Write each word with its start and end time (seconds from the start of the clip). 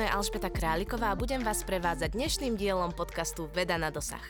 Meno 0.00 0.08
je 0.08 0.16
Alžbeta 0.16 0.48
Králiková 0.48 1.12
a 1.12 1.18
budem 1.20 1.44
vás 1.44 1.60
prevádzať 1.60 2.16
dnešným 2.16 2.56
dielom 2.56 2.88
podcastu 2.88 3.52
Veda 3.52 3.76
na 3.76 3.92
dosah. 3.92 4.24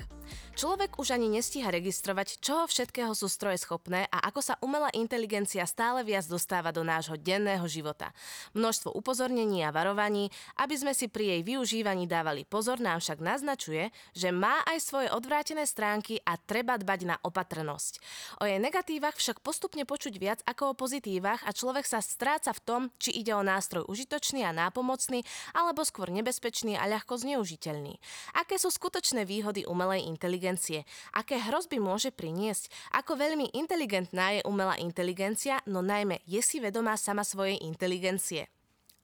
Človek 0.61 1.01
už 1.01 1.17
ani 1.17 1.33
nestíha 1.33 1.73
registrovať, 1.73 2.37
čoho 2.45 2.69
všetkého 2.69 3.17
sú 3.17 3.33
stroje 3.33 3.65
schopné 3.65 4.05
a 4.13 4.29
ako 4.29 4.45
sa 4.45 4.61
umelá 4.61 4.93
inteligencia 4.93 5.65
stále 5.65 6.05
viac 6.05 6.29
dostáva 6.29 6.69
do 6.69 6.85
nášho 6.85 7.17
denného 7.17 7.65
života. 7.65 8.13
Množstvo 8.53 8.93
upozornení 8.93 9.65
a 9.65 9.73
varovaní, 9.73 10.29
aby 10.61 10.77
sme 10.77 10.93
si 10.93 11.09
pri 11.09 11.33
jej 11.33 11.41
využívaní 11.49 12.05
dávali 12.05 12.45
pozor, 12.45 12.77
nám 12.77 13.01
však 13.01 13.25
naznačuje, 13.25 13.89
že 14.13 14.37
má 14.37 14.61
aj 14.69 14.85
svoje 14.85 15.09
odvrátené 15.09 15.65
stránky 15.65 16.21
a 16.29 16.37
treba 16.37 16.77
dbať 16.77 17.09
na 17.09 17.17
opatrnosť. 17.25 17.97
O 18.37 18.45
jej 18.45 18.61
negatívach 18.61 19.17
však 19.17 19.41
postupne 19.41 19.89
počuť 19.89 20.13
viac 20.21 20.45
ako 20.45 20.77
o 20.77 20.77
pozitívach 20.77 21.41
a 21.49 21.57
človek 21.57 21.89
sa 21.89 22.05
stráca 22.05 22.53
v 22.53 22.61
tom, 22.61 22.83
či 23.01 23.17
ide 23.17 23.33
o 23.33 23.41
nástroj 23.41 23.89
užitočný 23.89 24.45
a 24.45 24.53
nápomocný, 24.53 25.25
alebo 25.57 25.89
skôr 25.89 26.13
nebezpečný 26.13 26.77
a 26.77 26.85
ľahko 26.85 27.17
zneužiteľný. 27.17 27.97
Aké 28.37 28.61
sú 28.61 28.69
skutočné 28.69 29.25
výhody 29.25 29.65
umelej 29.65 30.05
inteligencie? 30.05 30.50
Inteligencie. 30.51 30.83
Aké 31.15 31.39
hrozby 31.39 31.79
môže 31.79 32.11
priniesť? 32.11 32.67
Ako 32.99 33.15
veľmi 33.15 33.55
inteligentná 33.55 34.35
je 34.35 34.41
umelá 34.43 34.75
inteligencia, 34.83 35.63
no 35.71 35.79
najmä 35.79 36.19
je 36.27 36.43
si 36.43 36.59
vedomá 36.59 36.99
sama 36.99 37.23
svojej 37.23 37.63
inteligencie? 37.63 38.51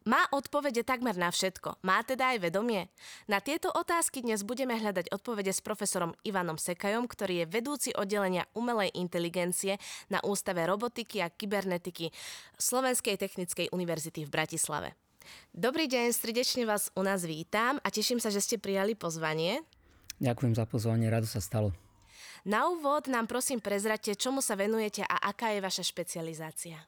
Má 0.06 0.22
odpovede 0.30 0.86
takmer 0.86 1.18
na 1.18 1.34
všetko. 1.34 1.82
Má 1.82 1.98
teda 2.06 2.30
aj 2.34 2.46
vedomie? 2.46 2.86
Na 3.26 3.42
tieto 3.42 3.74
otázky 3.74 4.22
dnes 4.22 4.46
budeme 4.46 4.78
hľadať 4.78 5.10
odpovede 5.10 5.50
s 5.50 5.58
profesorom 5.58 6.14
Ivanom 6.22 6.62
Sekajom, 6.62 7.10
ktorý 7.10 7.42
je 7.42 7.50
vedúci 7.50 7.90
oddelenia 7.90 8.46
umelej 8.54 8.94
inteligencie 8.94 9.82
na 10.06 10.22
Ústave 10.22 10.62
robotiky 10.62 11.26
a 11.26 11.30
kybernetiky 11.30 12.14
Slovenskej 12.54 13.18
technickej 13.18 13.74
univerzity 13.74 14.22
v 14.22 14.30
Bratislave. 14.30 14.94
Dobrý 15.50 15.90
deň, 15.90 16.14
srdečne 16.14 16.70
vás 16.70 16.94
u 16.94 17.02
nás 17.02 17.26
vítam 17.26 17.82
a 17.82 17.90
teším 17.90 18.22
sa, 18.22 18.30
že 18.30 18.38
ste 18.38 18.62
prijali 18.62 18.94
pozvanie. 18.94 19.66
Ďakujem 20.18 20.54
za 20.56 20.64
pozvanie, 20.64 21.12
rado 21.12 21.28
sa 21.28 21.44
stalo. 21.44 21.76
Na 22.46 22.70
úvod 22.70 23.10
nám 23.10 23.26
prosím 23.26 23.58
prezrate, 23.58 24.14
čomu 24.14 24.38
sa 24.38 24.54
venujete 24.54 25.02
a 25.02 25.28
aká 25.28 25.50
je 25.52 25.60
vaša 25.60 25.82
špecializácia. 25.82 26.78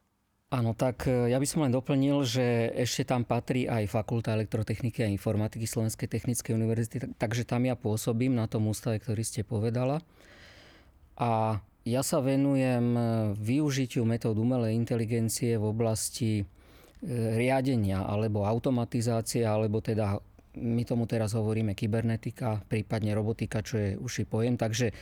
Áno, 0.49 0.73
tak 0.73 1.05
e, 1.05 1.29
ja 1.29 1.37
by 1.37 1.45
som 1.45 1.61
len 1.61 1.75
doplnil, 1.77 2.25
že 2.25 2.73
ešte 2.73 3.05
tam 3.05 3.21
patrí 3.21 3.69
aj 3.69 3.93
Fakulta 3.93 4.33
elektrotechniky 4.33 5.05
a 5.05 5.13
informatiky 5.13 5.69
Slovenskej 5.69 6.09
technickej 6.09 6.57
univerzity, 6.57 6.97
takže 7.21 7.45
tam 7.45 7.69
ja 7.69 7.77
pôsobím 7.77 8.33
na 8.33 8.49
tom 8.49 8.65
ústave, 8.65 8.97
ktorý 8.97 9.21
ste 9.29 9.45
povedala. 9.45 10.01
A 11.21 11.61
ja 11.85 12.01
sa 12.01 12.25
venujem 12.25 12.97
e, 12.97 13.03
využitiu 13.37 14.09
metód 14.09 14.41
umelej 14.41 14.73
inteligencie 14.73 15.61
v 15.61 15.69
oblasti 15.69 16.41
e, 16.41 16.45
riadenia 17.37 18.09
alebo 18.09 18.49
automatizácie, 18.49 19.45
alebo 19.45 19.85
teda 19.85 20.17
my 20.57 20.83
tomu 20.89 21.05
teraz 21.05 21.37
hovoríme 21.37 21.77
kybernetika, 21.77 22.65
prípadne 22.65 23.13
robotika, 23.13 23.61
čo 23.61 23.77
je 23.77 23.91
uši 24.01 24.25
pojem. 24.25 24.57
Takže 24.57 24.95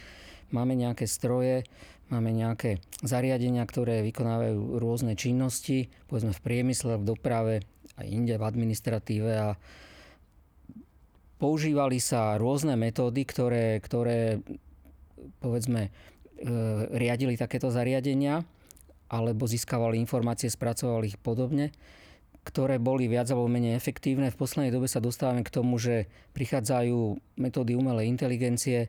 máme 0.50 0.74
nejaké 0.74 1.06
stroje, 1.06 1.62
máme 2.10 2.34
nejaké 2.34 2.82
zariadenia, 3.02 3.62
ktoré 3.66 4.02
vykonávajú 4.06 4.78
rôzne 4.78 5.14
činnosti, 5.14 5.90
povedzme 6.10 6.34
v 6.34 6.44
priemysle, 6.44 6.98
v 6.98 7.06
doprave, 7.06 7.54
aj 7.96 8.06
inde 8.06 8.34
v 8.36 8.46
administratíve 8.46 9.32
a 9.38 9.54
používali 11.36 12.00
sa 12.00 12.36
rôzne 12.40 12.76
metódy, 12.76 13.22
ktoré, 13.24 13.80
ktoré 13.80 14.40
povedzme 15.40 15.88
e, 15.88 15.90
riadili 16.96 17.36
takéto 17.36 17.68
zariadenia 17.68 18.44
alebo 19.06 19.46
získavali 19.46 20.00
informácie, 20.02 20.50
spracovali 20.50 21.14
ich 21.14 21.18
podobne 21.20 21.70
ktoré 22.46 22.78
boli 22.78 23.10
viac 23.10 23.26
alebo 23.34 23.50
menej 23.50 23.74
efektívne. 23.74 24.30
V 24.30 24.38
poslednej 24.38 24.70
dobe 24.70 24.86
sa 24.86 25.02
dostávame 25.02 25.42
k 25.42 25.50
tomu, 25.50 25.82
že 25.82 26.06
prichádzajú 26.38 27.18
metódy 27.42 27.74
umelej 27.74 28.06
inteligencie, 28.06 28.86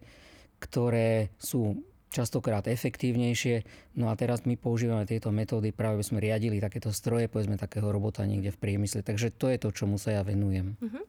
ktoré 0.61 1.33
sú 1.41 1.81
častokrát 2.13 2.63
efektívnejšie. 2.69 3.65
No 3.97 4.13
a 4.13 4.15
teraz 4.15 4.45
my 4.45 4.55
používame 4.55 5.09
tieto 5.09 5.33
metódy, 5.33 5.73
práve 5.73 6.05
sme 6.05 6.21
riadili 6.21 6.61
takéto 6.61 6.93
stroje, 6.93 7.27
povedzme 7.27 7.57
takého 7.57 7.89
robota 7.89 8.23
niekde 8.23 8.53
v 8.53 8.61
priemysle. 8.61 9.01
Takže 9.01 9.33
to 9.33 9.49
je 9.49 9.57
to, 9.57 9.69
čomu 9.73 9.97
sa 9.97 10.15
ja 10.15 10.21
venujem. 10.21 10.77
Uh-huh. 10.77 11.03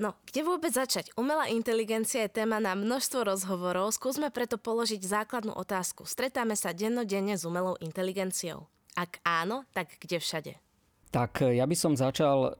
No, 0.00 0.16
kde 0.24 0.40
vôbec 0.48 0.72
začať? 0.72 1.12
Umelá 1.16 1.52
inteligencia 1.52 2.24
je 2.24 2.32
téma 2.32 2.56
na 2.56 2.72
množstvo 2.72 3.20
rozhovorov, 3.20 3.92
skúsme 3.92 4.32
preto 4.32 4.56
položiť 4.56 5.00
základnú 5.00 5.52
otázku. 5.52 6.08
Stretáme 6.08 6.56
sa 6.56 6.72
dennodenne 6.72 7.36
s 7.36 7.44
umelou 7.44 7.76
inteligenciou? 7.84 8.64
Ak 8.96 9.20
áno, 9.22 9.68
tak 9.76 10.00
kde 10.00 10.18
všade? 10.18 10.52
Tak 11.10 11.42
e, 11.42 11.58
ja 11.58 11.66
by 11.66 11.76
som 11.76 11.98
začal 11.98 12.38
e, 12.46 12.50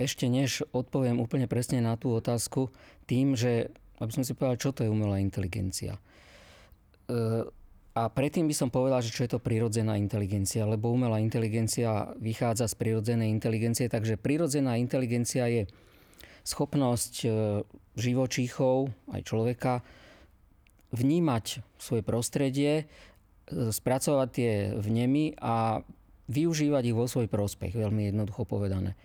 ešte 0.00 0.24
než 0.24 0.64
odpoviem 0.72 1.20
úplne 1.20 1.44
presne 1.44 1.84
na 1.84 2.00
tú 2.00 2.16
otázku 2.16 2.72
tým, 3.04 3.36
že 3.36 3.68
aby 4.00 4.10
som 4.10 4.24
si 4.24 4.34
povedal, 4.34 4.58
čo 4.58 4.72
to 4.72 4.82
je 4.82 4.90
umelá 4.90 5.20
inteligencia. 5.20 6.00
E, 7.06 7.44
a 7.94 8.02
predtým 8.10 8.50
by 8.50 8.54
som 8.56 8.72
povedal, 8.74 9.04
že 9.04 9.14
čo 9.14 9.22
je 9.22 9.36
to 9.36 9.44
prirodzená 9.44 9.94
inteligencia, 9.94 10.66
lebo 10.66 10.90
umelá 10.90 11.22
inteligencia 11.22 12.10
vychádza 12.18 12.66
z 12.66 12.74
prirodzenej 12.74 13.30
inteligencie, 13.30 13.86
takže 13.86 14.18
prirodzená 14.18 14.74
inteligencia 14.82 15.46
je 15.46 15.70
schopnosť 16.42 17.24
živočíchov, 17.94 18.90
aj 19.14 19.22
človeka, 19.22 19.86
vnímať 20.90 21.62
svoje 21.78 22.02
prostredie, 22.02 22.90
spracovať 23.46 24.28
tie 24.34 24.52
vnemy 24.74 25.38
a 25.38 25.86
využívať 26.28 26.82
ich 26.92 26.96
vo 26.96 27.04
svoj 27.04 27.28
prospech, 27.28 27.76
veľmi 27.76 28.12
jednoducho 28.12 28.48
povedané. 28.48 28.96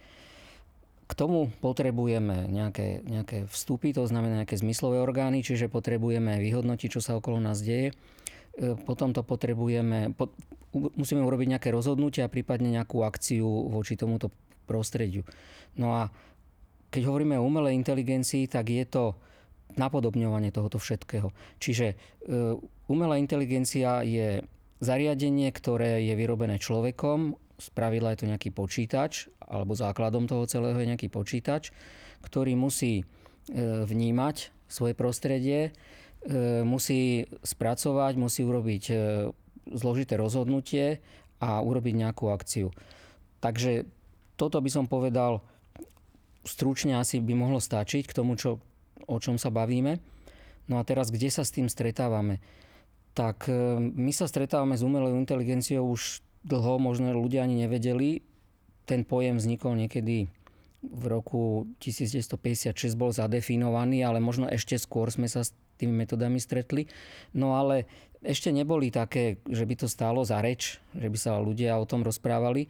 K 1.09 1.17
tomu 1.17 1.49
potrebujeme 1.59 2.45
nejaké, 2.45 3.01
nejaké 3.01 3.49
vstupy, 3.49 3.91
to 3.97 4.05
znamená 4.05 4.45
nejaké 4.45 4.61
zmyslové 4.61 5.01
orgány, 5.01 5.41
čiže 5.41 5.65
potrebujeme 5.65 6.37
vyhodnotiť, 6.37 6.89
čo 6.93 7.01
sa 7.01 7.17
okolo 7.17 7.41
nás 7.41 7.65
deje. 7.65 7.91
E, 7.91 8.77
potom 8.77 9.09
to 9.09 9.25
potrebujeme, 9.25 10.13
po, 10.13 10.29
musíme 10.71 11.25
urobiť 11.25 11.57
nejaké 11.57 11.69
rozhodnutie 11.73 12.21
a 12.21 12.29
prípadne 12.29 12.69
nejakú 12.69 13.01
akciu 13.01 13.73
voči 13.73 13.97
tomuto 13.97 14.29
prostrediu. 14.69 15.25
No 15.81 15.97
a 15.97 16.13
keď 16.93 17.09
hovoríme 17.09 17.41
o 17.41 17.45
umelej 17.45 17.73
inteligencii, 17.73 18.45
tak 18.45 18.69
je 18.69 18.85
to 18.85 19.17
napodobňovanie 19.77 20.53
tohoto 20.53 20.77
všetkého. 20.77 21.33
Čiže 21.57 21.93
e, 21.93 21.95
umelá 22.85 23.17
inteligencia 23.17 24.05
je 24.05 24.45
Zariadenie, 24.79 25.51
ktoré 25.51 25.99
je 26.07 26.15
vyrobené 26.15 26.55
človekom, 26.55 27.35
spravidla 27.59 28.15
je 28.15 28.19
to 28.23 28.29
nejaký 28.31 28.49
počítač, 28.55 29.27
alebo 29.43 29.75
základom 29.75 30.25
toho 30.25 30.47
celého 30.47 30.79
je 30.79 30.89
nejaký 30.95 31.11
počítač, 31.11 31.75
ktorý 32.23 32.55
musí 32.55 33.03
e, 33.03 33.05
vnímať 33.83 34.55
svoje 34.71 34.95
prostredie, 34.95 35.75
e, 36.23 36.63
musí 36.63 37.27
spracovať, 37.43 38.13
musí 38.15 38.47
urobiť 38.47 38.83
e, 38.87 38.95
zložité 39.75 40.15
rozhodnutie 40.15 41.03
a 41.43 41.59
urobiť 41.59 41.93
nejakú 41.99 42.31
akciu. 42.31 42.71
Takže 43.43 43.83
toto 44.39 44.63
by 44.63 44.69
som 44.71 44.87
povedal 44.87 45.43
stručne 46.47 46.95
asi 46.95 47.19
by 47.19 47.35
mohlo 47.35 47.59
stačiť 47.59 48.07
k 48.07 48.15
tomu, 48.15 48.39
čo, 48.39 48.63
o 49.07 49.17
čom 49.19 49.35
sa 49.35 49.51
bavíme. 49.51 49.99
No 50.71 50.79
a 50.79 50.87
teraz, 50.87 51.11
kde 51.11 51.27
sa 51.27 51.43
s 51.43 51.51
tým 51.51 51.67
stretávame? 51.67 52.39
Tak 53.13 53.49
e, 53.49 53.77
my 53.79 54.11
sa 54.13 54.29
stretávame 54.29 54.77
s 54.77 54.85
umelou 54.85 55.13
inteligenciou 55.17 55.85
už 55.89 56.23
dlho, 56.45 56.79
možno 56.79 57.11
ľudia 57.11 57.43
ani 57.43 57.67
nevedeli. 57.67 58.23
Ten 58.87 59.05
pojem 59.05 59.37
vznikol 59.37 59.75
niekedy 59.77 60.31
v 60.79 61.03
roku 61.11 61.67
1956 61.83 62.71
bol 62.95 63.11
zadefinovaný, 63.11 64.07
ale 64.07 64.23
možno 64.23 64.47
ešte 64.47 64.79
skôr 64.79 65.11
sme 65.11 65.27
sa 65.27 65.43
s 65.43 65.51
tými 65.75 65.91
metodami 65.91 66.39
stretli. 66.39 66.87
No 67.35 67.59
ale 67.59 67.87
ešte 68.23 68.51
neboli 68.51 68.91
také, 68.91 69.39
že 69.47 69.63
by 69.63 69.75
to 69.79 69.87
stálo 69.87 70.23
za 70.23 70.39
reč, 70.43 70.79
že 70.95 71.07
by 71.07 71.17
sa 71.19 71.39
ľudia 71.39 71.79
o 71.79 71.87
tom 71.87 72.03
rozprávali. 72.03 72.67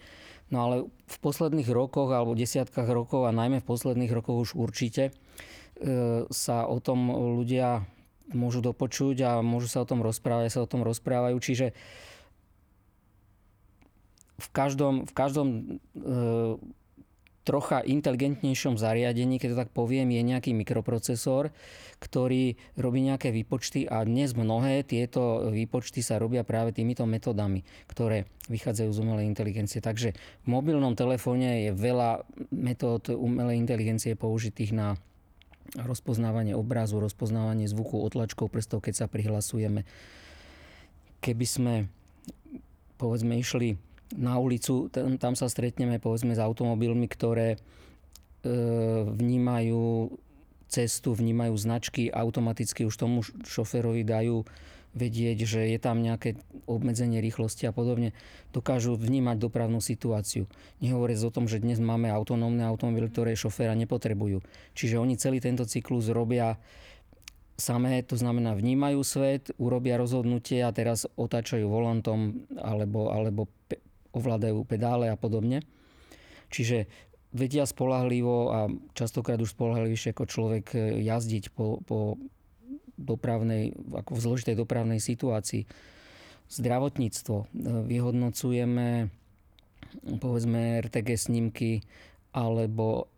No 0.49 0.65
ale 0.65 0.75
v 1.05 1.17
posledných 1.21 1.69
rokoch 1.69 2.09
alebo 2.09 2.33
desiatkách 2.33 2.89
rokov 2.89 3.29
a 3.29 3.33
najmä 3.33 3.61
v 3.61 3.69
posledných 3.69 4.09
rokoch 4.09 4.49
už 4.49 4.51
určite 4.57 5.09
e, 5.09 5.11
sa 6.29 6.65
o 6.65 6.77
tom 6.81 7.13
ľudia 7.13 7.85
môžu 8.33 8.61
dopočuť 8.61 9.17
a 9.25 9.31
môžu 9.41 9.69
sa 9.69 9.81
o 9.83 9.89
tom 9.89 10.01
rozprávať, 10.05 10.53
sa 10.53 10.63
o 10.65 10.69
tom 10.69 10.85
rozprávajú. 10.85 11.37
Čiže 11.41 11.73
v 14.39 14.47
každom, 14.55 15.03
v 15.03 15.13
každom 15.13 15.47
e, 15.51 15.61
trocha 17.43 17.81
inteligentnejšom 17.81 18.77
zariadení, 18.77 19.41
keď 19.41 19.49
to 19.51 19.61
tak 19.65 19.71
poviem, 19.73 20.13
je 20.13 20.21
nejaký 20.21 20.53
mikroprocesor, 20.53 21.49
ktorý 21.97 22.55
robí 22.77 23.01
nejaké 23.01 23.33
výpočty 23.33 23.89
a 23.89 24.05
dnes 24.05 24.37
mnohé 24.37 24.85
tieto 24.85 25.49
výpočty 25.49 26.05
sa 26.05 26.21
robia 26.21 26.45
práve 26.45 26.71
týmito 26.77 27.09
metodami, 27.09 27.65
ktoré 27.89 28.29
vychádzajú 28.47 28.89
z 28.93 29.01
umelej 29.01 29.25
inteligencie. 29.25 29.81
Takže 29.81 30.13
v 30.15 30.47
mobilnom 30.47 30.93
telefóne 30.93 31.67
je 31.67 31.71
veľa 31.73 32.23
metód 32.53 33.11
umelej 33.11 33.57
inteligencie 33.59 34.13
použitých 34.13 34.71
na 34.71 34.87
rozpoznávanie 35.75 36.57
obrazu, 36.57 36.97
rozpoznávanie 36.97 37.69
zvuku 37.69 38.01
otlačkov 38.01 38.49
prstov, 38.49 38.81
keď 38.81 39.05
sa 39.05 39.07
prihlasujeme. 39.11 39.85
Keby 41.19 41.45
sme 41.45 41.73
povedzme 42.95 43.35
išli 43.37 43.75
na 44.17 44.41
ulicu, 44.41 44.89
tam 44.91 45.33
sa 45.37 45.45
stretneme 45.45 46.01
povedzme 46.01 46.33
s 46.33 46.41
automobilmi, 46.41 47.05
ktoré 47.05 47.55
e, 47.55 47.57
vnímajú 49.05 50.09
cestu, 50.69 51.13
vnímajú 51.13 51.53
značky, 51.57 52.09
automaticky 52.09 52.85
už 52.85 52.95
tomu 52.97 53.21
šoferovi 53.25 54.05
dajú 54.05 54.45
vedieť, 54.97 55.45
že 55.45 55.61
je 55.69 55.77
tam 55.77 56.01
nejaké 56.01 56.39
obmedzenie 56.65 57.21
rýchlosti 57.21 57.69
a 57.69 57.73
podobne, 57.73 58.17
dokážu 58.49 58.97
vnímať 58.97 59.37
dopravnú 59.37 59.81
situáciu. 59.81 60.49
Nehovoriac 60.81 61.21
o 61.25 61.33
tom, 61.33 61.45
že 61.45 61.61
dnes 61.61 61.77
máme 61.77 62.09
autonómne 62.09 62.65
automobily, 62.65 63.09
ktoré 63.09 63.37
šoféra 63.37 63.77
nepotrebujú. 63.77 64.41
Čiže 64.73 64.97
oni 64.97 65.15
celý 65.19 65.37
tento 65.39 65.65
cyklus 65.69 66.09
robia 66.09 66.57
samé, 67.59 68.01
to 68.01 68.15
znamená 68.15 68.55
vnímajú 68.55 69.03
svet, 69.03 69.51
urobia 69.59 69.99
rozhodnutie 69.99 70.63
a 70.63 70.73
teraz 70.73 71.05
otáčajú 71.19 71.67
volantom 71.67 72.47
alebo, 72.57 73.11
alebo 73.11 73.51
ovládajú 74.15 74.63
pedále 74.65 75.11
a 75.11 75.19
podobne. 75.19 75.61
Čiže 76.49 76.89
vedia 77.29 77.69
spolahlivo 77.69 78.37
a 78.49 78.59
častokrát 78.97 79.37
už 79.37 79.53
spolahlivejšie 79.53 80.17
ako 80.17 80.25
človek 80.25 80.65
e, 80.73 81.05
jazdiť 81.05 81.53
po, 81.53 81.77
po 81.85 82.17
dopravnej, 82.99 83.71
ako 83.95 84.11
v 84.19 84.23
zložitej 84.27 84.55
dopravnej 84.59 84.99
situácii. 84.99 85.63
Zdravotníctvo. 86.51 87.35
E, 87.39 87.45
vyhodnocujeme 87.87 89.07
povedzme 90.19 90.83
RTG 90.85 91.09
snímky 91.17 91.81
alebo 92.35 93.09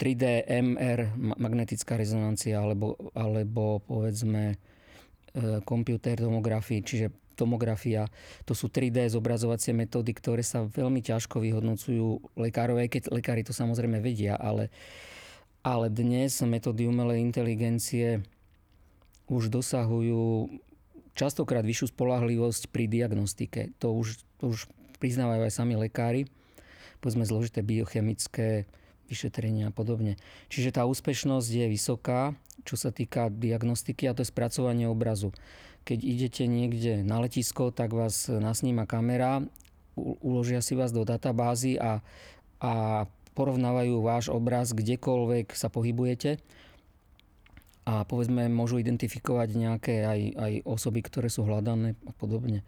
3D 0.00 0.48
MR, 0.48 1.12
magnetická 1.16 2.00
rezonancia, 2.00 2.56
alebo, 2.56 2.96
alebo 3.12 3.84
povedzme 3.84 4.44
e, 4.52 4.56
computer 5.60 6.16
tomografii, 6.16 6.80
čiže 6.80 7.12
tomografia. 7.36 8.08
To 8.48 8.56
sú 8.56 8.72
3D 8.72 9.12
zobrazovacie 9.12 9.76
metódy, 9.76 10.12
ktoré 10.16 10.44
sa 10.44 10.64
veľmi 10.64 11.04
ťažko 11.04 11.40
vyhodnocujú 11.40 12.36
lekárov, 12.36 12.80
aj 12.80 12.88
keď 12.96 13.02
lekári 13.12 13.44
to 13.44 13.52
samozrejme 13.52 14.00
vedia, 14.00 14.36
ale, 14.36 14.72
ale 15.64 15.92
dnes 15.92 16.36
metódy 16.44 16.88
umelej 16.88 17.20
inteligencie 17.20 18.24
už 19.30 19.48
dosahujú 19.48 20.50
častokrát 21.14 21.62
vyššiu 21.62 21.94
spolahlivosť 21.94 22.68
pri 22.74 22.90
diagnostike. 22.90 23.70
To 23.78 23.94
už, 23.94 24.18
to 24.42 24.50
už 24.50 24.66
priznávajú 24.98 25.46
aj 25.46 25.54
sami 25.54 25.78
lekári. 25.78 26.26
Povedzme 26.98 27.24
zložité 27.24 27.62
biochemické 27.62 28.66
vyšetrenia 29.06 29.70
a 29.70 29.74
podobne. 29.74 30.18
Čiže 30.50 30.76
tá 30.76 30.86
úspešnosť 30.86 31.48
je 31.48 31.66
vysoká, 31.66 32.34
čo 32.62 32.74
sa 32.74 32.94
týka 32.94 33.30
diagnostiky 33.30 34.06
a 34.06 34.14
to 34.14 34.22
je 34.22 34.30
spracovanie 34.30 34.86
obrazu. 34.86 35.34
Keď 35.86 35.98
idete 36.04 36.44
niekde 36.44 37.00
na 37.02 37.18
letisko, 37.24 37.72
tak 37.72 37.96
vás 37.96 38.28
nasníma 38.28 38.84
kamera, 38.84 39.42
uložia 39.98 40.62
si 40.62 40.76
vás 40.78 40.94
do 40.94 41.02
databázy 41.02 41.80
a, 41.80 42.04
a 42.62 43.04
porovnávajú 43.34 43.94
váš 44.04 44.28
obraz 44.28 44.70
kdekoľvek 44.76 45.56
sa 45.56 45.72
pohybujete 45.72 46.38
a 47.88 48.04
povedzme 48.04 48.46
môžu 48.52 48.78
identifikovať 48.78 49.48
nejaké 49.56 49.94
aj, 50.04 50.20
aj 50.36 50.52
osoby, 50.68 51.00
ktoré 51.00 51.32
sú 51.32 51.48
hľadané 51.48 51.96
a 52.04 52.12
podobne. 52.12 52.64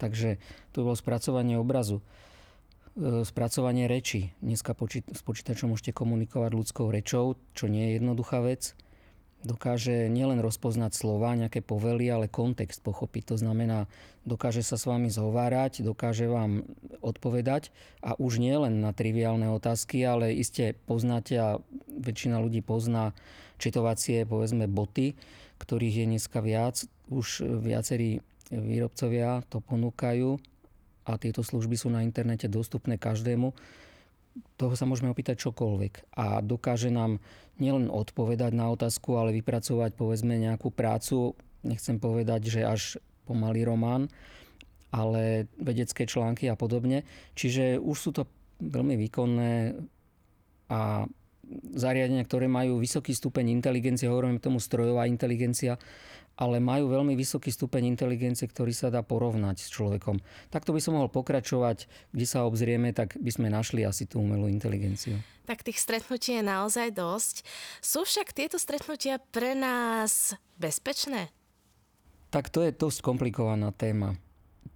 Takže 0.00 0.40
to 0.72 0.84
bolo 0.84 0.96
spracovanie 0.96 1.60
obrazu. 1.60 2.00
E, 2.96 3.24
spracovanie 3.24 3.88
reči. 3.88 4.32
Dneska 4.40 4.76
s 5.12 5.22
počítačom 5.24 5.72
môžete 5.72 5.92
komunikovať 5.92 6.50
ľudskou 6.56 6.88
rečou, 6.92 7.36
čo 7.56 7.68
nie 7.68 7.92
je 7.92 7.92
jednoduchá 8.00 8.40
vec 8.40 8.76
dokáže 9.40 10.12
nielen 10.12 10.44
rozpoznať 10.44 10.92
slova, 10.92 11.32
nejaké 11.32 11.64
povely, 11.64 12.12
ale 12.12 12.28
kontext 12.28 12.84
pochopiť. 12.84 13.34
To 13.34 13.36
znamená, 13.40 13.88
dokáže 14.28 14.60
sa 14.60 14.76
s 14.76 14.84
vami 14.84 15.08
zhovárať, 15.08 15.80
dokáže 15.80 16.28
vám 16.28 16.68
odpovedať 17.00 17.72
a 18.04 18.16
už 18.20 18.40
nie 18.40 18.52
len 18.52 18.84
na 18.84 18.92
triviálne 18.92 19.48
otázky, 19.48 20.04
ale 20.04 20.36
iste 20.36 20.76
poznáte 20.84 21.34
a 21.40 21.48
väčšina 21.88 22.36
ľudí 22.40 22.60
pozná 22.60 23.16
četovacie, 23.56 24.28
povedzme, 24.28 24.68
boty, 24.68 25.16
ktorých 25.60 26.04
je 26.04 26.06
dneska 26.16 26.40
viac. 26.44 26.84
Už 27.08 27.44
viacerí 27.64 28.20
výrobcovia 28.52 29.44
to 29.48 29.64
ponúkajú 29.64 30.36
a 31.08 31.16
tieto 31.16 31.40
služby 31.40 31.76
sú 31.80 31.88
na 31.88 32.04
internete 32.04 32.48
dostupné 32.48 33.00
každému 33.00 33.56
toho 34.56 34.74
sa 34.78 34.86
môžeme 34.86 35.10
opýtať 35.10 35.40
čokoľvek. 35.42 36.16
A 36.16 36.40
dokáže 36.44 36.92
nám 36.92 37.18
nielen 37.58 37.92
odpovedať 37.92 38.52
na 38.56 38.70
otázku, 38.72 39.18
ale 39.20 39.36
vypracovať 39.36 39.96
povedzme 39.96 40.38
nejakú 40.38 40.72
prácu, 40.72 41.36
nechcem 41.66 42.00
povedať, 42.00 42.40
že 42.48 42.60
až 42.64 42.82
pomalý 43.28 43.68
román, 43.68 44.08
ale 44.90 45.46
vedecké 45.60 46.08
články 46.08 46.50
a 46.50 46.58
podobne. 46.58 47.06
Čiže 47.36 47.78
už 47.78 47.96
sú 47.96 48.10
to 48.16 48.22
veľmi 48.58 48.96
výkonné 49.08 49.76
a 50.70 51.06
zariadenia, 51.74 52.22
ktoré 52.22 52.46
majú 52.46 52.78
vysoký 52.78 53.10
stupeň 53.10 53.50
inteligencie, 53.50 54.06
hovoríme 54.06 54.38
tomu 54.38 54.62
strojová 54.62 55.10
inteligencia, 55.10 55.82
ale 56.40 56.56
majú 56.56 56.88
veľmi 56.88 57.12
vysoký 57.12 57.52
stupeň 57.52 57.92
inteligencie, 57.92 58.48
ktorý 58.48 58.72
sa 58.72 58.88
dá 58.88 59.04
porovnať 59.04 59.60
s 59.60 59.68
človekom. 59.68 60.24
Takto 60.48 60.72
by 60.72 60.80
som 60.80 60.96
mohol 60.96 61.12
pokračovať, 61.12 61.84
kde 62.16 62.26
sa 62.26 62.48
obzrieme, 62.48 62.96
tak 62.96 63.20
by 63.20 63.28
sme 63.28 63.52
našli 63.52 63.84
asi 63.84 64.08
tú 64.08 64.24
umelú 64.24 64.48
inteligenciu. 64.48 65.20
Tak 65.44 65.60
tých 65.60 65.76
stretnutí 65.76 66.40
je 66.40 66.44
naozaj 66.46 66.96
dosť. 66.96 67.44
Sú 67.84 68.08
však 68.08 68.32
tieto 68.32 68.56
stretnutia 68.56 69.20
pre 69.20 69.52
nás 69.52 70.32
bezpečné? 70.56 71.28
Tak 72.32 72.48
to 72.48 72.64
je 72.64 72.72
dosť 72.72 73.04
komplikovaná 73.04 73.74
téma. 73.76 74.16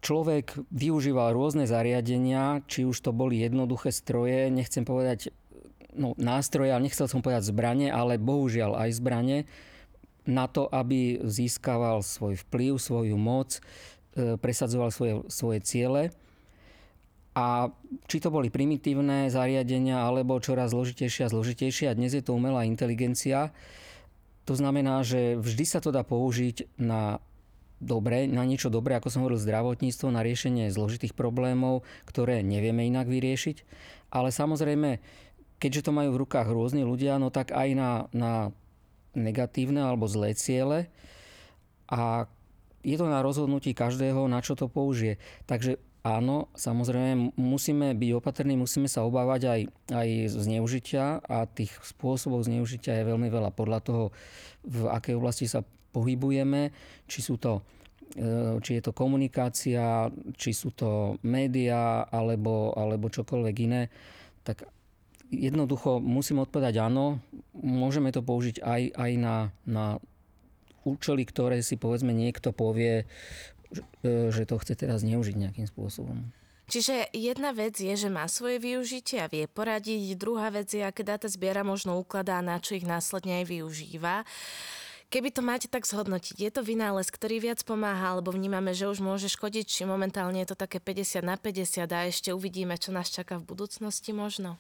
Človek 0.05 0.60
využíval 0.69 1.32
rôzne 1.32 1.64
zariadenia, 1.64 2.60
či 2.69 2.84
už 2.84 3.00
to 3.00 3.17
boli 3.17 3.40
jednoduché 3.40 3.88
stroje, 3.88 4.52
nechcem 4.52 4.84
povedať 4.84 5.32
no, 5.96 6.12
nástroje, 6.20 6.74
ale 6.74 6.91
nechcel 6.91 7.08
som 7.08 7.24
povedať 7.24 7.48
zbranie, 7.48 7.88
ale 7.88 8.20
bohužiaľ 8.20 8.84
aj 8.84 8.91
zbranie, 9.00 9.38
na 10.24 10.48
to, 10.48 10.69
aby 10.69 11.20
získaval 11.24 12.00
svoj 12.00 12.40
vplyv, 12.48 12.81
svoju 12.81 13.16
moc, 13.16 13.60
e, 14.16 14.40
presadzoval 14.40 14.90
svoje, 14.90 15.14
svoje 15.28 15.60
ciele. 15.60 16.12
A 17.34 17.69
či 18.06 18.22
to 18.22 18.31
boli 18.31 18.46
primitívne 18.46 19.26
zariadenia, 19.26 20.06
alebo 20.06 20.38
čoraz 20.38 20.70
zložitejšie 20.70 21.26
a 21.26 21.32
zložitejšie, 21.32 21.90
a 21.90 21.98
dnes 21.98 22.14
je 22.14 22.22
to 22.22 22.31
umelá 22.31 22.62
inteligencia, 22.62 23.50
to 24.44 24.54
znamená, 24.54 25.00
že 25.00 25.40
vždy 25.40 25.64
sa 25.64 25.81
to 25.81 25.88
dá 25.88 26.04
použiť 26.04 26.76
na 26.76 27.19
dobre, 27.81 28.28
na 28.28 28.44
niečo 28.44 28.69
dobré, 28.69 28.96
ako 28.96 29.08
som 29.08 29.20
hovoril, 29.24 29.40
zdravotníctvo, 29.40 30.12
na 30.12 30.20
riešenie 30.20 30.69
zložitých 30.69 31.16
problémov, 31.16 31.82
ktoré 32.04 32.44
nevieme 32.44 32.84
inak 32.84 33.08
vyriešiť. 33.08 33.64
Ale 34.12 34.31
samozrejme, 34.31 35.00
keďže 35.58 35.88
to 35.88 35.96
majú 35.96 36.14
v 36.14 36.20
rukách 36.28 36.48
rôzni 36.52 36.84
ľudia, 36.84 37.16
no 37.16 37.32
tak 37.32 37.56
aj 37.56 37.69
na, 37.72 37.90
na 38.12 38.32
negatívne 39.14 39.82
alebo 39.82 40.10
zlé 40.10 40.34
ciele 40.34 40.90
a 41.88 42.26
je 42.84 42.96
to 43.00 43.08
na 43.08 43.24
rozhodnutí 43.24 43.72
každého, 43.72 44.28
na 44.28 44.44
čo 44.44 44.52
to 44.52 44.68
použije. 44.68 45.16
Takže 45.48 45.80
áno, 46.04 46.52
samozrejme 46.52 47.32
musíme 47.40 47.96
byť 47.96 48.10
opatrní, 48.20 48.60
musíme 48.60 48.92
sa 48.92 49.08
obávať 49.08 49.48
aj, 49.48 49.60
aj 49.88 50.08
zneužitia 50.36 51.24
a 51.24 51.48
tých 51.48 51.72
spôsobov 51.80 52.44
zneužitia 52.44 53.00
je 53.00 53.08
veľmi 53.08 53.32
veľa. 53.32 53.56
Podľa 53.56 53.80
toho, 53.80 54.04
v 54.68 54.84
akej 54.92 55.16
oblasti 55.16 55.48
sa 55.48 55.64
pohybujeme, 55.96 56.76
či 57.08 57.24
sú 57.24 57.40
to 57.40 57.64
e, 58.20 58.60
či 58.60 58.70
je 58.78 58.82
to 58.84 58.92
komunikácia, 58.92 60.12
či 60.36 60.52
sú 60.52 60.76
to 60.76 61.16
médiá 61.24 62.04
alebo, 62.12 62.76
alebo 62.76 63.08
čokoľvek 63.08 63.56
iné, 63.64 63.88
tak 64.44 64.68
jednoducho 65.31 66.02
musím 66.02 66.43
odpovedať 66.44 66.81
áno, 66.84 67.20
môžeme 67.56 68.12
to 68.12 68.20
použiť 68.20 68.60
aj, 68.60 68.82
aj 68.96 69.12
na, 69.16 69.36
na 69.64 69.84
účely, 70.84 71.24
ktoré 71.24 71.64
si 71.64 71.81
povedzme 71.81 72.12
niekto 72.12 72.52
povie, 72.52 73.08
že 74.04 74.44
to 74.44 74.60
chce 74.60 74.74
teraz 74.76 75.02
zneužiť 75.02 75.34
nejakým 75.34 75.66
spôsobom. 75.66 76.31
Čiže 76.64 77.12
jedna 77.12 77.52
vec 77.52 77.76
je, 77.76 77.93
že 77.93 78.08
má 78.08 78.24
svoje 78.24 78.56
využitie 78.56 79.20
a 79.20 79.28
vie 79.28 79.44
poradiť, 79.44 80.16
druhá 80.16 80.48
vec 80.48 80.72
je, 80.72 80.81
aké 80.81 81.04
dáta 81.04 81.28
zbiera, 81.28 81.60
možno 81.60 82.00
ukladá, 82.00 82.40
na 82.40 82.56
čo 82.56 82.72
ich 82.72 82.88
následne 82.88 83.44
aj 83.44 83.52
využíva. 83.52 84.24
Keby 85.12 85.28
to 85.28 85.44
máte 85.44 85.69
tak 85.69 85.84
zhodnotiť, 85.84 86.40
je 86.40 86.50
to 86.50 86.64
vynález, 86.64 87.12
ktorý 87.12 87.52
viac 87.52 87.60
pomáha, 87.69 88.16
alebo 88.16 88.32
vnímame, 88.32 88.72
že 88.72 88.88
už 88.88 89.04
môže 89.04 89.28
škodiť, 89.28 89.64
či 89.69 89.82
momentálne 89.84 90.40
je 90.40 90.48
to 90.48 90.56
také 90.56 90.81
50 90.81 91.20
na 91.20 91.36
50 91.36 91.84
a 91.84 92.08
ešte 92.08 92.32
uvidíme, 92.32 92.81
čo 92.81 92.96
nás 92.96 93.12
čaká 93.12 93.36
v 93.36 93.44
budúcnosti 93.44 94.16
možno? 94.16 94.56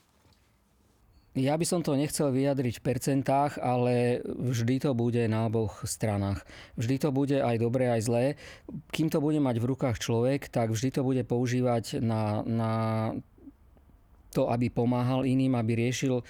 Ja 1.34 1.58
by 1.58 1.66
som 1.66 1.82
to 1.82 1.98
nechcel 1.98 2.30
vyjadriť 2.30 2.78
v 2.78 2.86
percentách, 2.94 3.58
ale 3.58 4.22
vždy 4.22 4.86
to 4.86 4.94
bude 4.94 5.18
na 5.26 5.50
oboch 5.50 5.82
stranách. 5.82 6.46
Vždy 6.78 7.02
to 7.02 7.10
bude 7.10 7.34
aj 7.34 7.58
dobré, 7.58 7.90
aj 7.90 8.06
zlé. 8.06 8.24
Kým 8.94 9.10
to 9.10 9.18
bude 9.18 9.42
mať 9.42 9.58
v 9.58 9.74
rukách 9.74 9.98
človek, 9.98 10.46
tak 10.46 10.70
vždy 10.70 10.94
to 10.94 11.02
bude 11.02 11.26
používať 11.26 11.98
na, 11.98 12.46
na 12.46 12.72
to, 14.30 14.46
aby 14.46 14.70
pomáhal 14.70 15.26
iným, 15.26 15.58
aby 15.58 15.74
riešil 15.74 16.22
e, 16.22 16.24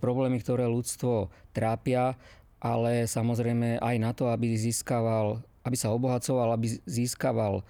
problémy, 0.00 0.40
ktoré 0.40 0.64
ľudstvo 0.64 1.28
trápia, 1.52 2.16
ale 2.56 3.04
samozrejme 3.04 3.84
aj 3.84 3.96
na 4.00 4.16
to, 4.16 4.32
aby 4.32 4.56
získaval, 4.56 5.44
aby 5.60 5.76
sa 5.76 5.92
obohacoval, 5.92 6.56
aby 6.56 6.72
získaval 6.88 7.60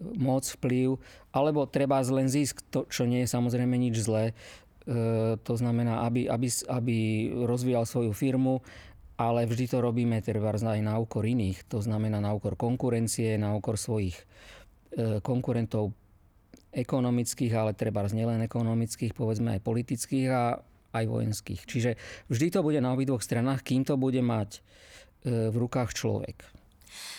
moc, 0.00 0.44
vplyv, 0.60 1.00
alebo 1.32 1.68
treba 1.68 2.00
len 2.04 2.28
zisk, 2.28 2.60
to, 2.72 2.84
čo 2.88 3.08
nie 3.08 3.24
je 3.24 3.32
samozrejme 3.32 3.76
nič 3.76 4.00
zlé. 4.04 4.36
E, 4.86 5.34
to 5.42 5.54
znamená, 5.58 6.06
aby, 6.06 6.30
aby, 6.30 6.48
aby 6.70 6.96
rozvíjal 7.42 7.82
svoju 7.82 8.14
firmu, 8.14 8.62
ale 9.18 9.48
vždy 9.48 9.66
to 9.66 9.82
robíme 9.82 10.20
treba 10.22 10.54
aj 10.54 10.80
na 10.84 10.94
úkor 11.00 11.26
iných. 11.26 11.66
To 11.72 11.82
znamená 11.82 12.22
na 12.22 12.30
úkor 12.36 12.54
konkurencie, 12.54 13.34
na 13.34 13.56
úkor 13.58 13.80
svojich 13.80 14.14
e, 14.94 15.18
konkurentov 15.24 15.90
ekonomických, 16.70 17.52
ale 17.56 17.72
treba 17.72 18.04
nielen 18.06 18.44
ekonomických, 18.44 19.16
povedzme 19.16 19.56
aj 19.56 19.64
politických 19.64 20.28
a 20.30 20.60
aj 20.92 21.04
vojenských. 21.08 21.62
Čiže 21.64 21.90
vždy 22.28 22.46
to 22.52 22.60
bude 22.60 22.78
na 22.78 22.92
obidvoch 22.92 23.24
stranách, 23.24 23.64
kým 23.64 23.82
to 23.82 23.98
bude 23.98 24.20
mať 24.20 24.60
e, 25.26 25.50
v 25.50 25.56
rukách 25.56 25.96
človek. 25.96 26.44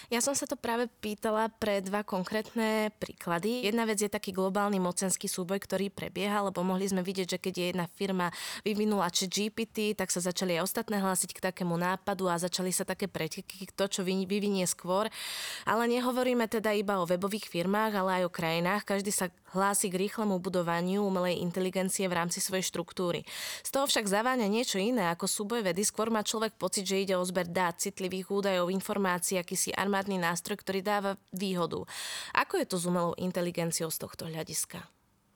Ja 0.07 0.23
som 0.23 0.31
sa 0.31 0.47
to 0.47 0.55
práve 0.55 0.87
pýtala 1.03 1.51
pre 1.59 1.83
dva 1.83 1.99
konkrétne 1.99 2.95
príklady. 2.95 3.67
Jedna 3.67 3.83
vec 3.83 3.99
je 3.99 4.07
taký 4.07 4.31
globálny 4.31 4.79
mocenský 4.79 5.27
súboj, 5.27 5.59
ktorý 5.59 5.91
prebieha, 5.91 6.47
lebo 6.47 6.63
mohli 6.63 6.87
sme 6.87 7.03
vidieť, 7.03 7.35
že 7.35 7.41
keď 7.43 7.53
je 7.59 7.65
jedna 7.75 7.85
firma 7.91 8.31
vyvinula 8.63 9.11
či 9.11 9.27
GPT, 9.27 9.99
tak 9.99 10.07
sa 10.07 10.23
začali 10.23 10.55
aj 10.55 10.63
ostatné 10.63 11.03
hlásiť 11.03 11.35
k 11.35 11.43
takému 11.51 11.75
nápadu 11.75 12.31
a 12.31 12.39
začali 12.39 12.71
sa 12.71 12.87
také 12.87 13.11
preteky, 13.11 13.67
to, 13.75 13.83
čo 13.91 14.07
vyvinie 14.07 14.63
skôr. 14.63 15.11
Ale 15.67 15.91
nehovoríme 15.91 16.47
teda 16.47 16.71
iba 16.71 17.03
o 17.03 17.09
webových 17.09 17.51
firmách, 17.51 17.91
ale 17.99 18.23
aj 18.23 18.31
o 18.31 18.31
krajinách. 18.31 18.87
Každý 18.87 19.11
sa 19.11 19.27
hlási 19.51 19.91
k 19.91 20.07
rýchlemu 20.07 20.39
budovaniu 20.39 21.03
umelej 21.03 21.39
inteligencie 21.39 22.07
v 22.07 22.15
rámci 22.15 22.39
svojej 22.39 22.63
štruktúry. 22.63 23.27
Z 23.63 23.75
toho 23.75 23.87
však 23.87 24.07
zaváňa 24.07 24.47
niečo 24.47 24.79
iné 24.79 25.11
ako 25.11 25.27
súboj 25.27 25.67
vedy, 25.67 25.83
skôr 25.83 26.07
má 26.11 26.23
človek 26.23 26.55
pocit, 26.55 26.87
že 26.87 27.03
ide 27.03 27.15
o 27.15 27.23
zber 27.23 27.47
dát, 27.51 27.75
citlivých 27.75 28.27
údajov, 28.31 28.71
informácií, 28.71 29.39
akýsi 29.39 29.71
armádny 29.97 30.21
nástroj, 30.21 30.61
ktorý 30.61 30.85
dáva 30.85 31.17
výhodu. 31.33 31.81
Ako 32.37 32.61
je 32.61 32.69
to 32.69 32.77
s 32.77 32.85
umelou 32.85 33.17
inteligenciou 33.17 33.89
z 33.89 33.97
tohto 33.97 34.29
hľadiska? 34.29 34.85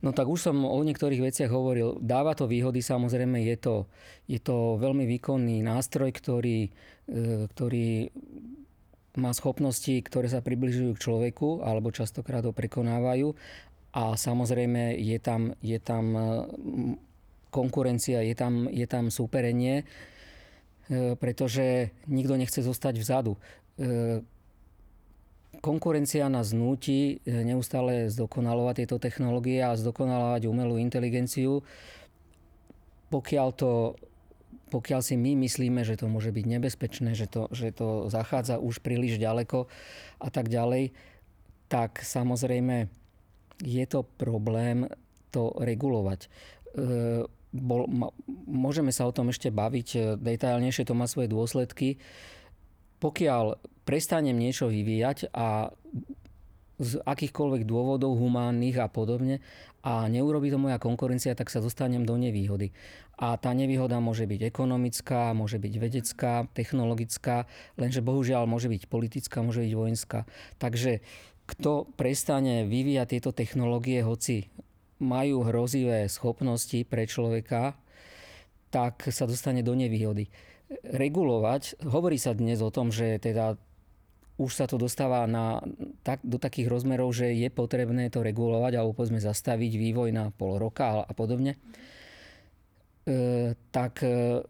No 0.05 0.13
tak 0.13 0.29
už 0.29 0.37
som 0.37 0.61
o 0.61 0.77
niektorých 0.85 1.33
veciach 1.33 1.49
hovoril. 1.49 1.97
Dáva 1.97 2.37
to 2.37 2.45
výhody, 2.45 2.85
samozrejme 2.85 3.41
je 3.41 3.57
to, 3.57 3.75
je 4.29 4.37
to 4.37 4.77
veľmi 4.77 5.09
výkonný 5.17 5.65
nástroj, 5.65 6.13
ktorý, 6.13 6.69
e, 7.09 7.49
ktorý 7.49 8.13
má 9.17 9.33
schopnosti, 9.33 9.97
ktoré 10.05 10.29
sa 10.29 10.45
približujú 10.45 10.93
k 10.93 11.03
človeku 11.09 11.65
alebo 11.65 11.89
častokrát 11.89 12.45
ho 12.45 12.53
prekonávajú 12.53 13.33
a 13.97 14.13
samozrejme 14.13 14.93
je 15.01 15.17
tam, 15.17 15.57
je 15.57 15.81
tam 15.81 16.05
e, 16.13 16.21
konkurencia, 17.49 18.21
je 18.21 18.37
tam, 18.37 18.69
je 18.69 18.85
tam 18.85 19.09
súperenie, 19.09 19.81
e, 19.81 21.17
pretože 21.17 21.97
nikto 22.05 22.37
nechce 22.37 22.61
zostať 22.61 23.01
vzadu 23.01 23.41
konkurencia 25.59 26.31
nás 26.31 26.55
núti 26.55 27.19
eh, 27.19 27.43
neustále 27.43 28.07
zdokonalovať 28.07 28.85
tieto 28.85 28.97
technológie 29.01 29.59
a 29.59 29.75
zdokonalovať 29.75 30.47
umelú 30.47 30.79
inteligenciu. 30.79 31.65
Pokiaľ 33.11 33.49
to 33.51 33.99
pokiaľ 34.71 35.03
si 35.03 35.19
my 35.19 35.35
myslíme, 35.35 35.83
že 35.83 35.99
to 35.99 36.07
môže 36.07 36.31
byť 36.31 36.45
nebezpečné, 36.47 37.11
že 37.11 37.27
to, 37.27 37.51
že 37.51 37.75
to 37.75 38.07
zachádza 38.07 38.55
už 38.55 38.79
príliš 38.79 39.19
ďaleko 39.19 39.67
a 40.23 40.27
tak 40.31 40.47
ďalej, 40.47 40.95
tak 41.67 41.99
samozrejme 41.99 42.87
je 43.59 43.85
to 43.91 44.07
problém 44.15 44.87
to 45.27 45.51
regulovať. 45.59 46.31
E, 46.71 47.27
bol, 47.51 47.83
môžeme 48.47 48.95
sa 48.95 49.03
o 49.03 49.15
tom 49.15 49.27
ešte 49.29 49.51
baviť 49.51 49.87
eh, 49.95 50.01
detailnejšie, 50.15 50.87
to 50.87 50.95
má 50.95 51.05
svoje 51.05 51.27
dôsledky. 51.27 51.99
Pokiaľ 53.03 53.59
prestanem 53.91 54.39
niečo 54.39 54.71
vyvíjať 54.71 55.35
a 55.35 55.75
z 56.79 57.03
akýchkoľvek 57.03 57.67
dôvodov 57.67 58.15
humánnych 58.15 58.79
a 58.79 58.87
podobne 58.87 59.43
a 59.83 60.07
neurobi 60.07 60.47
to 60.47 60.55
moja 60.55 60.79
konkurencia, 60.79 61.35
tak 61.35 61.51
sa 61.51 61.59
dostanem 61.59 62.07
do 62.07 62.15
nevýhody. 62.15 62.71
A 63.19 63.35
tá 63.35 63.51
nevýhoda 63.51 63.99
môže 63.99 64.23
byť 64.23 64.47
ekonomická, 64.47 65.35
môže 65.35 65.59
byť 65.59 65.73
vedecká, 65.75 66.47
technologická, 66.55 67.45
lenže 67.75 67.99
bohužiaľ 67.99 68.47
môže 68.47 68.71
byť 68.71 68.87
politická, 68.87 69.43
môže 69.43 69.67
byť 69.67 69.73
vojenská. 69.75 70.19
Takže 70.55 71.03
kto 71.51 71.91
prestane 71.99 72.63
vyvíjať 72.63 73.19
tieto 73.19 73.35
technológie, 73.35 73.99
hoci 73.99 74.47
majú 75.03 75.43
hrozivé 75.43 76.07
schopnosti 76.07 76.81
pre 76.87 77.09
človeka, 77.09 77.75
tak 78.71 79.05
sa 79.11 79.27
dostane 79.27 79.59
do 79.61 79.75
nevýhody. 79.75 80.31
Regulovať, 80.87 81.83
hovorí 81.83 82.15
sa 82.15 82.31
dnes 82.31 82.63
o 82.63 82.71
tom, 82.71 82.89
že 82.95 83.19
teda 83.19 83.59
už 84.41 84.51
sa 84.57 84.65
to 84.65 84.81
dostáva 84.81 85.29
na, 85.29 85.61
tak, 86.01 86.25
do 86.25 86.41
takých 86.41 86.65
rozmerov, 86.65 87.13
že 87.13 87.29
je 87.37 87.49
potrebné 87.53 88.09
to 88.09 88.25
regulovať 88.25 88.81
alebo 88.81 88.97
povedzme 88.97 89.21
zastaviť 89.21 89.71
vývoj 89.77 90.09
na 90.09 90.33
pol 90.33 90.57
roka 90.57 90.83
a, 90.89 90.95
a 91.05 91.13
podobne, 91.13 91.61
e, 93.05 93.53
tak 93.69 94.01
e, 94.01 94.41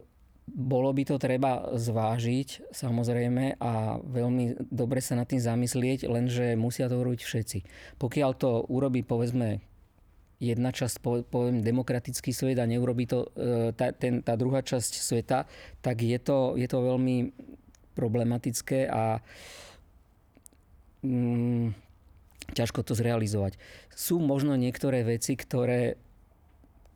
bolo 0.48 0.90
by 0.90 1.02
to 1.04 1.16
treba 1.20 1.76
zvážiť 1.76 2.72
samozrejme 2.72 3.60
a 3.60 4.00
veľmi 4.00 4.72
dobre 4.72 5.04
sa 5.04 5.14
nad 5.14 5.28
tým 5.28 5.38
zamyslieť, 5.38 6.08
lenže 6.08 6.56
musia 6.56 6.88
to 6.88 6.98
urobiť 6.98 7.22
všetci. 7.22 7.58
Pokiaľ 8.00 8.30
to 8.40 8.64
urobí 8.66 9.04
povedzme 9.04 9.60
jedna 10.42 10.74
časť, 10.74 10.98
poviem 11.30 11.62
demokratický 11.62 12.34
svet 12.34 12.58
a 12.58 12.66
neurobi 12.66 13.06
to 13.06 13.30
e, 13.38 13.70
tá, 13.78 13.94
ten, 13.94 14.26
tá 14.26 14.34
druhá 14.34 14.64
časť 14.66 14.98
sveta, 14.98 15.46
tak 15.78 16.02
je 16.02 16.18
to, 16.18 16.58
je 16.58 16.66
to 16.66 16.78
veľmi 16.82 17.30
problematické 17.94 18.90
a 18.90 19.22
mm, 21.02 21.76
ťažko 22.56 22.82
to 22.82 22.96
zrealizovať. 22.96 23.58
Sú 23.92 24.18
možno 24.18 24.58
niektoré 24.58 25.06
veci, 25.06 25.36
ktoré 25.38 26.00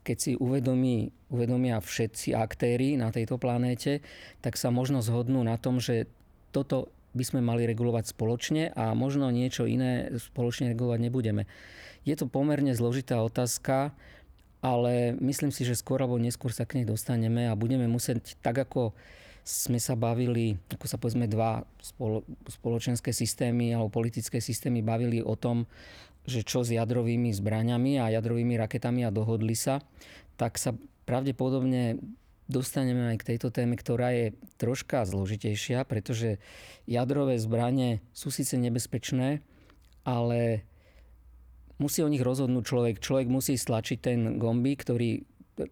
keď 0.06 0.18
si 0.22 0.32
uvedomí, 0.38 1.10
uvedomia 1.34 1.82
všetci 1.82 2.30
aktéry 2.30 2.94
na 2.94 3.10
tejto 3.10 3.42
planéte, 3.42 4.06
tak 4.38 4.54
sa 4.54 4.70
možno 4.70 5.02
zhodnú 5.02 5.42
na 5.42 5.58
tom, 5.58 5.82
že 5.82 6.06
toto 6.54 6.94
by 7.10 7.24
sme 7.26 7.40
mali 7.42 7.66
regulovať 7.66 8.14
spoločne 8.14 8.70
a 8.70 8.94
možno 8.94 9.26
niečo 9.34 9.66
iné 9.66 10.14
spoločne 10.14 10.70
regulovať 10.70 11.10
nebudeme. 11.10 11.50
Je 12.06 12.14
to 12.14 12.30
pomerne 12.30 12.70
zložitá 12.70 13.18
otázka, 13.18 13.90
ale 14.62 15.18
myslím 15.18 15.50
si, 15.50 15.66
že 15.66 15.74
skôr 15.74 15.98
alebo 15.98 16.22
neskôr 16.22 16.54
sa 16.54 16.68
k 16.68 16.78
nej 16.78 16.86
dostaneme 16.86 17.50
a 17.50 17.58
budeme 17.58 17.90
musieť 17.90 18.38
tak 18.46 18.62
ako 18.62 18.94
sme 19.46 19.78
sa 19.78 19.94
bavili, 19.94 20.58
ako 20.74 20.86
sa 20.90 20.98
povedzme 20.98 21.30
dva 21.30 21.62
spoločenské 22.50 23.14
systémy 23.14 23.70
alebo 23.70 23.94
politické 23.94 24.42
systémy 24.42 24.82
bavili 24.82 25.22
o 25.22 25.38
tom, 25.38 25.70
že 26.26 26.42
čo 26.42 26.66
s 26.66 26.74
jadrovými 26.74 27.30
zbraňami 27.30 28.02
a 28.02 28.10
jadrovými 28.10 28.58
raketami 28.58 29.06
a 29.06 29.14
dohodli 29.14 29.54
sa, 29.54 29.78
tak 30.34 30.58
sa 30.58 30.74
pravdepodobne 31.06 32.02
dostaneme 32.50 33.14
aj 33.14 33.22
k 33.22 33.28
tejto 33.34 33.54
téme, 33.54 33.78
ktorá 33.78 34.10
je 34.10 34.26
troška 34.58 35.06
zložitejšia, 35.06 35.86
pretože 35.86 36.42
jadrové 36.90 37.38
zbranie 37.38 38.02
sú 38.10 38.34
síce 38.34 38.58
nebezpečné, 38.58 39.46
ale 40.02 40.66
musí 41.78 42.02
o 42.02 42.10
nich 42.10 42.26
rozhodnúť 42.26 42.64
človek. 42.66 42.94
Človek 42.98 43.30
musí 43.30 43.54
stlačiť 43.54 43.98
ten 44.02 44.18
gombík, 44.42 44.82
ktorý 44.82 45.22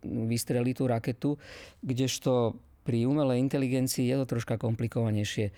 vystrelí 0.06 0.78
tú 0.78 0.86
raketu, 0.86 1.42
kdežto 1.82 2.54
pri 2.84 3.08
umelej 3.08 3.40
inteligencii 3.40 4.04
je 4.04 4.16
to 4.22 4.26
troška 4.36 4.60
komplikovanejšie. 4.60 5.50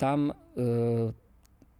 Tam 0.00 0.32
e, 0.32 0.34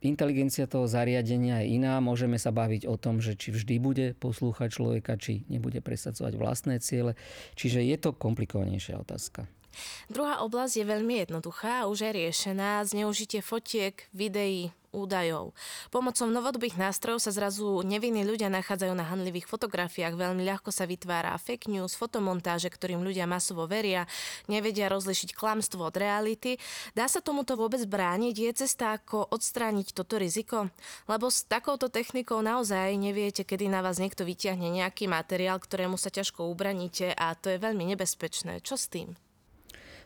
inteligencia 0.04 0.68
toho 0.68 0.85
zariadenia 0.85 1.64
je 1.64 1.80
iná. 1.80 1.99
Môžeme 2.04 2.37
sa 2.37 2.52
baviť 2.52 2.85
o 2.85 3.00
tom, 3.00 3.25
že 3.25 3.38
či 3.38 3.54
vždy 3.54 3.75
bude 3.80 4.06
poslúchať 4.21 4.68
človeka, 4.76 5.16
či 5.16 5.49
nebude 5.49 5.80
presadzovať 5.80 6.37
vlastné 6.37 6.78
ciele. 6.85 7.16
Čiže 7.56 7.80
je 7.80 7.97
to 7.97 8.12
komplikovanejšia 8.12 9.00
otázka. 9.00 9.49
Druhá 10.12 10.44
oblasť 10.44 10.85
je 10.85 10.87
veľmi 10.87 11.25
jednoduchá 11.25 11.82
a 11.82 11.88
už 11.88 12.04
je 12.04 12.11
riešená. 12.12 12.85
Zneužitie 12.85 13.40
fotiek, 13.40 14.04
videí, 14.12 14.68
údajov. 14.92 15.56
Pomocou 15.88 16.28
novodobých 16.28 16.76
nástrojov 16.76 17.25
sa 17.25 17.32
zrazu 17.32 17.80
nevinní 17.82 18.22
ľudia 18.22 18.52
nachádzajú 18.52 18.92
na 18.92 19.08
handlivých 19.08 19.49
fotografiách, 19.49 20.14
veľmi 20.14 20.44
ľahko 20.44 20.68
sa 20.68 20.84
vytvára 20.84 21.34
fake 21.40 21.72
news, 21.72 21.96
fotomontáže, 21.96 22.68
ktorým 22.68 23.00
ľudia 23.00 23.25
masovo 23.25 23.64
veria, 23.64 24.04
nevedia 24.46 24.92
rozlišiť 24.92 25.32
klamstvo 25.32 25.88
od 25.88 25.96
reality. 25.96 26.61
Dá 26.92 27.08
sa 27.08 27.25
tomuto 27.25 27.56
vôbec 27.56 27.80
brániť? 27.88 28.34
Je 28.37 28.52
cesta, 28.52 28.94
ako 29.00 29.32
odstrániť 29.32 29.96
toto 29.96 30.20
riziko? 30.20 30.68
Lebo 31.08 31.32
s 31.32 31.49
takouto 31.49 31.88
technikou 31.88 32.44
naozaj 32.44 32.94
neviete, 32.94 33.42
kedy 33.42 33.72
na 33.72 33.80
vás 33.80 33.96
niekto 33.96 34.22
vyťahne 34.28 34.68
nejaký 34.68 35.08
materiál, 35.08 35.56
ktorému 35.58 35.96
sa 35.96 36.12
ťažko 36.12 36.46
ubraníte 36.52 37.16
a 37.16 37.32
to 37.32 37.49
je 37.49 37.58
veľmi 37.58 37.88
nebezpečné. 37.96 38.61
Čo 38.61 38.76
s 38.76 38.87
tým? 38.92 39.16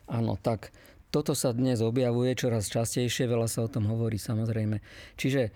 Áno, 0.07 0.39
tak 0.39 0.71
toto 1.09 1.31
sa 1.33 1.55
dnes 1.55 1.79
objavuje 1.79 2.35
čoraz 2.35 2.67
častejšie, 2.67 3.31
veľa 3.31 3.47
sa 3.47 3.63
o 3.63 3.71
tom 3.71 3.87
hovorí 3.87 4.19
samozrejme. 4.19 4.83
Čiže 5.15 5.51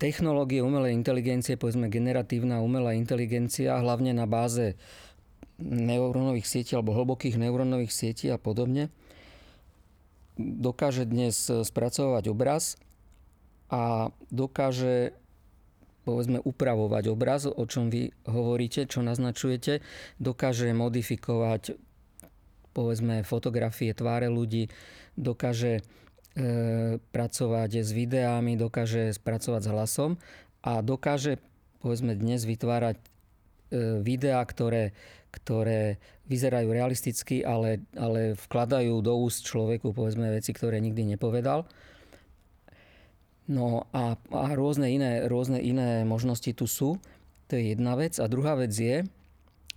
technológie 0.00 0.60
umelej 0.64 0.96
inteligencie, 0.96 1.60
povedzme 1.60 1.92
generatívna 1.92 2.60
umelá 2.64 2.96
inteligencia, 2.96 3.80
hlavne 3.80 4.16
na 4.16 4.24
báze 4.24 4.76
neurónových 5.60 6.44
sietí 6.44 6.76
alebo 6.76 6.92
hlbokých 6.92 7.40
neurónových 7.40 7.92
sietí 7.92 8.28
a 8.28 8.36
podobne, 8.36 8.92
dokáže 10.36 11.08
dnes 11.08 11.48
spracovať 11.48 12.28
obraz 12.28 12.76
a 13.72 14.12
dokáže 14.28 15.16
povedzme 16.06 16.38
upravovať 16.38 17.04
obraz, 17.10 17.50
o 17.50 17.64
čom 17.66 17.90
vy 17.90 18.14
hovoríte, 18.30 18.86
čo 18.86 19.02
naznačujete, 19.02 19.82
dokáže 20.22 20.70
modifikovať 20.70 21.74
povedzme 22.76 23.24
fotografie 23.24 23.96
tváre 23.96 24.28
ľudí, 24.28 24.68
dokáže 25.16 25.80
e, 25.80 25.82
pracovať 27.00 27.80
s 27.80 27.90
videami, 27.96 28.60
dokáže 28.60 29.16
spracovať 29.16 29.60
s 29.64 29.70
hlasom 29.72 30.10
a 30.60 30.84
dokáže 30.84 31.40
povedzme 31.80 32.12
dnes 32.12 32.44
vytvárať 32.44 33.00
e, 33.00 33.04
videá, 34.04 34.44
ktoré, 34.44 34.92
ktoré 35.32 35.96
vyzerajú 36.28 36.68
realisticky, 36.68 37.40
ale, 37.40 37.80
ale 37.96 38.36
vkladajú 38.36 39.00
do 39.00 39.16
úst 39.16 39.48
človeku 39.48 39.96
povedzme 39.96 40.28
veci, 40.28 40.52
ktoré 40.52 40.76
nikdy 40.84 41.16
nepovedal. 41.16 41.64
No 43.46 43.86
a, 43.94 44.18
a 44.18 44.46
rôzne, 44.58 44.90
iné, 44.90 45.22
rôzne 45.30 45.62
iné 45.62 46.02
možnosti 46.02 46.50
tu 46.50 46.66
sú. 46.66 46.98
To 47.46 47.52
je 47.54 47.78
jedna 47.78 47.94
vec. 47.94 48.18
A 48.18 48.26
druhá 48.26 48.58
vec 48.58 48.74
je, 48.74 49.06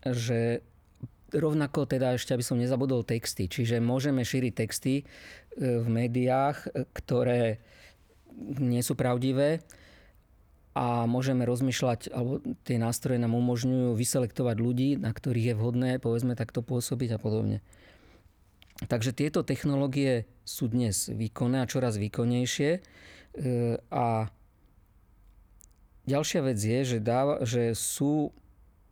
že 0.01 0.65
rovnako 1.33 1.85
teda 1.85 2.17
ešte, 2.17 2.33
aby 2.33 2.43
som 2.45 2.57
nezabudol 2.57 3.05
texty. 3.05 3.45
Čiže 3.49 3.81
môžeme 3.81 4.25
šíriť 4.25 4.53
texty 4.53 5.01
e, 5.01 5.03
v 5.57 5.87
médiách, 5.87 6.57
e, 6.65 6.85
ktoré 6.93 7.61
nie 8.59 8.81
sú 8.81 8.95
pravdivé 8.95 9.61
a 10.77 11.03
môžeme 11.09 11.43
rozmýšľať, 11.43 12.13
alebo 12.13 12.39
tie 12.63 12.79
nástroje 12.79 13.19
nám 13.19 13.35
umožňujú 13.35 13.97
vyselektovať 13.97 14.57
ľudí, 14.61 14.89
na 14.95 15.11
ktorých 15.11 15.51
je 15.51 15.57
vhodné, 15.57 15.91
povedzme, 15.99 16.37
takto 16.39 16.63
pôsobiť 16.63 17.17
a 17.17 17.19
podobne. 17.19 17.59
Takže 18.87 19.11
tieto 19.11 19.43
technológie 19.43 20.23
sú 20.47 20.71
dnes 20.71 21.11
výkonné 21.11 21.59
a 21.59 21.69
čoraz 21.69 21.99
výkonnejšie. 21.99 22.69
E, 22.71 22.79
a 23.91 24.31
ďalšia 26.07 26.41
vec 26.47 26.57
je, 26.61 26.79
že, 26.95 26.97
dáva, 27.03 27.43
že 27.43 27.75
sú 27.75 28.31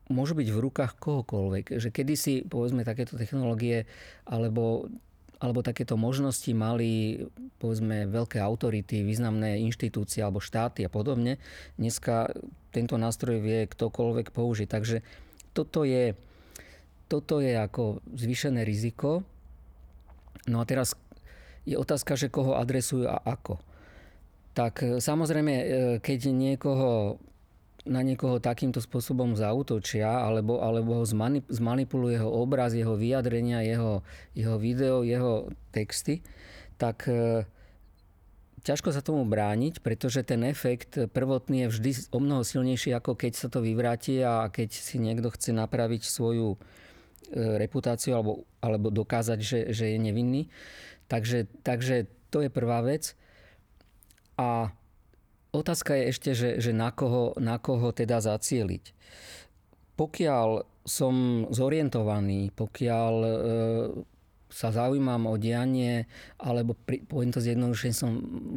môžu 0.07 0.33
byť 0.35 0.47
v 0.51 0.61
rukách 0.63 0.93
kohokoľvek. 0.99 1.79
Že 1.79 1.89
kedysi, 1.91 2.33
povedzme, 2.47 2.87
takéto 2.87 3.19
technológie 3.19 3.87
alebo, 4.23 4.87
alebo 5.39 5.59
takéto 5.63 5.99
možnosti 5.99 6.49
mali, 6.55 7.25
povedzme, 7.59 8.07
veľké 8.07 8.39
autority, 8.39 9.03
významné 9.03 9.59
inštitúcie 9.63 10.23
alebo 10.23 10.43
štáty 10.43 10.87
a 10.87 10.89
podobne. 10.91 11.39
Dneska 11.75 12.31
tento 12.71 12.95
nástroj 12.95 13.43
vie 13.43 13.67
ktokoľvek 13.67 14.31
použiť. 14.31 14.67
Takže 14.67 14.97
toto 15.51 15.83
je, 15.83 16.15
toto 17.11 17.43
je 17.43 17.53
ako 17.55 18.03
zvýšené 18.15 18.63
riziko. 18.63 19.27
No 20.47 20.63
a 20.63 20.65
teraz 20.67 20.95
je 21.67 21.75
otázka, 21.75 22.15
že 22.15 22.31
koho 22.31 22.55
adresujú 22.55 23.11
a 23.11 23.19
ako. 23.19 23.59
Tak 24.55 25.03
samozrejme, 25.03 25.53
e, 25.53 25.65
keď 26.01 26.33
niekoho 26.33 27.19
na 27.87 28.03
niekoho 28.03 28.37
takýmto 28.43 28.83
spôsobom 28.83 29.33
zautočia 29.33 30.07
alebo, 30.07 30.59
alebo 30.59 31.01
ho 31.01 31.05
zmanip- 31.07 31.47
zmanipuluje 31.47 32.19
jeho 32.19 32.29
obraz, 32.29 32.75
jeho 32.75 32.93
vyjadrenia, 32.99 33.63
jeho, 33.63 34.03
jeho 34.35 34.55
video, 34.59 35.01
jeho 35.07 35.49
texty, 35.71 36.21
tak 36.75 37.07
e, 37.07 37.47
ťažko 38.67 38.91
sa 38.91 38.99
tomu 38.99 39.23
brániť, 39.23 39.79
pretože 39.79 40.27
ten 40.27 40.43
efekt 40.43 40.99
prvotný 41.15 41.65
je 41.65 41.71
vždy 41.71 41.91
o 42.11 42.19
mnoho 42.19 42.43
silnejší, 42.43 42.91
ako 42.91 43.15
keď 43.15 43.31
sa 43.33 43.47
to 43.47 43.63
vyvráti 43.63 44.19
a 44.21 44.51
keď 44.51 44.69
si 44.75 44.99
niekto 44.99 45.31
chce 45.31 45.55
napraviť 45.55 46.03
svoju 46.03 46.53
e, 46.53 46.57
reputáciu 47.57 48.19
alebo, 48.19 48.43
alebo 48.59 48.91
dokázať, 48.91 49.39
že, 49.39 49.59
že 49.71 49.95
je 49.95 49.97
nevinný. 49.97 50.51
Takže, 51.07 51.47
takže 51.63 52.11
to 52.27 52.43
je 52.43 52.51
prvá 52.51 52.83
vec. 52.83 53.15
A 54.37 54.69
Otázka 55.55 55.95
je 55.95 56.03
ešte, 56.11 56.31
že, 56.35 56.49
že 56.59 56.71
na, 56.75 56.91
koho, 56.91 57.31
na 57.39 57.57
koho 57.57 57.95
teda 57.95 58.19
zacieliť. 58.19 58.91
Pokiaľ 59.97 60.49
som 60.87 61.47
zorientovaný, 61.51 62.55
pokiaľ 62.55 63.13
e, 63.19 63.31
sa 64.47 64.71
zaujímam 64.71 65.27
o 65.27 65.35
dianie, 65.35 66.07
alebo 66.39 66.71
pri, 66.75 67.03
poviem 67.03 67.31
to 67.35 67.43
zjednodušene, 67.43 67.95
som 67.95 68.11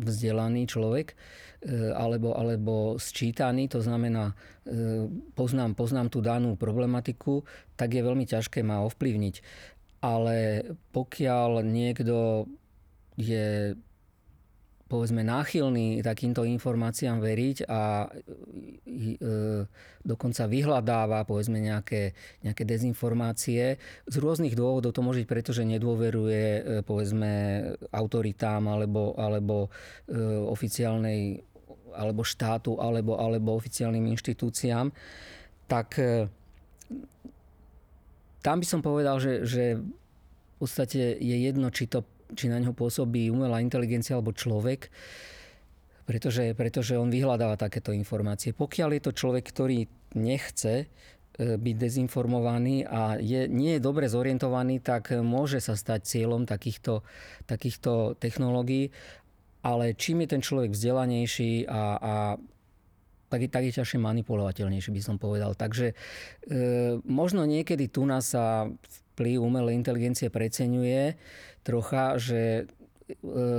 vzdelaný 0.07 0.70
človek, 0.70 1.11
e, 1.11 1.90
alebo, 1.90 2.38
alebo 2.38 2.74
sčítaný, 3.03 3.66
to 3.66 3.83
znamená, 3.83 4.35
e, 4.62 5.11
poznám, 5.35 5.74
poznám 5.74 6.09
tú 6.14 6.22
danú 6.22 6.55
problematiku, 6.55 7.42
tak 7.74 7.98
je 7.98 8.07
veľmi 8.07 8.26
ťažké 8.26 8.62
ma 8.62 8.87
ovplyvniť. 8.87 9.35
Ale 10.00 10.64
pokiaľ 10.94 11.61
niekto 11.66 12.46
je 13.18 13.74
povedzme 14.90 15.22
náchylní 15.22 16.03
takýmto 16.03 16.42
informáciám 16.42 17.22
veriť 17.22 17.70
a 17.70 18.11
e, 18.11 19.26
dokonca 20.03 20.50
vyhľadáva 20.50 21.22
povedzme 21.22 21.62
nejaké, 21.62 22.18
nejaké 22.42 22.66
dezinformácie. 22.66 23.79
Z 24.11 24.16
rôznych 24.18 24.59
dôvodov 24.59 24.90
to 24.90 25.07
môže 25.07 25.22
byť, 25.22 25.31
pretože 25.31 25.62
nedôveruje 25.62 26.42
e, 26.42 26.61
povedzme 26.83 27.31
autoritám 27.94 28.66
alebo, 28.66 29.14
alebo 29.14 29.70
e, 30.11 30.18
oficiálnej 30.50 31.46
alebo 31.94 32.26
štátu 32.26 32.79
alebo, 32.79 33.18
alebo 33.18 33.55
oficiálnym 33.55 34.11
inštitúciám, 34.11 34.90
tak 35.70 36.03
e, 36.03 36.26
tam 38.42 38.59
by 38.59 38.66
som 38.66 38.81
povedal, 38.83 39.22
že, 39.22 39.46
že 39.46 39.79
v 39.79 40.55
podstate 40.59 41.14
je 41.18 41.37
jedno, 41.46 41.70
či 41.70 41.87
to 41.87 42.03
či 42.35 42.51
na 42.51 42.59
ňo 42.62 42.73
pôsobí 42.77 43.29
umelá 43.31 43.62
inteligencia 43.62 44.16
alebo 44.16 44.35
človek, 44.35 44.90
pretože, 46.05 46.55
pretože 46.59 46.99
on 46.99 47.07
vyhľadáva 47.07 47.55
takéto 47.55 47.95
informácie. 47.95 48.51
Pokiaľ 48.51 48.99
je 48.99 49.03
to 49.03 49.12
človek, 49.14 49.45
ktorý 49.47 49.87
nechce 50.19 50.75
e, 50.83 50.87
byť 51.38 51.77
dezinformovaný 51.79 52.83
a 52.83 53.23
je, 53.23 53.47
nie 53.47 53.79
je 53.79 53.85
dobre 53.85 54.11
zorientovaný, 54.11 54.83
tak 54.83 55.14
môže 55.23 55.62
sa 55.62 55.79
stať 55.79 56.11
cieľom 56.11 56.51
takýchto, 56.51 57.07
takýchto 57.47 58.19
technológií. 58.19 58.90
Ale 59.61 59.93
čím 59.95 60.25
je 60.25 60.29
ten 60.35 60.43
človek 60.43 60.73
vzdelanejší 60.73 61.69
a, 61.69 61.83
a 62.01 62.14
tak, 63.31 63.47
tak 63.47 63.62
je 63.71 63.77
ťažšie 63.79 64.03
manipulovateľnejší, 64.03 64.90
by 64.90 65.03
som 65.05 65.16
povedal. 65.23 65.55
Takže 65.55 65.95
e, 65.95 65.95
možno 67.07 67.47
niekedy 67.47 67.87
tu 67.87 68.03
nás 68.03 68.35
sa 68.35 68.66
vplyv 69.14 69.38
umelej 69.42 69.77
inteligencie 69.77 70.33
preceňuje 70.33 71.18
trocha, 71.62 72.16
že 72.16 72.40
e, 72.61 73.14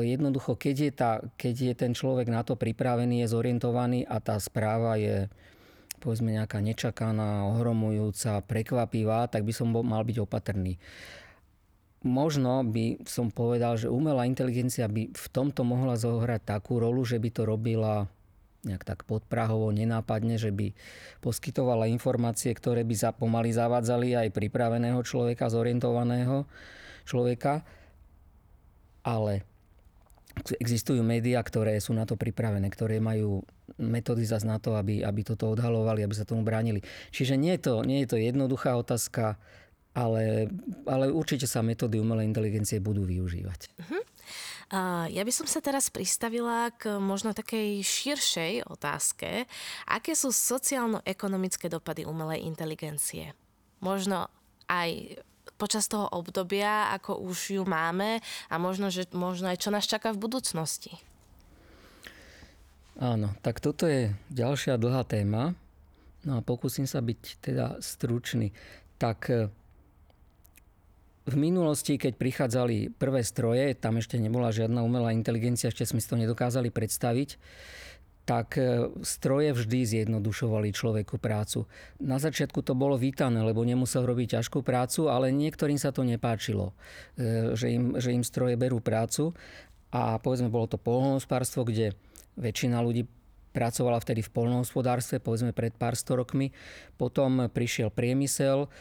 jednoducho, 0.05 0.57
keď 0.57 0.75
je, 0.75 0.91
tá, 0.91 1.11
keď 1.37 1.55
je 1.71 1.73
ten 1.77 1.91
človek 1.93 2.27
na 2.31 2.41
to 2.41 2.57
pripravený, 2.57 3.23
je 3.25 3.31
zorientovaný 3.31 4.07
a 4.07 4.17
tá 4.17 4.39
správa 4.41 4.97
je 4.97 5.29
povedzme 6.01 6.33
nejaká 6.33 6.57
nečakaná, 6.57 7.45
ohromujúca, 7.53 8.41
prekvapivá, 8.41 9.29
tak 9.29 9.45
by 9.45 9.53
som 9.53 9.69
mal 9.69 10.01
byť 10.01 10.17
opatrný. 10.17 10.81
Možno 12.01 12.65
by 12.65 13.05
som 13.05 13.29
povedal, 13.29 13.77
že 13.77 13.85
umelá 13.85 14.25
inteligencia 14.25 14.89
by 14.89 15.13
v 15.13 15.27
tomto 15.29 15.61
mohla 15.61 15.93
zohrať 15.93 16.41
takú 16.57 16.81
rolu, 16.81 17.05
že 17.05 17.21
by 17.21 17.29
to 17.29 17.45
robila 17.45 18.09
nejak 18.61 18.85
tak 18.85 18.99
podprahovo, 19.09 19.73
nenápadne, 19.73 20.37
že 20.37 20.53
by 20.53 20.73
poskytovala 21.25 21.89
informácie, 21.89 22.53
ktoré 22.53 22.85
by 22.85 23.17
pomaly 23.17 23.49
zavádzali 23.49 24.13
aj 24.13 24.27
pripraveného 24.33 25.01
človeka, 25.01 25.49
zorientovaného 25.49 26.45
človeka. 27.09 27.65
Ale 29.01 29.41
existujú 30.61 31.01
médiá, 31.01 31.41
ktoré 31.41 31.75
sú 31.81 31.91
na 31.97 32.05
to 32.05 32.15
pripravené, 32.15 32.69
ktoré 32.69 33.01
majú 33.01 33.43
metódy 33.81 34.23
zase 34.23 34.45
na 34.47 34.61
to, 34.61 34.77
aby, 34.77 35.01
aby 35.01 35.21
toto 35.25 35.51
odhalovali, 35.51 36.05
aby 36.05 36.15
sa 36.15 36.27
tomu 36.27 36.45
bránili. 36.45 36.85
Čiže 37.09 37.35
nie 37.35 37.57
je 37.57 37.61
to, 37.65 37.73
nie 37.83 38.05
je 38.05 38.09
to 38.13 38.17
jednoduchá 38.21 38.77
otázka, 38.77 39.41
ale, 39.91 40.47
ale 40.87 41.11
určite 41.11 41.49
sa 41.49 41.59
metódy 41.59 41.99
umelej 41.99 42.29
inteligencie 42.31 42.79
budú 42.79 43.03
využívať. 43.03 43.59
Uh-huh. 43.75 44.01
Ja 45.11 45.23
by 45.27 45.31
som 45.35 45.51
sa 45.51 45.59
teraz 45.59 45.91
pristavila 45.91 46.71
k 46.71 46.95
možno 46.95 47.35
takej 47.35 47.83
širšej 47.83 48.71
otázke. 48.71 49.43
Aké 49.83 50.15
sú 50.15 50.31
sociálno-ekonomické 50.31 51.67
dopady 51.67 52.07
umelej 52.07 52.47
inteligencie? 52.47 53.35
Možno 53.83 54.31
aj 54.71 55.19
počas 55.59 55.91
toho 55.91 56.07
obdobia, 56.15 56.87
ako 56.95 57.19
už 57.19 57.59
ju 57.59 57.63
máme 57.67 58.23
a 58.47 58.55
možno, 58.55 58.87
že, 58.87 59.11
možno 59.11 59.51
aj 59.51 59.59
čo 59.59 59.75
nás 59.75 59.83
čaká 59.83 60.15
v 60.15 60.23
budúcnosti. 60.23 60.95
Áno, 62.95 63.35
tak 63.43 63.59
toto 63.59 63.91
je 63.91 64.15
ďalšia 64.31 64.79
dlhá 64.79 65.03
téma. 65.03 65.51
No 66.23 66.39
a 66.39 66.45
pokúsim 66.45 66.87
sa 66.87 67.03
byť 67.03 67.21
teda 67.43 67.65
stručný. 67.83 68.55
Tak 69.01 69.51
v 71.21 71.35
minulosti, 71.37 72.01
keď 72.01 72.17
prichádzali 72.17 72.97
prvé 72.97 73.21
stroje, 73.21 73.77
tam 73.77 74.01
ešte 74.01 74.17
nebola 74.17 74.49
žiadna 74.49 74.81
umelá 74.81 75.13
inteligencia, 75.13 75.69
ešte 75.69 75.85
sme 75.85 76.01
si 76.01 76.09
to 76.09 76.17
nedokázali 76.17 76.73
predstaviť, 76.73 77.37
tak 78.25 78.57
e, 78.57 78.89
stroje 79.01 79.53
vždy 79.53 79.79
zjednodušovali 79.85 80.73
človeku 80.73 81.17
prácu. 81.17 81.65
Na 82.01 82.21
začiatku 82.21 82.61
to 82.65 82.73
bolo 82.73 82.97
vítané, 82.97 83.41
lebo 83.41 83.65
nemusel 83.65 84.05
robiť 84.05 84.41
ťažkú 84.41 84.61
prácu, 84.65 85.09
ale 85.09 85.33
niektorým 85.33 85.77
sa 85.77 85.93
to 85.93 86.05
nepáčilo, 86.05 86.73
e, 87.17 87.53
že 87.57 87.69
im, 87.69 87.97
že 87.97 88.13
im 88.13 88.25
stroje 88.25 88.57
berú 88.57 88.81
prácu. 88.81 89.33
A 89.91 90.17
povedzme, 90.17 90.47
bolo 90.47 90.69
to 90.69 90.79
polnohospodárstvo, 90.79 91.67
kde 91.67 91.97
väčšina 92.39 92.79
ľudí 92.79 93.05
pracovala 93.51 93.99
vtedy 93.99 94.23
v 94.23 94.31
polnohospodárstve, 94.31 95.19
povedzme 95.19 95.51
pred 95.51 95.75
pár 95.75 95.99
sto 95.99 96.15
rokmi. 96.15 96.55
Potom 96.95 97.51
prišiel 97.51 97.91
priemysel, 97.91 98.71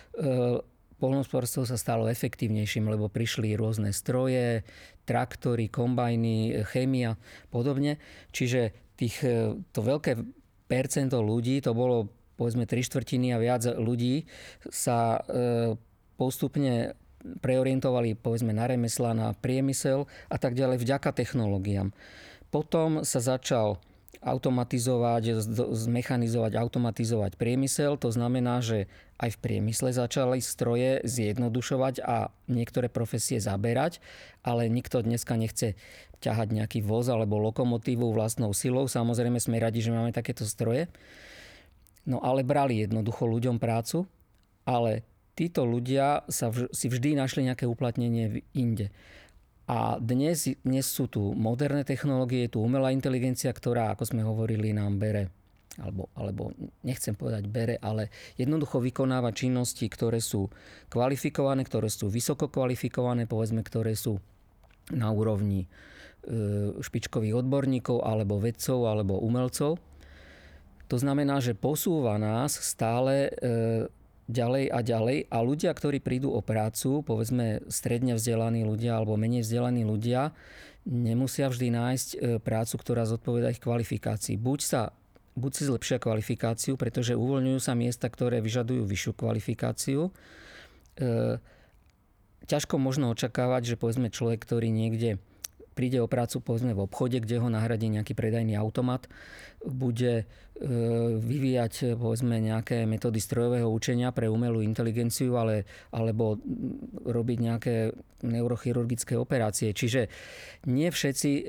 polnohospodárstvo 1.00 1.64
sa 1.64 1.80
stalo 1.80 2.06
efektívnejším, 2.12 2.92
lebo 2.92 3.08
prišli 3.08 3.56
rôzne 3.56 3.96
stroje, 3.96 4.62
traktory, 5.08 5.72
kombajny, 5.72 6.60
chémia, 6.68 7.16
podobne. 7.48 7.96
Čiže 8.36 8.76
tých, 9.00 9.24
e, 9.24 9.56
to 9.72 9.80
veľké 9.80 10.20
percento 10.68 11.24
ľudí, 11.24 11.64
to 11.64 11.72
bolo 11.72 12.12
povedzme 12.36 12.68
3 12.68 12.84
štvrtiny 12.84 13.32
a 13.32 13.40
viac 13.40 13.64
ľudí, 13.64 14.28
sa 14.68 15.18
e, 15.18 15.20
postupne 16.20 16.94
preorientovali 17.20 18.16
povedzme 18.16 18.52
na 18.52 18.64
remesla, 18.64 19.12
na 19.12 19.32
priemysel 19.36 20.08
a 20.32 20.36
tak 20.40 20.56
ďalej 20.56 20.80
vďaka 20.80 21.12
technológiám. 21.12 21.92
Potom 22.48 23.04
sa 23.04 23.20
začal 23.20 23.80
automatizovať, 24.20 25.40
zmechanizovať, 25.72 26.52
automatizovať 26.52 27.40
priemysel. 27.40 27.96
To 27.96 28.12
znamená, 28.12 28.60
že 28.60 28.84
aj 29.16 29.36
v 29.36 29.40
priemysle 29.40 29.96
začali 29.96 30.44
stroje 30.44 31.00
zjednodušovať 31.08 32.04
a 32.04 32.28
niektoré 32.44 32.92
profesie 32.92 33.40
zaberať, 33.40 34.04
ale 34.44 34.68
nikto 34.68 35.00
dneska 35.00 35.40
nechce 35.40 35.72
ťahať 36.20 36.52
nejaký 36.52 36.84
voz 36.84 37.08
alebo 37.08 37.40
lokomotívu 37.40 38.12
vlastnou 38.12 38.52
silou. 38.52 38.84
Samozrejme 38.84 39.40
sme 39.40 39.56
radi, 39.56 39.80
že 39.80 39.92
máme 39.92 40.12
takéto 40.12 40.44
stroje. 40.44 40.92
No 42.04 42.20
ale 42.20 42.44
brali 42.44 42.84
jednoducho 42.84 43.24
ľuďom 43.24 43.56
prácu, 43.56 44.04
ale 44.68 45.04
títo 45.32 45.64
ľudia 45.64 46.28
sa 46.28 46.52
vž- 46.52 46.68
si 46.76 46.92
vždy 46.92 47.16
našli 47.16 47.48
nejaké 47.48 47.64
uplatnenie 47.64 48.44
inde. 48.52 48.92
A 49.70 50.02
dnes, 50.02 50.50
dnes 50.66 50.82
sú 50.82 51.06
tu 51.06 51.30
moderné 51.30 51.86
technológie, 51.86 52.50
tu 52.50 52.58
umelá 52.58 52.90
inteligencia, 52.90 53.54
ktorá, 53.54 53.94
ako 53.94 54.02
sme 54.02 54.26
hovorili, 54.26 54.74
nám 54.74 54.98
bere 54.98 55.30
alebo, 55.78 56.10
alebo 56.18 56.50
nechcem 56.82 57.14
povedať 57.14 57.46
bere, 57.46 57.78
ale 57.78 58.10
jednoducho 58.34 58.82
vykonáva 58.82 59.30
činnosti, 59.30 59.86
ktoré 59.86 60.18
sú 60.18 60.50
kvalifikované, 60.90 61.62
ktoré 61.62 61.86
sú 61.86 62.10
vysoko 62.10 62.50
kvalifikované, 62.50 63.30
povedzme, 63.30 63.62
ktoré 63.62 63.94
sú 63.94 64.18
na 64.90 65.14
úrovni 65.14 65.64
e, 65.64 65.68
špičkových 66.82 67.38
odborníkov 67.38 68.02
alebo 68.02 68.42
vedcov 68.42 68.90
alebo 68.90 69.22
umelcov. 69.22 69.78
To 70.90 70.96
znamená, 70.98 71.38
že 71.38 71.54
posúva 71.54 72.18
nás 72.18 72.58
stále 72.58 73.30
e, 73.30 73.86
ďalej 74.30 74.64
a 74.70 74.78
ďalej 74.80 75.18
a 75.26 75.38
ľudia, 75.42 75.74
ktorí 75.74 75.98
prídu 75.98 76.30
o 76.30 76.40
prácu, 76.40 77.02
povedzme 77.02 77.66
stredne 77.66 78.14
vzdelaní 78.14 78.62
ľudia 78.62 78.96
alebo 78.96 79.18
menej 79.18 79.42
vzdelaní 79.42 79.82
ľudia, 79.82 80.30
nemusia 80.86 81.50
vždy 81.50 81.68
nájsť 81.74 82.08
e, 82.14 82.16
prácu, 82.40 82.74
ktorá 82.78 83.04
zodpoveda 83.04 83.52
ich 83.52 83.60
kvalifikácii. 83.60 84.38
Buď 84.38 84.60
sa 84.62 84.82
buď 85.38 85.52
si 85.54 85.62
zlepšia 85.66 85.98
kvalifikáciu, 86.02 86.74
pretože 86.74 87.16
uvoľňujú 87.16 87.60
sa 87.62 87.78
miesta, 87.78 88.10
ktoré 88.10 88.42
vyžadujú 88.42 88.82
vyššiu 88.84 89.12
kvalifikáciu. 89.14 90.10
E, 90.98 91.38
ťažko 92.50 92.76
možno 92.82 93.14
očakávať, 93.14 93.74
že 93.74 93.78
povedzme 93.78 94.10
človek, 94.10 94.42
ktorý 94.42 94.68
niekde 94.74 95.22
príde 95.80 95.96
o 95.96 96.12
prácu 96.12 96.44
povedzme 96.44 96.76
v 96.76 96.84
obchode, 96.84 97.24
kde 97.24 97.40
ho 97.40 97.48
nahradí 97.48 97.88
nejaký 97.88 98.12
predajný 98.12 98.52
automat, 98.60 99.08
bude 99.64 100.12
e, 100.20 100.24
vyvíjať 101.16 101.96
povedzme 101.96 102.36
nejaké 102.36 102.84
metódy 102.84 103.16
strojového 103.16 103.64
učenia 103.64 104.12
pre 104.12 104.28
umelú 104.28 104.60
inteligenciu, 104.60 105.40
ale, 105.40 105.64
alebo 105.88 106.36
robiť 107.08 107.38
nejaké 107.40 107.74
neurochirurgické 108.20 109.16
operácie. 109.16 109.72
Čiže 109.72 110.12
nie 110.68 110.92
všetci 110.92 111.30
e, 111.32 111.42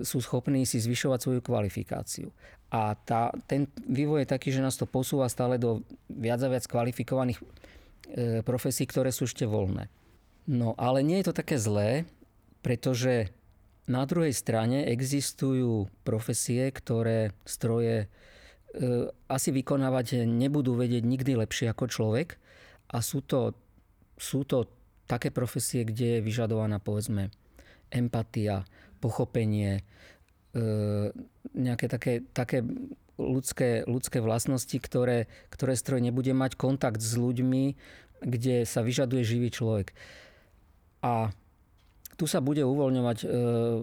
sú 0.00 0.24
schopní 0.24 0.64
si 0.64 0.80
zvyšovať 0.80 1.20
svoju 1.20 1.40
kvalifikáciu. 1.44 2.32
A 2.72 2.96
tá, 2.96 3.36
ten 3.44 3.68
vývoj 3.84 4.24
je 4.24 4.32
taký, 4.32 4.48
že 4.48 4.64
nás 4.64 4.80
to 4.80 4.88
posúva 4.88 5.28
stále 5.28 5.60
do 5.60 5.84
viac 6.08 6.40
a 6.40 6.48
viac 6.48 6.64
kvalifikovaných 6.64 7.36
e, 7.36 7.44
profesí, 8.40 8.88
ktoré 8.88 9.12
sú 9.12 9.28
ešte 9.28 9.44
voľné. 9.44 9.92
No 10.48 10.72
ale 10.80 11.04
nie 11.04 11.20
je 11.20 11.28
to 11.28 11.36
také 11.36 11.60
zlé, 11.60 12.08
pretože 12.64 13.28
na 13.84 14.02
druhej 14.08 14.32
strane 14.32 14.88
existujú 14.88 15.92
profesie, 16.08 16.72
ktoré 16.72 17.36
stroje 17.44 18.04
e, 18.04 18.06
asi 19.28 19.52
vykonávať 19.52 20.24
nebudú 20.24 20.72
vedieť 20.72 21.04
nikdy 21.04 21.36
lepšie 21.36 21.68
ako 21.68 21.84
človek 21.92 22.40
a 22.88 23.04
sú 23.04 23.20
to, 23.20 23.52
sú 24.16 24.48
to 24.48 24.68
také 25.04 25.28
profesie, 25.28 25.84
kde 25.84 26.18
je 26.18 26.24
vyžadovaná 26.24 26.80
povedzme 26.80 27.28
empatia, 27.92 28.64
pochopenie, 29.04 29.84
e, 30.56 31.12
nejaké 31.52 31.86
také, 31.92 32.24
také 32.32 32.64
ľudské, 33.20 33.84
ľudské 33.84 34.18
vlastnosti, 34.24 34.74
ktoré, 34.80 35.28
ktoré 35.52 35.76
stroj 35.76 36.00
nebude 36.00 36.32
mať 36.32 36.56
kontakt 36.56 37.04
s 37.04 37.14
ľuďmi, 37.20 37.76
kde 38.24 38.64
sa 38.64 38.80
vyžaduje 38.80 39.22
živý 39.22 39.52
človek. 39.52 39.92
A 41.04 41.36
tu 42.14 42.24
sa 42.30 42.38
bude 42.38 42.62
uvoľňovať 42.62 43.18
e, 43.22 43.26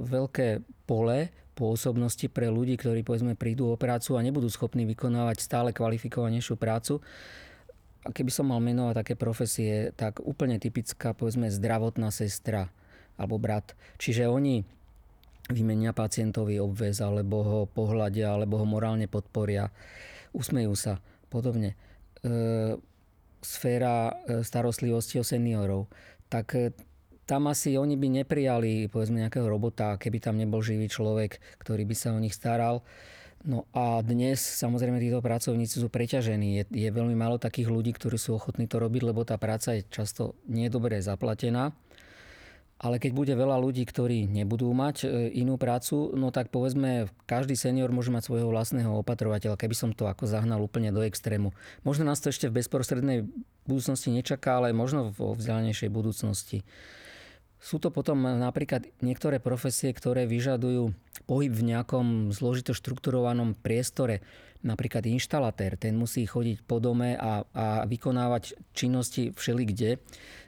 veľké 0.07 0.47
pole 0.87 1.31
pôsobnosti 1.55 2.25
pre 2.31 2.47
ľudí, 2.47 2.79
ktorí 2.79 3.03
povedzme 3.03 3.35
prídu 3.35 3.69
o 3.69 3.79
prácu 3.79 4.15
a 4.15 4.23
nebudú 4.23 4.47
schopní 4.47 4.87
vykonávať 4.87 5.37
stále 5.43 5.69
kvalifikovanejšiu 5.75 6.55
prácu. 6.55 7.03
A 8.01 8.09
keby 8.09 8.33
som 8.33 8.49
mal 8.49 8.57
menovať 8.63 9.05
také 9.05 9.13
profesie, 9.13 9.93
tak 9.93 10.23
úplne 10.25 10.57
typická 10.57 11.13
povedzme 11.13 11.53
zdravotná 11.53 12.09
sestra 12.09 12.73
alebo 13.19 13.37
brat. 13.37 13.77
Čiže 14.01 14.25
oni 14.25 14.65
vymenia 15.53 15.93
pacientovi 15.93 16.57
obväz, 16.57 17.03
alebo 17.03 17.37
ho 17.43 17.59
pohľadia, 17.69 18.33
alebo 18.33 18.57
ho 18.57 18.65
morálne 18.65 19.05
podporia, 19.05 19.69
usmejú 20.33 20.73
sa, 20.73 20.97
podobne. 21.29 21.75
E, 22.23 22.79
sféra 23.41 24.09
e, 24.25 24.41
starostlivosti 24.41 25.19
o 25.19 25.25
seniorov. 25.27 25.91
Tak 26.31 26.47
e, 26.55 26.71
tam 27.31 27.47
asi 27.47 27.79
oni 27.79 27.95
by 27.95 28.27
neprijali 28.27 28.91
povedzme 28.91 29.23
nejakého 29.23 29.47
robota, 29.47 29.95
keby 29.95 30.19
tam 30.19 30.35
nebol 30.35 30.59
živý 30.59 30.91
človek, 30.91 31.39
ktorý 31.63 31.87
by 31.87 31.95
sa 31.95 32.11
o 32.11 32.19
nich 32.19 32.35
staral. 32.35 32.83
No 33.47 33.63
a 33.71 34.03
dnes 34.03 34.43
samozrejme 34.43 34.99
títo 34.99 35.23
pracovníci 35.23 35.79
sú 35.79 35.87
preťažení. 35.87 36.59
Je, 36.59 36.63
je 36.67 36.89
veľmi 36.91 37.15
málo 37.15 37.39
takých 37.39 37.71
ľudí, 37.71 37.95
ktorí 37.95 38.19
sú 38.19 38.35
ochotní 38.35 38.67
to 38.67 38.83
robiť, 38.83 39.01
lebo 39.07 39.23
tá 39.23 39.39
práca 39.39 39.79
je 39.79 39.87
často 39.87 40.35
nedobre 40.43 40.99
zaplatená. 40.99 41.71
Ale 42.81 42.99
keď 42.99 43.11
bude 43.15 43.33
veľa 43.37 43.61
ľudí, 43.61 43.85
ktorí 43.85 44.27
nebudú 44.27 44.67
mať 44.73 45.05
e, 45.05 45.29
inú 45.37 45.55
prácu, 45.55 46.11
no 46.17 46.33
tak 46.33 46.49
povedzme, 46.49 47.13
každý 47.29 47.53
senior 47.53 47.93
môže 47.93 48.11
mať 48.11 48.27
svojho 48.27 48.49
vlastného 48.49 48.91
opatrovateľa, 49.05 49.55
keby 49.55 49.75
som 49.77 49.89
to 49.93 50.09
ako 50.09 50.25
zahnal 50.25 50.59
úplne 50.59 50.89
do 50.89 51.05
extrému. 51.05 51.53
Možno 51.85 52.09
nás 52.09 52.19
to 52.19 52.33
ešte 52.33 52.49
v 52.49 52.57
bezprostrednej 52.59 53.29
budúcnosti 53.69 54.09
nečaká, 54.09 54.59
ale 54.59 54.73
možno 54.73 55.13
vo 55.13 55.37
vzdialenejšej 55.37 55.89
budúcnosti. 55.93 56.65
Sú 57.61 57.77
to 57.77 57.93
potom 57.93 58.25
napríklad 58.25 58.89
niektoré 59.05 59.37
profesie, 59.37 59.93
ktoré 59.93 60.25
vyžadujú 60.25 60.97
pohyb 61.29 61.53
v 61.53 61.77
nejakom 61.77 62.33
zložito 62.33 62.73
štrukturovanom 62.73 63.53
priestore. 63.53 64.25
Napríklad 64.65 65.05
inštalatér, 65.05 65.77
ten 65.77 65.93
musí 65.93 66.25
chodiť 66.25 66.65
po 66.65 66.81
dome 66.81 67.13
a, 67.13 67.45
a 67.53 67.85
vykonávať 67.85 68.57
činnosti 68.73 69.29
všelikde. 69.29 70.01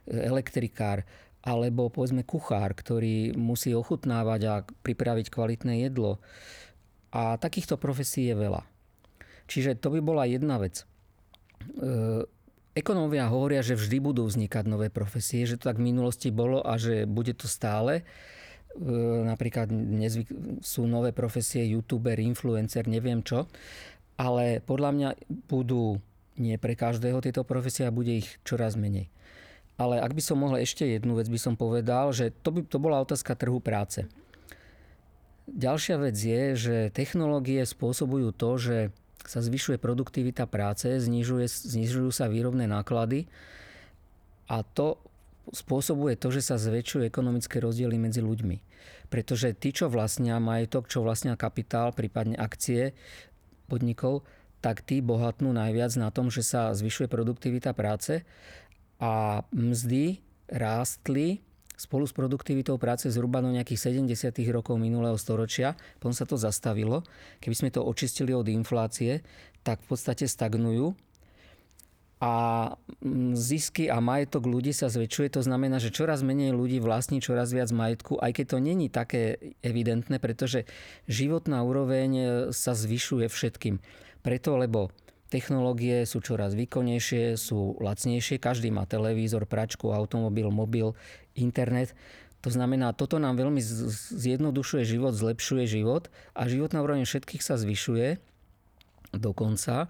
Elektrikár, 0.10 1.06
alebo 1.45 1.93
povedzme 1.93 2.26
kuchár, 2.26 2.73
ktorý 2.73 3.38
musí 3.38 3.78
ochutnávať 3.78 4.41
a 4.49 4.56
pripraviť 4.65 5.30
kvalitné 5.30 5.86
jedlo. 5.86 6.17
A 7.13 7.38
takýchto 7.38 7.78
profesí 7.78 8.26
je 8.26 8.34
veľa. 8.34 8.65
Čiže 9.45 9.78
to 9.78 9.93
by 9.93 10.02
bola 10.02 10.26
jedna 10.26 10.58
vec. 10.58 10.82
E, 12.73 12.79
Ekonómovia 12.79 13.29
hovoria, 13.29 13.62
že 13.62 13.77
vždy 13.77 13.97
budú 14.01 14.25
vznikať 14.25 14.65
nové 14.65 14.89
profesie, 14.89 15.45
že 15.45 15.62
to 15.62 15.69
tak 15.69 15.77
v 15.77 15.93
minulosti 15.93 16.33
bolo 16.33 16.65
a 16.65 16.77
že 16.81 17.05
bude 17.05 17.33
to 17.38 17.45
stále. 17.45 18.01
napríklad 19.23 19.69
dnes 19.69 20.17
sú 20.65 20.89
nové 20.89 21.13
profesie 21.13 21.62
youtuber, 21.69 22.17
influencer, 22.17 22.89
neviem 22.89 23.21
čo, 23.21 23.45
ale 24.17 24.65
podľa 24.65 24.89
mňa 24.89 25.09
budú 25.45 26.01
nie 26.41 26.57
pre 26.57 26.73
každého 26.73 27.21
tieto 27.21 27.45
profesie 27.45 27.86
a 27.86 27.93
bude 27.93 28.25
ich 28.25 28.41
čoraz 28.41 28.73
menej. 28.73 29.13
Ale 29.77 30.01
ak 30.01 30.17
by 30.17 30.21
som 30.21 30.41
mohol 30.41 30.57
ešte 30.57 30.86
jednu 30.86 31.17
vec 31.17 31.29
by 31.29 31.38
som 31.38 31.53
povedal, 31.53 32.09
že 32.13 32.33
to, 32.41 32.49
by, 32.53 32.65
to 32.65 32.77
bola 32.81 33.01
otázka 33.01 33.38
trhu 33.38 33.62
práce. 33.62 34.09
Ďalšia 35.49 36.01
vec 36.01 36.17
je, 36.17 36.43
že 36.57 36.75
technológie 36.89 37.62
spôsobujú 37.62 38.33
to, 38.33 38.57
že 38.57 38.77
sa 39.23 39.39
zvyšuje 39.39 39.79
produktivita 39.79 40.45
práce, 40.45 40.88
znižuje, 40.99 41.47
znižujú 41.47 42.09
sa 42.12 42.27
výrobné 42.27 42.67
náklady 42.67 43.27
a 44.51 44.62
to 44.62 44.99
spôsobuje 45.51 46.15
to, 46.15 46.31
že 46.31 46.41
sa 46.43 46.55
zväčšujú 46.55 47.03
ekonomické 47.03 47.59
rozdiely 47.59 47.99
medzi 47.99 48.23
ľuďmi. 48.23 48.57
Pretože 49.12 49.51
tí, 49.55 49.75
čo 49.75 49.91
vlastnia 49.91 50.39
majetok, 50.39 50.88
čo 50.88 51.03
vlastnia 51.03 51.36
kapitál, 51.36 51.91
prípadne 51.91 52.39
akcie 52.39 52.95
podnikov, 53.67 54.23
tak 54.63 54.79
tí 54.88 55.03
bohatnú 55.03 55.51
najviac 55.51 55.91
na 55.99 56.07
tom, 56.15 56.31
že 56.31 56.39
sa 56.39 56.71
zvyšuje 56.71 57.12
produktivita 57.12 57.75
práce 57.75 58.23
a 59.03 59.43
mzdy 59.51 60.23
rástli 60.47 61.43
spolu 61.77 62.05
s 62.05 62.13
produktivitou 62.13 62.77
práce 62.77 63.09
zhruba 63.09 63.41
do 63.41 63.49
nejakých 63.49 63.93
70. 63.93 64.33
rokov 64.53 64.77
minulého 64.77 65.17
storočia, 65.17 65.73
potom 65.97 66.13
sa 66.13 66.23
to 66.23 66.38
zastavilo. 66.38 67.01
Keby 67.41 67.55
sme 67.55 67.69
to 67.73 67.81
očistili 67.81 68.31
od 68.31 68.45
inflácie, 68.47 69.25
tak 69.65 69.81
v 69.83 69.88
podstate 69.95 70.29
stagnujú 70.29 70.93
a 72.23 72.33
mm, 73.03 73.36
zisky 73.36 73.91
a 73.91 73.99
majetok 73.99 74.47
ľudí 74.47 74.71
sa 74.71 74.88
zväčšuje. 74.88 75.36
To 75.36 75.41
znamená, 75.43 75.83
že 75.83 75.91
čoraz 75.91 76.23
menej 76.23 76.55
ľudí 76.55 76.79
vlastní 76.79 77.19
čoraz 77.19 77.51
viac 77.51 77.67
majetku, 77.75 78.15
aj 78.15 78.31
keď 78.31 78.45
to 78.47 78.57
není 78.63 78.88
také 78.88 79.51
evidentné, 79.59 80.23
pretože 80.23 80.63
životná 81.12 81.59
úroveň 81.67 82.09
e, 82.15 82.25
sa 82.55 82.71
zvyšuje 82.71 83.27
všetkým. 83.27 83.83
Preto, 84.23 84.55
lebo 84.55 84.95
technológie 85.27 86.07
sú 86.07 86.23
čoraz 86.23 86.55
výkonnejšie, 86.55 87.36
sú 87.36 87.75
lacnejšie, 87.83 88.39
každý 88.39 88.71
má 88.71 88.88
televízor, 88.88 89.43
pračku, 89.43 89.91
automobil, 89.91 90.47
mobil, 90.47 90.95
internet. 91.36 91.96
To 92.43 92.52
znamená, 92.52 92.91
toto 92.91 93.17
nám 93.17 93.39
veľmi 93.39 93.63
zjednodušuje 94.12 94.84
život, 94.84 95.15
zlepšuje 95.15 95.63
život 95.63 96.12
a 96.36 96.46
životná 96.46 96.84
úroveň 96.84 97.08
všetkých 97.08 97.39
sa 97.39 97.56
zvyšuje 97.56 98.19
dokonca 99.15 99.88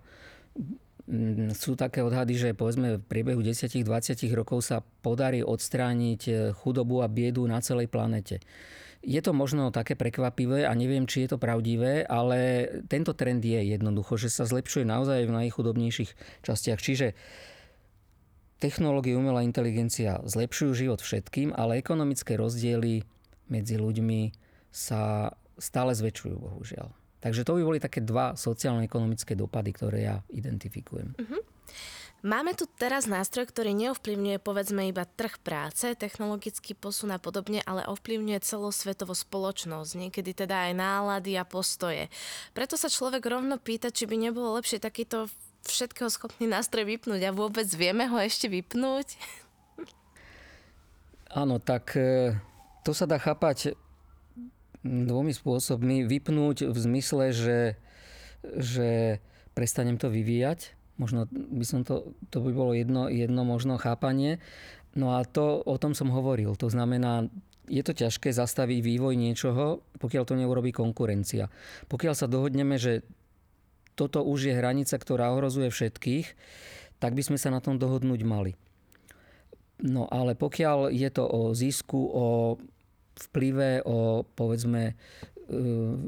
Mm, 1.04 1.52
sú 1.52 1.76
také 1.76 2.00
odhady, 2.00 2.40
že 2.40 2.50
povedzme 2.56 2.96
v 2.96 3.04
priebehu 3.04 3.44
10-20 3.44 3.84
rokov 4.32 4.64
sa 4.64 4.80
podarí 5.04 5.44
odstrániť 5.44 6.22
e, 6.32 6.34
chudobu 6.56 7.04
a 7.04 7.12
biedu 7.12 7.44
na 7.44 7.60
celej 7.60 7.92
planete. 7.92 8.40
Je 9.04 9.20
to 9.20 9.36
možno 9.36 9.68
také 9.68 10.00
prekvapivé 10.00 10.64
a 10.64 10.72
neviem, 10.72 11.04
či 11.04 11.28
je 11.28 11.36
to 11.36 11.44
pravdivé, 11.44 12.08
ale 12.08 12.72
tento 12.88 13.12
trend 13.12 13.44
je 13.44 13.76
jednoducho, 13.76 14.16
že 14.16 14.32
sa 14.32 14.48
zlepšuje 14.48 14.88
naozaj 14.88 15.28
v 15.28 15.36
najchudobnejších 15.44 16.40
častiach. 16.40 16.80
Čiže 16.80 17.12
technológie, 18.58 19.18
umelá 19.18 19.42
inteligencia 19.46 20.22
zlepšujú 20.26 20.72
život 20.74 21.00
všetkým, 21.00 21.54
ale 21.54 21.80
ekonomické 21.80 22.36
rozdiely 22.38 23.06
medzi 23.48 23.76
ľuďmi 23.78 24.34
sa 24.74 25.32
stále 25.58 25.94
zväčšujú, 25.94 26.36
bohužiaľ. 26.38 26.90
Takže 27.24 27.48
to 27.48 27.56
by 27.56 27.62
boli 27.64 27.80
také 27.80 28.04
dva 28.04 28.36
sociálno-ekonomické 28.36 29.38
dopady, 29.38 29.72
ktoré 29.72 30.00
ja 30.04 30.16
identifikujem. 30.28 31.16
Uh-huh. 31.16 31.40
Máme 32.24 32.56
tu 32.56 32.64
teraz 32.80 33.04
nástroj, 33.04 33.52
ktorý 33.52 33.76
neovplyvňuje 33.76 34.40
povedzme 34.40 34.88
iba 34.88 35.04
trh 35.04 35.44
práce, 35.44 35.92
technologický 35.92 36.72
posun 36.72 37.12
a 37.12 37.20
podobne, 37.20 37.60
ale 37.68 37.84
ovplyvňuje 37.84 38.40
celosvetovo 38.40 39.12
spoločnosť, 39.12 39.92
niekedy 40.08 40.32
teda 40.32 40.72
aj 40.72 40.74
nálady 40.76 41.36
a 41.36 41.44
postoje. 41.44 42.08
Preto 42.56 42.80
sa 42.80 42.88
človek 42.88 43.28
rovno 43.28 43.60
pýta, 43.60 43.92
či 43.92 44.08
by 44.08 44.16
nebolo 44.16 44.56
lepšie 44.56 44.80
takýto 44.80 45.28
všetkého 45.64 46.12
schopný 46.12 46.46
nástroj 46.48 46.86
vypnúť 46.88 47.22
a 47.28 47.36
vôbec 47.36 47.68
vieme 47.74 48.08
ho 48.08 48.18
ešte 48.20 48.52
vypnúť? 48.52 49.16
Áno, 51.34 51.58
tak 51.58 51.98
e, 51.98 52.38
to 52.86 52.94
sa 52.94 53.10
dá 53.10 53.18
chápať 53.18 53.74
dvomi 54.84 55.32
spôsobmi. 55.32 56.06
Vypnúť 56.06 56.70
v 56.70 56.78
zmysle, 56.78 57.32
že, 57.32 57.60
že 58.44 59.18
prestanem 59.56 59.96
to 59.96 60.12
vyvíjať. 60.12 60.76
Možno 61.02 61.26
by 61.32 61.66
som 61.66 61.82
to, 61.82 62.14
to 62.30 62.44
by 62.44 62.54
bolo 62.54 62.78
jedno, 62.78 63.10
jedno 63.10 63.42
možno 63.48 63.82
chápanie. 63.82 64.38
No 64.94 65.18
a 65.18 65.26
to, 65.26 65.66
o 65.66 65.76
tom 65.82 65.98
som 65.98 66.14
hovoril. 66.14 66.54
To 66.62 66.70
znamená, 66.70 67.26
je 67.66 67.82
to 67.82 67.98
ťažké 67.98 68.30
zastaviť 68.30 68.80
vývoj 68.84 69.18
niečoho, 69.18 69.82
pokiaľ 69.98 70.24
to 70.28 70.38
neurobí 70.38 70.70
konkurencia. 70.70 71.50
Pokiaľ 71.90 72.14
sa 72.14 72.30
dohodneme, 72.30 72.78
že 72.78 73.02
toto 73.94 74.26
už 74.26 74.50
je 74.50 74.58
hranica, 74.58 74.96
ktorá 74.98 75.34
ohrozuje 75.34 75.70
všetkých, 75.70 76.28
tak 76.98 77.14
by 77.14 77.24
sme 77.26 77.38
sa 77.38 77.52
na 77.52 77.60
tom 77.60 77.78
dohodnúť 77.78 78.22
mali. 78.24 78.54
No 79.84 80.08
ale 80.08 80.38
pokiaľ 80.38 80.94
je 80.94 81.10
to 81.12 81.24
o 81.28 81.52
zisku, 81.52 82.00
o 82.00 82.28
vplyve, 83.20 83.84
o 83.86 84.24
povedzme 84.24 84.84
e, 84.90 84.94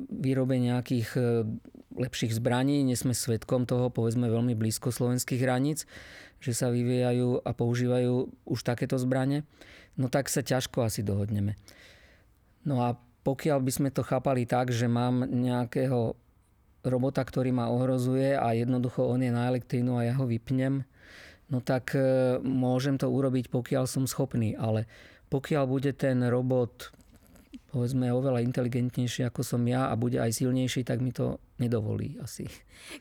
výrobe 0.10 0.58
nejakých 0.58 1.10
e, 1.18 1.22
lepších 1.96 2.36
zbraní. 2.36 2.84
Nie 2.84 2.98
sme 3.00 3.16
svetkom 3.16 3.68
toho, 3.68 3.90
povedzme, 3.90 4.28
veľmi 4.28 4.54
blízko 4.58 4.92
slovenských 4.92 5.42
hraníc, 5.42 5.88
že 6.44 6.52
sa 6.52 6.70
vyvíjajú 6.70 7.42
a 7.42 7.52
používajú 7.56 8.14
už 8.46 8.60
takéto 8.62 9.00
zbranie. 9.00 9.48
No 9.96 10.12
tak 10.12 10.28
sa 10.28 10.44
ťažko 10.44 10.86
asi 10.86 11.02
dohodneme. 11.02 11.56
No 12.68 12.84
a 12.84 13.00
pokiaľ 13.26 13.60
by 13.64 13.72
sme 13.72 13.90
to 13.90 14.06
chápali 14.06 14.46
tak, 14.46 14.70
že 14.70 14.86
mám 14.86 15.26
nejakého 15.26 16.14
robota, 16.88 17.22
ktorý 17.26 17.52
ma 17.52 17.74
ohrozuje 17.74 18.38
a 18.38 18.54
jednoducho 18.54 19.06
on 19.06 19.22
je 19.26 19.32
na 19.34 19.50
elektrínu 19.50 19.98
a 19.98 20.06
ja 20.08 20.14
ho 20.18 20.26
vypnem, 20.26 20.86
no 21.50 21.58
tak 21.62 21.98
e, 21.98 22.38
môžem 22.42 22.98
to 22.98 23.10
urobiť, 23.10 23.50
pokiaľ 23.50 23.86
som 23.90 24.06
schopný. 24.06 24.58
Ale 24.58 24.90
pokiaľ 25.30 25.64
bude 25.66 25.92
ten 25.98 26.22
robot 26.26 26.94
povedzme 27.76 28.08
oveľa 28.08 28.40
inteligentnejší 28.40 29.28
ako 29.28 29.44
som 29.44 29.60
ja 29.68 29.92
a 29.92 30.00
bude 30.00 30.16
aj 30.16 30.32
silnejší, 30.40 30.88
tak 30.88 31.04
mi 31.04 31.12
to 31.12 31.44
nedovolí 31.60 32.16
asi. 32.24 32.48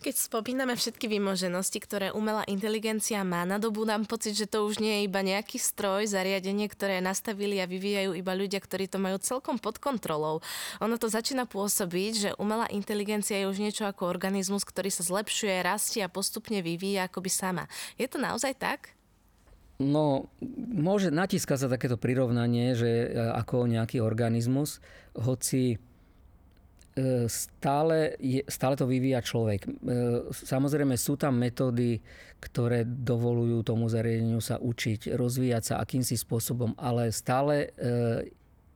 Keď 0.03 0.15
spomíname 0.19 0.75
všetky 0.75 1.07
vymoženosti, 1.07 1.79
ktoré 1.79 2.11
umelá 2.11 2.43
inteligencia 2.51 3.23
má, 3.23 3.47
na 3.47 3.63
dobu 3.63 3.87
nám 3.87 4.03
pocit, 4.11 4.35
že 4.35 4.51
to 4.51 4.67
už 4.67 4.83
nie 4.83 4.99
je 4.99 5.07
iba 5.07 5.23
nejaký 5.23 5.63
stroj, 5.63 6.11
zariadenie, 6.11 6.67
ktoré 6.67 6.99
nastavili 6.99 7.63
a 7.63 7.71
vyvíjajú 7.71 8.19
iba 8.19 8.35
ľudia, 8.35 8.59
ktorí 8.59 8.91
to 8.91 8.99
majú 8.99 9.23
celkom 9.23 9.63
pod 9.63 9.79
kontrolou. 9.79 10.43
Ono 10.83 10.99
to 10.99 11.07
začína 11.07 11.47
pôsobiť, 11.47 12.13
že 12.19 12.31
umelá 12.43 12.67
inteligencia 12.75 13.39
je 13.39 13.47
už 13.47 13.63
niečo 13.63 13.87
ako 13.87 14.11
organizmus, 14.11 14.67
ktorý 14.67 14.91
sa 14.91 15.07
zlepšuje, 15.07 15.55
rastie 15.63 16.03
a 16.03 16.11
postupne 16.11 16.59
vyvíja 16.67 17.07
akoby 17.07 17.31
sama. 17.31 17.71
Je 17.95 18.11
to 18.11 18.19
naozaj 18.19 18.59
tak? 18.59 18.91
No, 19.83 20.31
môže, 20.71 21.11
natíska 21.11 21.59
sa 21.59 21.67
takéto 21.67 21.99
prirovnanie, 21.99 22.79
že 22.79 22.87
e, 22.87 23.07
ako 23.35 23.67
nejaký 23.67 23.99
organizmus, 23.99 24.79
hoci 25.19 25.75
e, 25.75 25.79
stále, 27.27 28.15
je, 28.23 28.47
stále 28.47 28.79
to 28.79 28.87
vyvíja 28.87 29.19
človek. 29.19 29.67
E, 29.67 29.71
samozrejme 30.31 30.95
sú 30.95 31.19
tam 31.19 31.43
metódy, 31.43 31.99
ktoré 32.39 32.87
dovolujú 32.87 33.67
tomu 33.67 33.91
zariadeniu 33.91 34.39
sa 34.39 34.63
učiť, 34.63 35.11
rozvíjať 35.11 35.75
sa 35.75 35.83
akýmsi 35.83 36.15
spôsobom, 36.23 36.79
ale 36.79 37.11
stále 37.11 37.73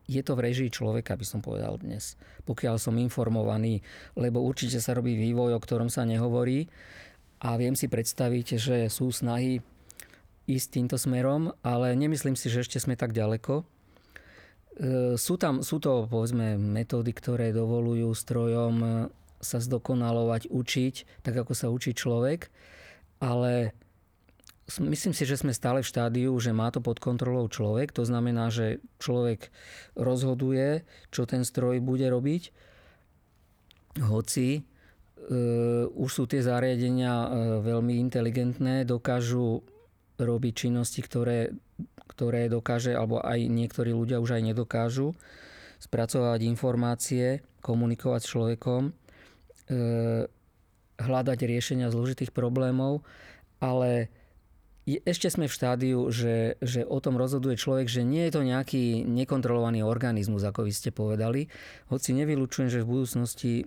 je 0.08 0.22
to 0.24 0.32
v 0.34 0.44
režii 0.50 0.72
človeka, 0.72 1.20
by 1.20 1.26
som 1.28 1.44
povedal 1.44 1.76
dnes. 1.78 2.16
Pokiaľ 2.48 2.80
som 2.80 2.96
informovaný, 2.96 3.84
lebo 4.16 4.40
určite 4.40 4.80
sa 4.80 4.96
robí 4.96 5.14
vývoj, 5.14 5.52
o 5.52 5.61
ktorom 5.61 5.92
sa 5.92 6.08
nehovorí 6.08 6.64
a 7.44 7.61
viem 7.61 7.76
si 7.76 7.92
predstaviť, 7.92 8.46
že 8.56 8.76
sú 8.88 9.12
snahy 9.12 9.61
ísť 10.48 10.68
týmto 10.80 10.96
smerom, 10.96 11.52
ale 11.61 11.92
nemyslím 11.92 12.34
si, 12.34 12.48
že 12.48 12.64
ešte 12.64 12.80
sme 12.80 12.96
tak 12.96 13.12
ďaleko. 13.12 13.61
E, 13.61 13.64
sú, 15.20 15.37
tam, 15.37 15.61
sú 15.61 15.76
to 15.76 16.08
povedzme 16.08 16.56
metódy, 16.56 17.12
ktoré 17.12 17.52
dovolujú 17.52 18.08
strojom 18.16 18.74
e, 18.80 18.88
sa 19.44 19.61
zdokonalovať, 19.61 20.48
učiť, 20.48 21.22
tak 21.22 21.37
ako 21.37 21.52
sa 21.52 21.68
učí 21.68 21.92
človek, 21.92 22.48
ale 23.20 23.76
myslím 24.80 25.12
si, 25.12 25.28
že 25.28 25.38
sme 25.38 25.52
stále 25.52 25.84
v 25.84 25.90
štádiu, 25.92 26.32
že 26.40 26.56
má 26.56 26.72
to 26.72 26.80
pod 26.80 26.98
kontrolou 26.98 27.46
človek. 27.46 27.94
To 27.94 28.02
znamená, 28.08 28.50
že 28.50 28.82
človek 28.98 29.52
rozhoduje, 29.94 30.82
čo 31.12 31.28
ten 31.28 31.44
stroj 31.44 31.78
bude 31.84 32.08
robiť. 32.08 32.50
Hoci 34.00 34.64
Uh, 35.28 35.92
už 35.92 36.08
sú 36.08 36.24
tie 36.24 36.40
zariadenia 36.40 37.12
uh, 37.12 37.28
veľmi 37.61 38.00
inteligentné, 38.00 38.88
dokážu 38.88 39.61
robiť 40.18 40.52
činnosti, 40.66 41.00
ktoré, 41.00 41.54
ktoré 42.11 42.50
dokáže, 42.50 42.92
alebo 42.92 43.22
aj 43.22 43.46
niektorí 43.46 43.94
ľudia 43.94 44.18
už 44.18 44.38
aj 44.38 44.42
nedokážu, 44.52 45.14
spracovať 45.78 46.42
informácie, 46.42 47.46
komunikovať 47.62 48.20
s 48.22 48.31
človekom, 48.35 48.83
e, 48.90 48.92
hľadať 50.98 51.38
riešenia 51.38 51.94
zložitých 51.94 52.35
problémov, 52.35 53.07
ale 53.62 54.11
ešte 54.88 55.28
sme 55.28 55.46
v 55.46 55.52
štádiu, 55.52 56.09
že, 56.09 56.57
že 56.64 56.81
o 56.81 56.96
tom 56.98 57.20
rozhoduje 57.20 57.61
človek, 57.61 57.92
že 57.92 58.09
nie 58.09 58.24
je 58.26 58.40
to 58.40 58.42
nejaký 58.42 59.04
nekontrolovaný 59.04 59.85
organizmus, 59.85 60.40
ako 60.48 60.64
vy 60.64 60.72
ste 60.72 60.90
povedali. 60.90 61.52
Hoci 61.92 62.16
nevylučujem, 62.16 62.72
že 62.72 62.81
v 62.81 62.90
budúcnosti 62.96 63.52
e, 63.61 63.64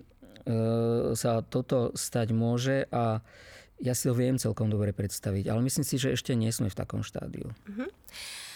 sa 1.14 1.46
toto 1.46 1.94
stať 1.94 2.34
môže 2.34 2.90
a 2.90 3.22
ja 3.82 3.92
si 3.98 4.06
to 4.06 4.14
viem 4.14 4.38
celkom 4.38 4.70
dobre 4.70 4.94
predstaviť. 4.94 5.50
Ale 5.50 5.60
myslím 5.66 5.82
si, 5.82 5.98
že 5.98 6.14
ešte 6.14 6.38
nie 6.38 6.54
sme 6.54 6.70
v 6.70 6.78
takom 6.78 7.02
štádiu. 7.02 7.50
Mm-hmm. 7.66 7.88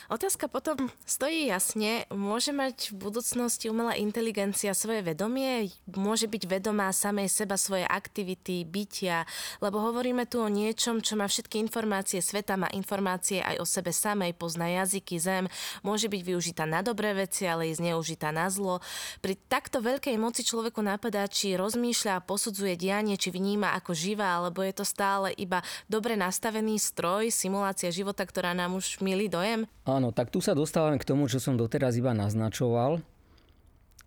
Otázka 0.07 0.47
potom 0.47 0.87
stojí 1.03 1.51
jasne. 1.51 2.07
Môže 2.14 2.55
mať 2.55 2.95
v 2.95 3.11
budúcnosti 3.11 3.66
umelá 3.66 3.99
inteligencia 3.99 4.71
svoje 4.71 5.03
vedomie? 5.03 5.75
Môže 5.90 6.31
byť 6.31 6.47
vedomá 6.47 6.95
samej 6.95 7.27
seba 7.27 7.59
svoje 7.59 7.83
aktivity, 7.83 8.62
bytia? 8.62 9.27
Lebo 9.59 9.83
hovoríme 9.83 10.23
tu 10.31 10.38
o 10.38 10.47
niečom, 10.47 11.03
čo 11.03 11.19
má 11.19 11.27
všetky 11.27 11.59
informácie 11.59 12.23
sveta, 12.23 12.55
má 12.55 12.71
informácie 12.71 13.42
aj 13.42 13.59
o 13.59 13.66
sebe 13.66 13.90
samej, 13.90 14.38
pozná 14.38 14.71
jazyky, 14.71 15.19
zem, 15.19 15.51
môže 15.83 16.07
byť 16.07 16.23
využitá 16.23 16.71
na 16.71 16.87
dobré 16.87 17.11
veci, 17.11 17.51
ale 17.51 17.75
je 17.75 17.83
zneužitá 17.83 18.31
na 18.31 18.47
zlo. 18.47 18.79
Pri 19.19 19.35
takto 19.51 19.83
veľkej 19.83 20.14
moci 20.23 20.47
človeku 20.47 20.87
napadá, 20.87 21.27
či 21.27 21.59
rozmýšľa 21.59 22.23
a 22.23 22.25
posudzuje 22.25 22.79
dianie, 22.79 23.19
či 23.19 23.35
vníma 23.35 23.75
ako 23.75 23.90
živá, 23.90 24.38
alebo 24.38 24.62
je 24.62 24.71
to 24.71 24.87
stále 24.87 25.35
iba 25.35 25.66
dobre 25.90 26.14
nastavený 26.14 26.79
stroj, 26.79 27.35
simulácia 27.35 27.90
života, 27.90 28.23
ktorá 28.23 28.55
nám 28.55 28.79
už 28.79 29.03
milí 29.03 29.27
dojem? 29.27 29.66
Áno, 29.96 30.12
tak 30.12 30.28
tu 30.28 30.44
sa 30.44 30.52
dostávame 30.52 31.00
k 31.00 31.09
tomu, 31.09 31.24
čo 31.24 31.40
som 31.40 31.56
doteraz 31.56 31.96
iba 31.96 32.12
naznačoval. 32.12 33.00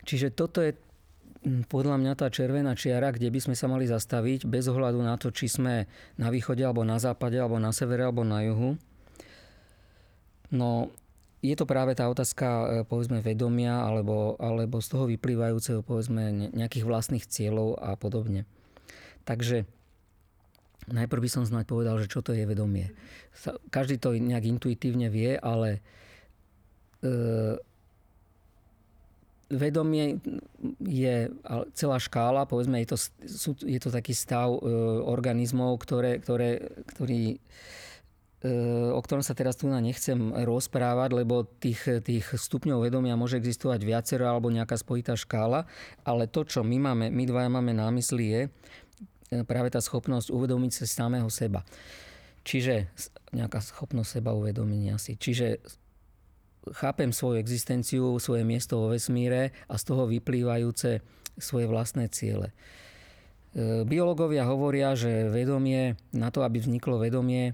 Čiže 0.06 0.30
toto 0.30 0.62
je 0.62 0.78
mm, 1.42 1.66
podľa 1.66 1.98
mňa 1.98 2.14
tá 2.14 2.30
červená 2.30 2.78
čiara, 2.78 3.10
kde 3.10 3.34
by 3.34 3.40
sme 3.42 3.56
sa 3.58 3.66
mali 3.66 3.90
zastaviť 3.90 4.46
bez 4.46 4.70
ohľadu 4.70 5.02
na 5.02 5.18
to, 5.18 5.34
či 5.34 5.50
sme 5.50 5.90
na 6.22 6.30
východe, 6.30 6.62
alebo 6.62 6.86
na 6.86 7.02
západe, 7.02 7.42
alebo 7.42 7.58
na 7.58 7.74
severe, 7.74 8.06
alebo 8.06 8.22
na 8.22 8.46
juhu. 8.46 8.78
No, 10.54 10.94
je 11.42 11.58
to 11.58 11.66
práve 11.66 11.98
tá 11.98 12.06
otázka, 12.06 12.46
e, 12.46 12.66
povedzme, 12.86 13.26
vedomia, 13.26 13.82
alebo, 13.82 14.38
alebo 14.38 14.86
z 14.86 14.88
toho 14.94 15.10
vyplývajúceho, 15.10 15.82
povedzme, 15.82 16.54
nejakých 16.54 16.86
vlastných 16.86 17.26
cieľov 17.26 17.82
a 17.82 17.98
podobne. 17.98 18.46
Takže 19.26 19.66
Najprv 20.88 21.22
by 21.22 21.30
som 21.30 21.44
snáď 21.44 21.68
povedal, 21.68 22.00
že 22.00 22.08
čo 22.08 22.24
to 22.24 22.32
je 22.32 22.48
vedomie. 22.48 22.96
Každý 23.70 24.00
to 24.00 24.16
nejak 24.16 24.48
intuitívne 24.48 25.12
vie, 25.12 25.36
ale 25.36 25.84
e, 27.04 27.60
vedomie 29.50 30.22
je 30.80 31.34
celá 31.74 31.98
škála, 31.98 32.46
povedzme, 32.46 32.80
je 32.86 32.88
to, 32.94 32.98
sú, 33.26 33.52
je 33.66 33.80
to 33.82 33.90
taký 33.90 34.14
stav 34.14 34.54
e, 34.54 34.62
organizmov, 35.04 35.78
ktoré, 35.82 36.22
ktoré, 36.22 36.70
ktorý, 36.96 37.38
e, 38.46 38.50
o 38.94 39.02
ktorom 39.02 39.26
sa 39.26 39.34
teraz 39.34 39.58
tu 39.58 39.66
nechcem 39.66 40.18
rozprávať, 40.46 41.10
lebo 41.18 41.50
tých, 41.60 42.02
tých 42.06 42.26
stupňov 42.30 42.86
vedomia 42.86 43.18
môže 43.18 43.42
existovať 43.42 43.82
viacero 43.82 44.30
alebo 44.30 44.54
nejaká 44.54 44.78
spojitá 44.78 45.18
škála, 45.18 45.66
ale 46.06 46.30
to, 46.30 46.46
čo 46.46 46.62
my, 46.62 46.78
máme, 46.78 47.06
my 47.10 47.24
dvaja 47.26 47.50
máme 47.50 47.74
na 47.74 47.90
mysli 47.90 48.26
je, 48.30 48.42
práve 49.46 49.70
tá 49.70 49.80
schopnosť 49.82 50.34
uvedomiť 50.34 50.72
sa 50.84 51.06
samého 51.06 51.30
seba. 51.30 51.62
Čiže 52.42 52.90
nejaká 53.36 53.62
schopnosť 53.62 54.10
seba 54.20 54.34
uvedomenia 54.34 54.98
si. 54.98 55.14
Čiže 55.20 55.62
chápem 56.74 57.14
svoju 57.14 57.38
existenciu, 57.38 58.18
svoje 58.18 58.42
miesto 58.42 58.82
vo 58.82 58.94
vesmíre 58.94 59.54
a 59.70 59.76
z 59.78 59.84
toho 59.86 60.10
vyplývajúce 60.10 61.02
svoje 61.38 61.66
vlastné 61.70 62.10
ciele. 62.10 62.52
E, 63.54 63.86
biológovia 63.86 64.50
hovoria, 64.50 64.98
že 64.98 65.30
vedomie, 65.30 65.96
na 66.12 66.34
to, 66.34 66.42
aby 66.42 66.60
vzniklo 66.60 67.00
vedomie 67.00 67.54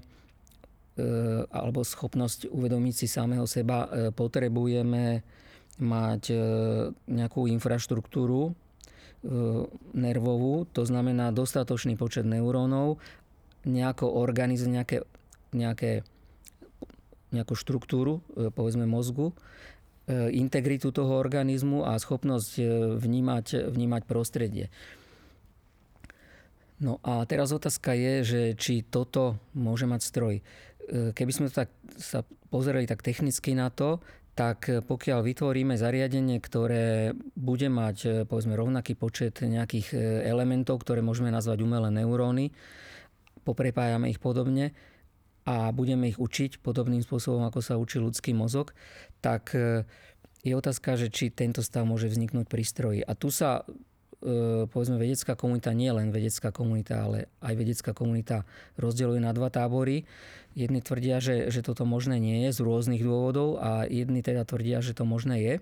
alebo 1.52 1.84
schopnosť 1.84 2.50
uvedomiť 2.50 2.94
si 2.96 3.06
samého 3.06 3.44
seba, 3.44 3.86
e, 3.86 4.10
potrebujeme 4.10 5.22
mať 5.76 6.32
nejakú 7.04 7.52
infraštruktúru, 7.52 8.48
E, 8.48 8.65
nervovú, 9.94 10.66
to 10.70 10.86
znamená 10.86 11.34
dostatočný 11.34 11.98
počet 11.98 12.22
neurónov, 12.22 13.02
nejako 13.66 14.06
organizm, 14.14 14.70
nejaké, 14.70 15.02
nejaké, 15.50 16.06
nejakú 17.34 17.58
štruktúru, 17.58 18.22
e, 18.38 18.54
povedzme 18.54 18.86
mozgu, 18.86 19.34
e, 20.06 20.30
integritu 20.38 20.94
toho 20.94 21.18
organizmu 21.18 21.82
a 21.82 21.98
schopnosť 21.98 22.62
vnímať, 23.02 23.66
vnímať 23.66 24.02
prostredie. 24.06 24.70
No 26.78 27.00
a 27.02 27.24
teraz 27.24 27.50
otázka 27.50 27.96
je, 27.96 28.14
že 28.22 28.40
či 28.54 28.84
toto 28.84 29.40
môže 29.56 29.88
mať 29.88 30.00
stroj. 30.04 30.34
Keby 30.86 31.32
sme 31.32 31.48
sa 31.96 32.20
pozerali 32.52 32.84
tak 32.84 33.00
technicky 33.00 33.56
na 33.56 33.72
to, 33.72 34.04
tak 34.36 34.68
e, 34.68 34.84
pokiaľ 34.84 35.24
vytvoríme 35.24 35.74
zariadenie, 35.80 36.36
ktoré 36.44 37.16
bude 37.34 37.72
mať 37.72 37.96
e, 38.04 38.08
povedzme 38.28 38.52
rovnaký 38.52 38.92
počet 38.92 39.40
nejakých 39.40 39.96
e, 39.96 39.98
elementov, 40.28 40.84
ktoré 40.84 41.00
môžeme 41.00 41.32
nazvať 41.32 41.64
umelé 41.64 41.88
neuróny, 41.88 42.52
poprepájame 43.48 44.12
ich 44.12 44.20
podobne 44.20 44.76
a 45.48 45.72
budeme 45.72 46.12
ich 46.12 46.20
učiť 46.20 46.60
podobným 46.60 47.00
spôsobom, 47.00 47.48
ako 47.48 47.64
sa 47.64 47.80
učí 47.80 47.96
ľudský 47.96 48.36
mozog, 48.36 48.76
tak 49.22 49.54
je 50.42 50.52
otázka, 50.58 50.98
že 50.98 51.06
či 51.06 51.30
tento 51.30 51.62
stav 51.62 51.86
môže 51.86 52.10
vzniknúť 52.10 52.50
pri 52.50 52.66
stroji. 52.66 53.00
A 53.06 53.14
tu 53.14 53.30
sa 53.30 53.62
povedzme 54.72 54.96
vedecká 54.96 55.36
komunita, 55.36 55.76
nie 55.76 55.92
len 55.92 56.08
vedecká 56.08 56.48
komunita, 56.50 57.04
ale 57.04 57.28
aj 57.44 57.54
vedecká 57.54 57.90
komunita 57.92 58.48
rozdeľuje 58.80 59.20
na 59.20 59.32
dva 59.36 59.52
tábory. 59.52 60.08
Jedni 60.56 60.80
tvrdia, 60.80 61.20
že, 61.20 61.52
že 61.52 61.60
toto 61.60 61.84
možné 61.84 62.16
nie 62.16 62.48
je 62.48 62.56
z 62.56 62.64
rôznych 62.64 63.04
dôvodov 63.04 63.60
a 63.60 63.84
jedni 63.84 64.24
teda 64.24 64.48
tvrdia, 64.48 64.80
že 64.80 64.96
to 64.96 65.04
možné 65.04 65.36
je. 65.44 65.54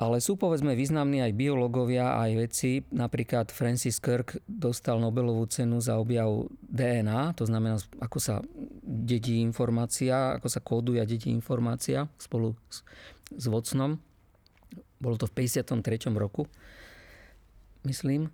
Ale 0.00 0.16
sú 0.16 0.40
povedzme 0.40 0.72
významní 0.72 1.20
aj 1.20 1.36
biológovia, 1.36 2.16
aj 2.24 2.30
vedci. 2.32 2.80
Napríklad 2.88 3.52
Francis 3.52 4.00
Kirk 4.00 4.40
dostal 4.48 4.96
Nobelovú 4.96 5.44
cenu 5.44 5.76
za 5.76 6.00
objav 6.00 6.48
DNA, 6.64 7.36
to 7.36 7.44
znamená, 7.44 7.76
ako 8.00 8.16
sa 8.16 8.40
dedí 8.80 9.44
informácia, 9.44 10.40
ako 10.40 10.48
sa 10.48 10.64
kóduje 10.64 11.04
a 11.04 11.08
dedí 11.08 11.28
informácia 11.28 12.08
spolu 12.16 12.56
s, 12.72 12.80
s 13.28 13.44
Watsonom. 13.44 14.00
Bolo 15.00 15.20
to 15.20 15.28
v 15.28 15.44
53. 15.44 15.84
roku, 16.16 16.48
myslím. 17.84 18.32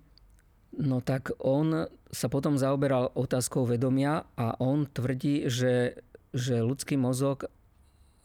No 0.77 1.01
tak 1.01 1.31
on 1.41 1.87
sa 2.11 2.27
potom 2.29 2.59
zaoberal 2.59 3.11
otázkou 3.17 3.65
vedomia 3.65 4.27
a 4.37 4.53
on 4.61 4.85
tvrdí, 4.85 5.49
že, 5.49 6.03
že 6.35 6.61
ľudský 6.61 6.99
mozog 6.99 7.49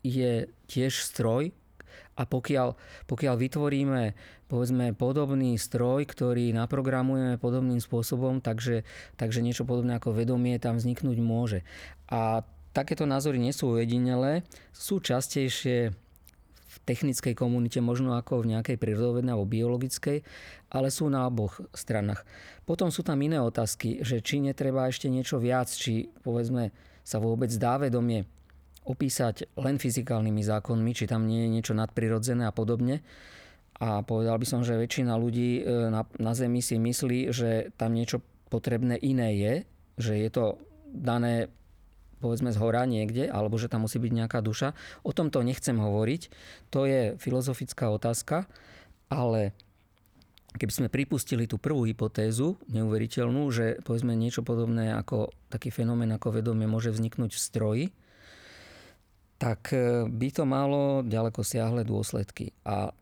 je 0.02 0.50
tiež 0.66 0.92
stroj 1.06 1.54
a 2.12 2.22
pokiaľ, 2.28 2.76
pokiaľ 3.08 3.34
vytvoríme 3.40 4.02
povedzme 4.52 4.92
podobný 4.92 5.56
stroj, 5.56 6.04
ktorý 6.04 6.52
naprogramujeme 6.52 7.40
podobným 7.40 7.80
spôsobom, 7.80 8.44
takže, 8.44 8.84
takže 9.16 9.40
niečo 9.40 9.64
podobné 9.64 9.96
ako 9.96 10.12
vedomie 10.12 10.60
tam 10.60 10.76
vzniknúť 10.76 11.18
môže. 11.24 11.64
A 12.12 12.44
takéto 12.76 13.08
názory 13.08 13.40
nie 13.40 13.56
sú 13.56 13.72
ujedinelé, 13.72 14.44
sú 14.76 15.00
častejšie 15.00 15.96
v 16.72 16.76
technickej 16.88 17.36
komunite, 17.36 17.84
možno 17.84 18.16
ako 18.16 18.40
v 18.40 18.56
nejakej 18.56 18.80
prírodovednej 18.80 19.36
alebo 19.36 19.44
biologickej, 19.44 20.24
ale 20.72 20.88
sú 20.88 21.12
na 21.12 21.28
oboch 21.28 21.60
stranách. 21.76 22.24
Potom 22.64 22.88
sú 22.88 23.04
tam 23.04 23.20
iné 23.20 23.36
otázky, 23.36 24.00
že 24.00 24.24
či 24.24 24.40
netreba 24.40 24.88
ešte 24.88 25.12
niečo 25.12 25.36
viac, 25.36 25.68
či 25.68 26.08
povedzme 26.24 26.72
sa 27.04 27.20
vôbec 27.20 27.52
dá 27.60 27.76
vedomie 27.76 28.24
opísať 28.82 29.52
len 29.60 29.78
fyzikálnymi 29.78 30.42
zákonmi, 30.42 30.90
či 30.96 31.04
tam 31.06 31.28
nie 31.28 31.46
je 31.46 31.52
niečo 31.52 31.74
nadprirodzené 31.76 32.48
a 32.48 32.54
podobne. 32.54 33.04
A 33.82 34.02
povedal 34.06 34.38
by 34.38 34.46
som, 34.46 34.60
že 34.62 34.78
väčšina 34.78 35.14
ľudí 35.18 35.62
e, 35.62 35.90
na, 35.90 36.06
na 36.18 36.32
Zemi 36.34 36.62
si 36.62 36.78
myslí, 36.78 37.34
že 37.34 37.74
tam 37.74 37.94
niečo 37.94 38.22
potrebné 38.50 38.98
iné 38.98 39.34
je, 39.38 39.54
že 39.98 40.14
je 40.18 40.30
to 40.30 40.44
dané 40.92 41.50
povedzme 42.22 42.54
z 42.54 42.60
hora 42.62 42.86
niekde, 42.86 43.26
alebo 43.26 43.58
že 43.58 43.66
tam 43.66 43.84
musí 43.84 43.98
byť 43.98 44.12
nejaká 44.14 44.38
duša. 44.38 44.78
O 45.02 45.10
tomto 45.10 45.42
nechcem 45.42 45.74
hovoriť. 45.74 46.22
To 46.70 46.86
je 46.86 47.18
filozofická 47.18 47.90
otázka, 47.90 48.46
ale 49.10 49.50
keby 50.56 50.72
sme 50.72 50.88
pripustili 50.92 51.50
tú 51.50 51.58
prvú 51.58 51.88
hypotézu, 51.88 52.60
neuveriteľnú, 52.70 53.42
že 53.50 53.82
povedzme 53.82 54.14
niečo 54.14 54.46
podobné 54.46 54.94
ako 54.94 55.32
taký 55.50 55.74
fenomén 55.74 56.12
ako 56.14 56.38
vedomie 56.38 56.70
môže 56.70 56.94
vzniknúť 56.94 57.34
v 57.34 57.42
stroji, 57.42 57.86
tak 59.40 59.74
e, 59.74 60.06
by 60.06 60.28
to 60.30 60.44
malo 60.46 61.02
ďaleko 61.02 61.42
siahle 61.42 61.82
dôsledky. 61.82 62.54
A 62.62 62.94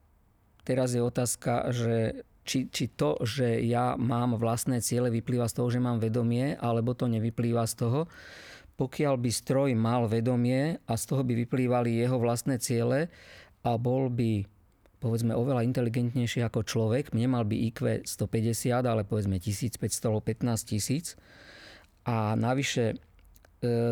teraz 0.65 0.97
je 0.97 1.03
otázka, 1.05 1.69
že 1.75 2.25
či, 2.49 2.67
či 2.73 2.89
to, 2.89 3.21
že 3.23 3.61
ja 3.63 3.95
mám 4.01 4.41
vlastné 4.41 4.81
ciele, 4.81 5.13
vyplýva 5.13 5.47
z 5.47 5.55
toho, 5.61 5.69
že 5.69 5.83
mám 5.83 6.01
vedomie, 6.01 6.57
alebo 6.57 6.97
to 6.97 7.07
nevyplýva 7.07 7.69
z 7.69 7.75
toho, 7.77 8.01
pokiaľ 8.81 9.21
by 9.21 9.29
stroj 9.29 9.77
mal 9.77 10.09
vedomie 10.09 10.81
a 10.89 10.93
z 10.97 11.05
toho 11.05 11.21
by 11.21 11.37
vyplývali 11.45 12.01
jeho 12.01 12.17
vlastné 12.17 12.57
ciele 12.57 13.13
a 13.61 13.77
bol 13.77 14.09
by 14.09 14.49
povedzme 15.01 15.37
oveľa 15.37 15.69
inteligentnejší 15.69 16.45
ako 16.45 16.65
človek, 16.65 17.13
nemal 17.13 17.45
by 17.45 17.57
IQ 17.69 18.05
150, 18.05 18.85
ale 18.85 19.05
povedzme 19.05 19.37
1500 19.37 19.81
15 19.81 20.73
tisíc 20.73 21.21
a 22.09 22.33
navyše 22.37 22.97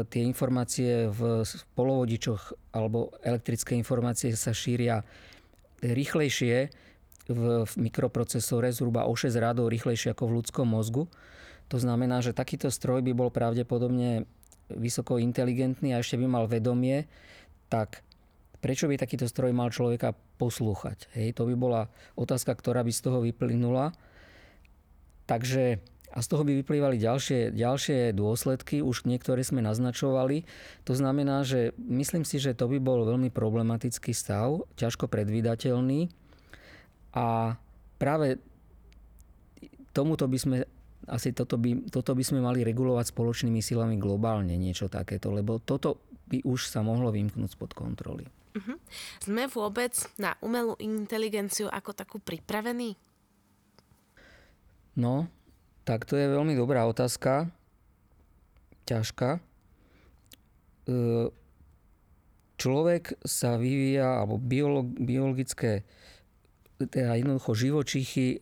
tie 0.08 0.22
informácie 0.24 1.12
v 1.12 1.44
polovodičoch 1.76 2.72
alebo 2.72 3.12
elektrické 3.20 3.76
informácie 3.76 4.32
sa 4.32 4.56
šíria 4.56 5.04
rýchlejšie 5.84 6.72
v, 7.28 7.42
v 7.68 7.72
mikroprocesore, 7.76 8.72
zhruba 8.72 9.04
o 9.04 9.12
6 9.12 9.36
rádov 9.36 9.68
rýchlejšie 9.68 10.16
ako 10.16 10.24
v 10.24 10.34
ľudskom 10.40 10.64
mozgu. 10.72 11.04
To 11.68 11.76
znamená, 11.76 12.24
že 12.24 12.32
takýto 12.32 12.72
stroj 12.72 13.04
by 13.04 13.12
bol 13.12 13.28
pravdepodobne 13.28 14.24
vysoko 14.72 15.16
inteligentný 15.20 15.96
a 15.96 16.00
ešte 16.00 16.20
by 16.20 16.26
mal 16.28 16.44
vedomie, 16.48 17.08
tak 17.72 18.04
prečo 18.58 18.88
by 18.90 18.98
takýto 18.98 19.28
stroj 19.28 19.52
mal 19.54 19.72
človeka 19.72 20.12
poslúchať? 20.36 21.08
Hej, 21.14 21.38
to 21.38 21.48
by 21.48 21.54
bola 21.54 21.82
otázka, 22.18 22.54
ktorá 22.56 22.82
by 22.84 22.92
z 22.92 23.00
toho 23.04 23.18
vyplynula. 23.24 23.94
Takže 25.28 25.82
a 26.08 26.24
z 26.24 26.26
toho 26.32 26.40
by 26.40 26.64
vyplývali 26.64 26.96
ďalšie, 26.96 27.52
ďalšie 27.52 28.16
dôsledky, 28.16 28.80
už 28.80 29.04
niektoré 29.04 29.44
sme 29.44 29.60
naznačovali. 29.60 30.48
To 30.88 30.96
znamená, 30.96 31.44
že 31.44 31.76
myslím 31.76 32.24
si, 32.24 32.40
že 32.40 32.56
to 32.56 32.64
by 32.64 32.80
bol 32.80 33.04
veľmi 33.04 33.28
problematický 33.28 34.16
stav, 34.16 34.64
ťažko 34.80 35.04
predvídateľný. 35.04 36.08
A 37.12 37.60
práve 38.00 38.40
tomuto 39.92 40.24
by 40.24 40.38
sme 40.40 40.56
asi 41.08 41.32
toto 41.32 41.56
by, 41.56 41.88
toto 41.88 42.12
by 42.12 42.22
sme 42.22 42.44
mali 42.44 42.60
regulovať 42.62 43.10
spoločnými 43.10 43.64
silami 43.64 43.96
globálne, 43.96 44.54
niečo 44.60 44.92
takéto, 44.92 45.32
lebo 45.32 45.58
toto 45.58 46.04
by 46.28 46.44
už 46.44 46.68
sa 46.68 46.84
mohlo 46.84 47.08
vymknúť 47.08 47.56
spod 47.56 47.72
kontroly. 47.72 48.28
Uh-huh. 48.52 48.76
Sme 49.24 49.48
vôbec 49.48 49.96
na 50.20 50.36
umelú 50.44 50.76
inteligenciu 50.76 51.72
ako 51.72 51.96
takú 51.96 52.16
pripravení? 52.20 53.00
No, 54.98 55.30
tak 55.88 56.04
to 56.04 56.18
je 56.18 56.28
veľmi 56.28 56.52
dobrá 56.58 56.84
otázka. 56.84 57.48
Ťažká. 58.84 59.38
E, 59.38 59.40
človek 62.58 63.16
sa 63.22 63.56
vyvíja, 63.56 64.20
alebo 64.26 64.42
biologické, 64.98 65.86
teda 66.82 67.14
jednoducho 67.14 67.52
živočichy, 67.54 68.36
e, 68.36 68.38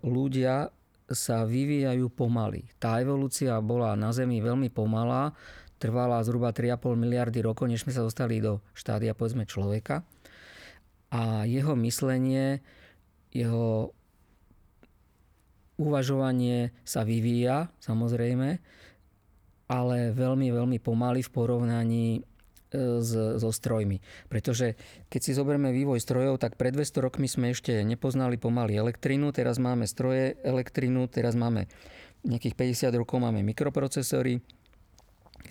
ľudia 0.00 0.72
sa 1.08 1.48
vyvíjajú 1.48 2.12
pomaly. 2.12 2.68
Tá 2.76 3.00
evolúcia 3.00 3.56
bola 3.64 3.96
na 3.96 4.12
Zemi 4.12 4.44
veľmi 4.44 4.68
pomalá, 4.68 5.32
trvala 5.80 6.20
zhruba 6.26 6.52
3,5 6.52 6.98
miliardy 6.98 7.40
rokov, 7.40 7.70
než 7.70 7.86
sme 7.86 7.96
sa 7.96 8.04
dostali 8.04 8.42
do 8.42 8.60
štádia 8.76 9.16
povedzme 9.16 9.48
človeka. 9.48 10.04
A 11.08 11.48
jeho 11.48 11.72
myslenie, 11.80 12.60
jeho 13.32 13.96
uvažovanie 15.78 16.74
sa 16.82 17.06
vyvíja, 17.06 17.72
samozrejme, 17.80 18.60
ale 19.68 19.98
veľmi, 20.12 20.48
veľmi 20.52 20.78
pomaly 20.82 21.20
v 21.24 21.30
porovnaní 21.32 22.06
s, 22.72 23.10
so 23.40 23.50
strojmi. 23.50 24.00
Pretože 24.28 24.76
keď 25.08 25.20
si 25.20 25.32
zoberieme 25.32 25.72
vývoj 25.72 26.00
strojov, 26.00 26.40
tak 26.40 26.60
pred 26.60 26.76
200 26.76 27.04
rokmi 27.04 27.26
sme 27.28 27.52
ešte 27.52 27.80
nepoznali 27.84 28.36
pomaly 28.36 28.76
elektrínu, 28.76 29.32
teraz 29.32 29.56
máme 29.56 29.88
stroje 29.88 30.36
elektrínu, 30.44 31.08
teraz 31.08 31.32
máme 31.32 31.68
nejakých 32.26 32.54
50 32.92 33.00
rokov 33.00 33.22
máme 33.22 33.40
mikroprocesory, 33.46 34.42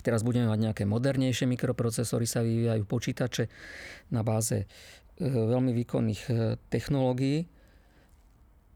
teraz 0.04 0.22
budeme 0.22 0.46
mať 0.46 0.60
nejaké 0.70 0.84
modernejšie 0.84 1.48
mikroprocesory, 1.48 2.28
sa 2.28 2.44
vyvíjajú 2.44 2.84
počítače 2.84 3.44
na 4.12 4.20
báze 4.22 4.64
e, 4.64 4.66
veľmi 5.24 5.72
výkonných 5.72 6.22
e, 6.28 6.32
technológií 6.68 7.48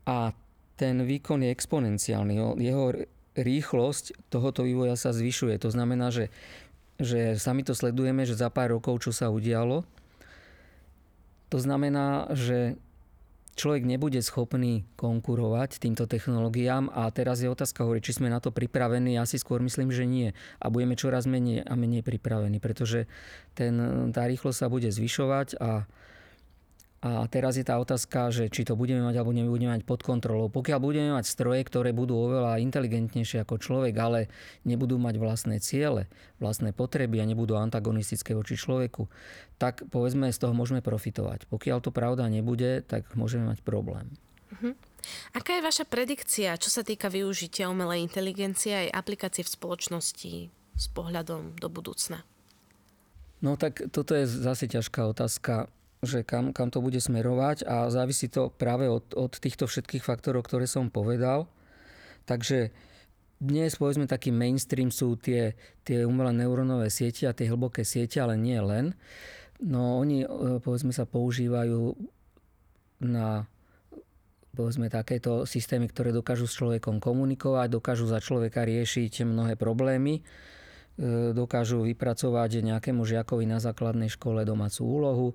a 0.09 0.35
ten 0.75 1.05
výkon 1.05 1.47
je 1.47 1.51
exponenciálny. 1.53 2.35
Jeho 2.59 2.87
rýchlosť 3.33 4.29
tohoto 4.29 4.67
vývoja 4.67 4.99
sa 4.99 5.15
zvyšuje. 5.15 5.57
To 5.63 5.73
znamená, 5.73 6.13
že, 6.13 6.29
že 7.03 7.37
sami 7.37 7.67
to 7.67 7.75
sledujeme, 7.75 8.23
že 8.23 8.39
za 8.39 8.49
pár 8.49 8.79
rokov, 8.79 9.03
čo 9.03 9.11
sa 9.11 9.29
udialo, 9.29 9.83
to 11.53 11.59
znamená, 11.61 12.33
že 12.33 12.81
človek 13.53 13.85
nebude 13.85 14.17
schopný 14.25 14.89
konkurovať 14.97 15.77
týmto 15.77 16.09
technológiám 16.09 16.89
a 16.89 17.13
teraz 17.13 17.45
je 17.45 17.53
otázka 17.53 17.85
hovorí, 17.85 18.01
či 18.01 18.17
sme 18.17 18.33
na 18.33 18.41
to 18.41 18.49
pripravení. 18.49 19.21
Ja 19.21 19.29
si 19.29 19.37
skôr 19.37 19.61
myslím, 19.61 19.93
že 19.93 20.09
nie. 20.09 20.33
A 20.57 20.73
budeme 20.73 20.97
čoraz 20.97 21.29
menej 21.29 21.61
a 21.69 21.77
menej 21.77 22.01
pripravení, 22.01 22.57
pretože 22.57 23.05
ten, 23.53 23.77
tá 24.17 24.25
rýchlosť 24.25 24.59
sa 24.65 24.73
bude 24.73 24.89
zvyšovať 24.89 25.61
a 25.61 25.85
a 27.03 27.27
teraz 27.27 27.59
je 27.59 27.67
tá 27.67 27.83
otázka, 27.83 28.31
že 28.31 28.47
či 28.47 28.63
to 28.63 28.79
budeme 28.79 29.03
mať 29.03 29.19
alebo 29.19 29.35
nebudeme 29.35 29.75
mať 29.75 29.83
pod 29.83 30.07
kontrolou. 30.07 30.47
Pokiaľ 30.47 30.79
budeme 30.79 31.11
mať 31.19 31.27
stroje, 31.27 31.67
ktoré 31.67 31.91
budú 31.91 32.15
oveľa 32.15 32.63
inteligentnejšie 32.63 33.43
ako 33.43 33.59
človek, 33.59 33.91
ale 33.99 34.31
nebudú 34.63 35.03
mať 35.03 35.19
vlastné 35.19 35.59
ciele, 35.59 36.07
vlastné 36.39 36.71
potreby 36.71 37.19
a 37.19 37.27
nebudú 37.27 37.59
antagonistické 37.59 38.39
voči 38.39 38.55
človeku, 38.55 39.11
tak 39.59 39.83
povedzme 39.91 40.31
z 40.31 40.39
toho 40.39 40.55
môžeme 40.55 40.79
profitovať. 40.79 41.51
Pokiaľ 41.51 41.83
to 41.83 41.91
pravda 41.91 42.31
nebude, 42.31 42.87
tak 42.87 43.11
môžeme 43.19 43.51
mať 43.51 43.67
problém. 43.67 44.15
Uh-huh. 44.55 44.79
Aká 45.35 45.59
je 45.59 45.67
vaša 45.67 45.91
predikcia, 45.91 46.55
čo 46.55 46.71
sa 46.71 46.87
týka 46.87 47.11
využitia 47.11 47.67
umelej 47.67 48.07
inteligencie 48.07 48.87
aj 48.87 48.95
aplikácie 48.95 49.43
v 49.43 49.51
spoločnosti 49.51 50.35
s 50.79 50.87
pohľadom 50.95 51.59
do 51.59 51.67
budúcna? 51.67 52.23
No 53.43 53.59
tak 53.59 53.91
toto 53.91 54.15
je 54.15 54.31
zase 54.31 54.71
ťažká 54.71 55.03
otázka 55.11 55.67
že 56.03 56.27
kam, 56.27 56.51
kam 56.51 56.67
to 56.67 56.83
bude 56.83 56.99
smerovať 56.99 57.63
a 57.63 57.87
závisí 57.87 58.27
to 58.27 58.51
práve 58.51 58.91
od, 58.91 59.15
od 59.15 59.33
týchto 59.39 59.71
všetkých 59.71 60.03
faktorov, 60.03 60.43
ktoré 60.51 60.67
som 60.67 60.91
povedal. 60.91 61.47
Takže 62.27 62.75
dnes 63.39 63.79
povedzme 63.79 64.11
taký 64.11 64.35
mainstream 64.35 64.91
sú 64.91 65.15
tie, 65.15 65.55
tie 65.87 66.03
umelé 66.03 66.35
neurónové 66.43 66.91
siete 66.91 67.31
a 67.31 67.35
tie 67.35 67.47
hlboké 67.47 67.87
siete, 67.87 68.19
ale 68.19 68.35
nie 68.35 68.59
len. 68.59 68.99
No 69.63 70.03
oni 70.03 70.27
e, 70.27 70.59
povedzme 70.59 70.91
sa 70.91 71.07
používajú 71.07 71.95
na 73.07 73.47
povedzme 74.59 74.91
takéto 74.91 75.47
systémy, 75.47 75.87
ktoré 75.87 76.11
dokážu 76.11 76.51
s 76.51 76.59
človekom 76.59 76.99
komunikovať, 76.99 77.79
dokážu 77.79 78.11
za 78.11 78.19
človeka 78.19 78.67
riešiť 78.67 79.23
mnohé 79.23 79.55
problémy, 79.55 80.19
e, 80.19 80.23
dokážu 81.31 81.87
vypracovať 81.87 82.67
nejakému 82.67 83.07
žiakovi 83.07 83.47
na 83.47 83.63
základnej 83.63 84.11
škole 84.11 84.43
domácu 84.43 84.83
úlohu, 84.83 85.29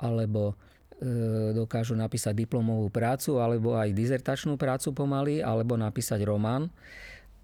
alebo 0.00 0.56
e, 0.96 1.52
dokážu 1.52 1.92
napísať 1.92 2.32
diplomovú 2.32 2.88
prácu 2.88 3.36
alebo 3.36 3.76
aj 3.76 3.92
dizertačnú 3.92 4.56
prácu 4.56 4.96
pomaly, 4.96 5.44
alebo 5.44 5.76
napísať 5.76 6.24
román. 6.24 6.72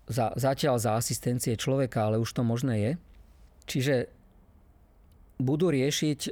Za, 0.09 0.33
zatiaľ 0.35 0.81
za 0.81 0.97
asistencie 0.97 1.59
človeka, 1.59 2.09
ale 2.09 2.17
už 2.17 2.31
to 2.33 2.43
možné 2.47 2.75
je. 2.81 2.93
Čiže 3.67 3.95
budú 5.37 5.69
riešiť 5.69 6.21
e, 6.25 6.31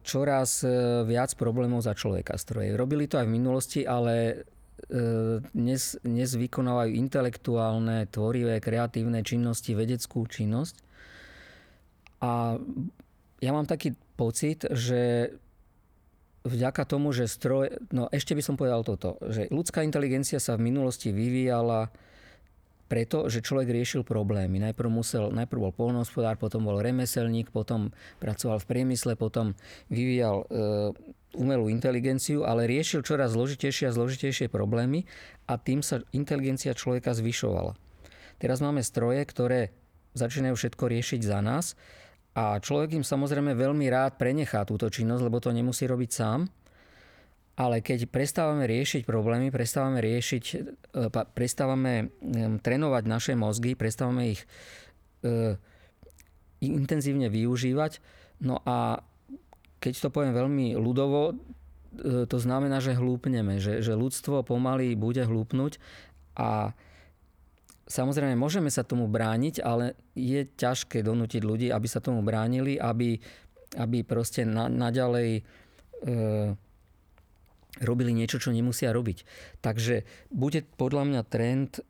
čoraz 0.00 0.64
e, 0.64 0.68
viac 1.04 1.36
problémov 1.36 1.84
za 1.84 1.92
človeka 1.92 2.40
stroje. 2.40 2.72
Robili 2.72 3.04
to 3.04 3.20
aj 3.20 3.26
v 3.28 3.36
minulosti, 3.36 3.82
ale 3.84 4.48
dnes, 5.54 6.00
dnes 6.00 6.30
vykonávajú 6.40 6.96
intelektuálne, 6.96 8.08
tvorivé, 8.08 8.64
kreatívne 8.64 9.20
činnosti, 9.20 9.76
vedeckú 9.76 10.24
činnosť. 10.24 10.74
A 12.24 12.56
ja 13.40 13.50
mám 13.56 13.64
taký 13.64 13.96
pocit, 14.16 14.68
že 14.68 15.32
vďaka 16.44 16.82
tomu, 16.88 17.12
že 17.12 17.28
stroj... 17.28 17.76
No 17.92 18.08
ešte 18.08 18.32
by 18.32 18.42
som 18.44 18.54
povedal 18.56 18.84
toto, 18.84 19.20
že 19.28 19.48
ľudská 19.52 19.84
inteligencia 19.84 20.40
sa 20.40 20.56
v 20.56 20.72
minulosti 20.72 21.12
vyvíjala 21.12 21.92
preto, 22.90 23.30
že 23.30 23.38
človek 23.38 23.70
riešil 23.70 24.02
problémy. 24.02 24.58
Najprv, 24.58 24.90
musel, 24.90 25.30
najprv 25.30 25.70
bol 25.70 25.74
polnohospodár, 25.74 26.34
potom 26.42 26.66
bol 26.66 26.82
remeselník, 26.82 27.54
potom 27.54 27.94
pracoval 28.18 28.58
v 28.58 28.66
priemysle, 28.66 29.14
potom 29.14 29.54
vyvíjal 29.94 30.42
e, 30.42 30.46
umelú 31.38 31.70
inteligenciu, 31.70 32.42
ale 32.42 32.66
riešil 32.66 33.06
čoraz 33.06 33.38
zložitejšie 33.38 33.86
a 33.86 33.94
zložitejšie 33.94 34.50
problémy 34.50 35.06
a 35.46 35.54
tým 35.54 35.86
sa 35.86 36.02
inteligencia 36.10 36.74
človeka 36.74 37.14
zvyšovala. 37.14 37.78
Teraz 38.42 38.58
máme 38.58 38.82
stroje, 38.82 39.22
ktoré 39.22 39.70
začínajú 40.18 40.58
všetko 40.58 40.84
riešiť 40.90 41.20
za 41.22 41.38
nás 41.38 41.78
a 42.40 42.56
človek 42.56 42.96
im 42.96 43.04
samozrejme 43.04 43.52
veľmi 43.52 43.84
rád 43.92 44.16
prenechá 44.16 44.64
túto 44.64 44.88
činnosť, 44.88 45.22
lebo 45.28 45.44
to 45.44 45.52
nemusí 45.52 45.84
robiť 45.84 46.10
sám. 46.10 46.48
Ale 47.60 47.84
keď 47.84 48.08
prestávame 48.08 48.64
riešiť 48.64 49.04
problémy, 49.04 49.52
prestávame 49.52 50.00
riešiť, 50.00 50.44
e, 50.96 51.12
prestávame 51.12 52.08
trénovať 52.64 53.04
naše 53.04 53.32
mozgy, 53.36 53.76
prestávame 53.76 54.32
ich 54.32 54.48
e, 55.20 55.60
intenzívne 56.64 57.28
využívať, 57.28 58.00
no 58.48 58.64
a 58.64 59.04
keď 59.84 60.08
to 60.08 60.08
poviem 60.08 60.32
veľmi 60.32 60.80
ľudovo, 60.80 61.36
e, 61.36 62.24
to 62.24 62.38
znamená, 62.40 62.80
že 62.80 62.96
hlúpneme, 62.96 63.60
že, 63.60 63.84
že 63.84 63.92
ľudstvo 63.92 64.40
pomaly 64.48 64.96
bude 64.96 65.20
hlúpnuť 65.20 65.76
a 66.40 66.72
Samozrejme, 67.90 68.38
môžeme 68.38 68.70
sa 68.70 68.86
tomu 68.86 69.10
brániť, 69.10 69.66
ale 69.66 69.98
je 70.14 70.46
ťažké 70.46 71.02
donútiť 71.02 71.42
ľudí, 71.42 71.68
aby 71.74 71.86
sa 71.90 71.98
tomu 71.98 72.22
bránili, 72.22 72.78
aby, 72.78 73.18
aby 73.74 74.06
proste 74.06 74.46
na, 74.46 74.70
naďalej 74.70 75.42
e, 75.42 75.42
robili 77.82 78.14
niečo, 78.14 78.38
čo 78.38 78.54
nemusia 78.54 78.94
robiť. 78.94 79.26
Takže 79.58 80.06
bude 80.30 80.62
podľa 80.78 81.02
mňa 81.10 81.22
trend 81.26 81.82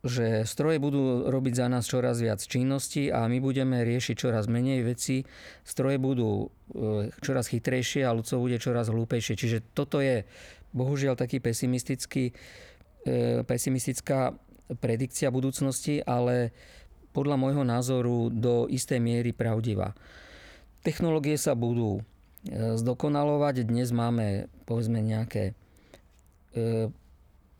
že 0.00 0.48
stroje 0.48 0.80
budú 0.80 1.28
robiť 1.28 1.54
za 1.60 1.66
nás 1.68 1.84
čoraz 1.84 2.24
viac 2.24 2.40
činností 2.40 3.12
a 3.12 3.28
my 3.28 3.36
budeme 3.36 3.84
riešiť 3.84 4.16
čoraz 4.16 4.48
menej 4.48 4.80
veci. 4.80 5.20
Stroje 5.60 6.00
budú 6.00 6.48
e, 6.72 7.12
čoraz 7.20 7.52
chytrejšie 7.52 8.08
a 8.08 8.16
ľudstvo 8.16 8.40
bude 8.40 8.56
čoraz 8.56 8.88
hlúpejšie. 8.88 9.36
Čiže 9.36 9.76
toto 9.76 10.00
je 10.00 10.24
bohužiaľ 10.72 11.20
taký 11.20 11.44
pesimistický, 11.44 12.32
e, 13.04 13.44
pesimistická 13.44 14.32
predikcia 14.78 15.34
budúcnosti, 15.34 15.98
ale 16.04 16.54
podľa 17.10 17.36
môjho 17.40 17.64
názoru 17.66 18.30
do 18.30 18.70
istej 18.70 19.02
miery 19.02 19.34
pravdivá. 19.34 19.98
Technológie 20.86 21.34
sa 21.34 21.58
budú 21.58 21.98
e, 21.98 22.02
zdokonalovať. 22.78 23.66
Dnes 23.66 23.90
máme 23.90 24.46
povedzme 24.68 25.02
nejaké 25.02 25.58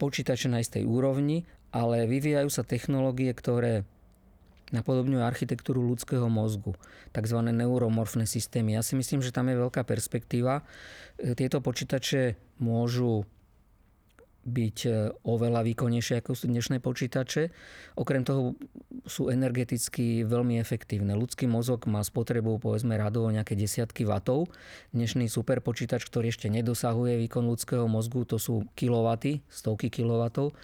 počítače 0.03 0.51
na 0.51 0.59
istej 0.59 0.83
úrovni 0.83 1.47
ale 1.71 2.07
vyvíjajú 2.07 2.51
sa 2.51 2.67
technológie, 2.67 3.31
ktoré 3.31 3.87
napodobňujú 4.71 5.23
architektúru 5.23 5.83
ľudského 5.83 6.31
mozgu, 6.31 6.79
tzv. 7.11 7.39
neuromorfné 7.43 8.27
systémy. 8.27 8.79
Ja 8.79 8.87
si 8.87 8.95
myslím, 8.95 9.19
že 9.19 9.35
tam 9.35 9.51
je 9.51 9.59
veľká 9.59 9.83
perspektíva. 9.83 10.63
Tieto 11.19 11.59
počítače 11.59 12.39
môžu 12.63 13.27
byť 14.41 14.79
e, 14.89 14.91
oveľa 15.29 15.61
výkonnejšie 15.69 16.25
ako 16.25 16.33
sú 16.33 16.49
dnešné 16.49 16.81
počítače. 16.81 17.53
Okrem 18.01 18.25
toho 18.25 18.57
sú 19.05 19.29
energeticky 19.29 20.25
veľmi 20.25 20.57
efektívne. 20.57 21.13
Ľudský 21.13 21.45
mozog 21.45 21.85
má 21.85 22.01
spotrebu 22.01 22.57
povedzme 22.57 22.97
radovo 22.97 23.29
nejaké 23.29 23.53
desiatky 23.53 24.09
vatov. 24.09 24.49
Dnešný 24.97 25.29
superpočítač, 25.29 26.09
ktorý 26.09 26.33
ešte 26.33 26.49
nedosahuje 26.49 27.21
výkon 27.29 27.45
ľudského 27.45 27.85
mozgu, 27.85 28.25
to 28.25 28.41
sú 28.41 28.65
kilowaty, 28.73 29.45
stovky 29.53 29.93
kilovatov. 29.93 30.57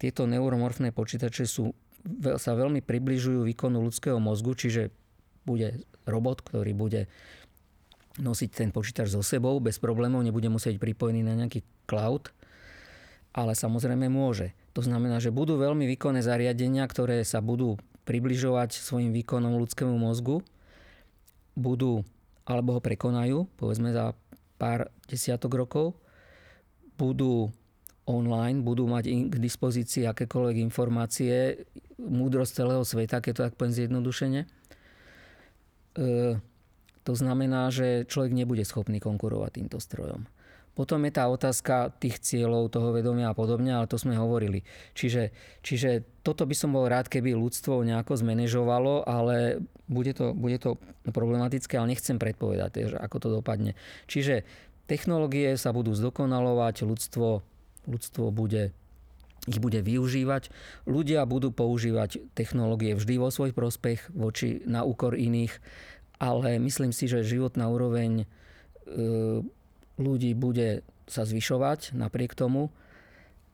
Tieto 0.00 0.24
neuromorfné 0.24 0.96
počítače 0.96 1.44
sú, 1.44 1.76
sa 2.40 2.52
veľmi 2.56 2.80
približujú 2.80 3.44
výkonu 3.44 3.84
ľudského 3.84 4.16
mozgu, 4.16 4.56
čiže 4.56 4.88
bude 5.44 5.84
robot, 6.08 6.40
ktorý 6.44 6.72
bude 6.72 7.12
nosiť 8.18 8.50
ten 8.50 8.70
počítač 8.74 9.14
so 9.14 9.22
sebou 9.22 9.56
bez 9.62 9.78
problémov, 9.78 10.26
nebude 10.26 10.50
musieť 10.50 10.80
pripojený 10.82 11.22
na 11.22 11.38
nejaký 11.38 11.62
cloud, 11.86 12.34
ale 13.32 13.52
samozrejme 13.54 14.08
môže. 14.10 14.56
To 14.76 14.80
znamená, 14.84 15.18
že 15.18 15.34
budú 15.34 15.58
veľmi 15.58 15.84
výkonné 15.96 16.22
zariadenia, 16.22 16.86
ktoré 16.86 17.22
sa 17.26 17.42
budú 17.42 17.76
približovať 18.08 18.78
svojim 18.78 19.12
výkonom 19.12 19.58
ľudskému 19.60 19.94
mozgu, 20.00 20.40
budú 21.58 22.06
alebo 22.48 22.78
ho 22.78 22.80
prekonajú, 22.80 23.44
povedzme 23.60 23.92
za 23.92 24.16
pár 24.56 24.88
desiatok 25.04 25.52
rokov, 25.52 25.92
budú 26.96 27.52
online, 28.08 28.64
budú 28.64 28.88
mať 28.88 29.28
k 29.28 29.36
dispozícii 29.36 30.08
akékoľvek 30.08 30.56
informácie, 30.64 31.68
múdrosť 32.00 32.64
celého 32.64 32.82
sveta, 32.88 33.20
keď 33.20 33.32
to 33.36 33.44
tak 33.44 33.54
poviem 33.60 33.76
zjednodušene. 33.76 34.40
E, 34.42 34.48
to 37.04 37.12
znamená, 37.12 37.68
že 37.68 38.08
človek 38.08 38.32
nebude 38.32 38.64
schopný 38.64 38.96
konkurovať 38.96 39.60
týmto 39.60 39.76
strojom. 39.76 40.24
Potom 40.78 41.02
je 41.02 41.10
tá 41.10 41.26
otázka 41.26 41.90
tých 41.98 42.22
cieľov, 42.22 42.70
toho 42.70 42.94
vedomia 42.94 43.34
a 43.34 43.34
podobne, 43.34 43.74
ale 43.74 43.90
to 43.90 43.98
sme 43.98 44.14
hovorili. 44.14 44.62
Čiže, 44.94 45.34
čiže 45.66 46.06
toto 46.22 46.46
by 46.46 46.54
som 46.54 46.70
bol 46.70 46.86
rád, 46.86 47.10
keby 47.10 47.34
ľudstvo 47.34 47.82
nejako 47.82 48.14
zmanéžovalo, 48.14 49.02
ale 49.02 49.58
bude 49.90 50.14
to, 50.14 50.38
bude 50.38 50.62
to 50.62 50.78
problematické, 51.10 51.74
ale 51.74 51.98
nechcem 51.98 52.22
predpovedať, 52.22 52.94
ako 52.94 53.16
to 53.18 53.28
dopadne. 53.42 53.74
Čiže 54.06 54.46
technológie 54.86 55.58
sa 55.58 55.74
budú 55.74 55.98
zdokonalovať, 55.98 56.86
ľudstvo, 56.86 57.42
ľudstvo 57.90 58.30
bude 58.30 58.70
ich 59.48 59.64
bude 59.64 59.80
využívať. 59.80 60.52
Ľudia 60.84 61.24
budú 61.24 61.48
používať 61.50 62.20
technológie 62.36 62.92
vždy 62.92 63.16
vo 63.16 63.32
svoj 63.32 63.56
prospech 63.56 64.12
voči 64.12 64.60
na 64.68 64.84
úkor 64.84 65.16
iných, 65.16 65.56
ale 66.20 66.60
myslím 66.60 66.92
si, 66.92 67.08
že 67.08 67.24
životná 67.24 67.64
úroveň 67.72 68.22
e, 68.22 68.26
ľudí 69.98 70.32
bude 70.32 70.86
sa 71.10 71.26
zvyšovať 71.26 71.92
napriek 71.98 72.32
tomu. 72.32 72.70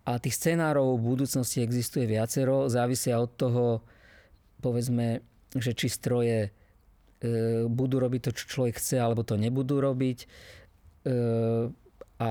A 0.05 0.21
tých 0.21 0.37
scenárov 0.37 1.01
v 1.01 1.17
budúcnosti 1.17 1.65
existuje 1.65 2.05
viacero, 2.05 2.69
závisia 2.69 3.17
od 3.17 3.33
toho, 3.41 3.81
povedzme, 4.61 5.25
že 5.57 5.73
či 5.73 5.89
stroje 5.89 6.39
e, 6.45 6.51
budú 7.65 8.05
robiť 8.05 8.21
to, 8.21 8.31
čo 8.37 8.45
človek 8.45 8.77
chce, 8.77 9.01
alebo 9.01 9.25
to 9.25 9.41
nebudú 9.41 9.81
robiť. 9.81 10.19
E, 10.21 10.27
a 12.21 12.31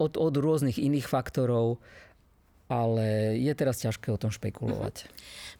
od, 0.00 0.12
od 0.18 0.34
rôznych 0.34 0.82
iných 0.82 1.06
faktorov, 1.06 1.78
ale 2.66 3.38
je 3.38 3.52
teraz 3.54 3.82
ťažké 3.82 4.10
o 4.14 4.18
tom 4.18 4.34
špekulovať. 4.34 5.10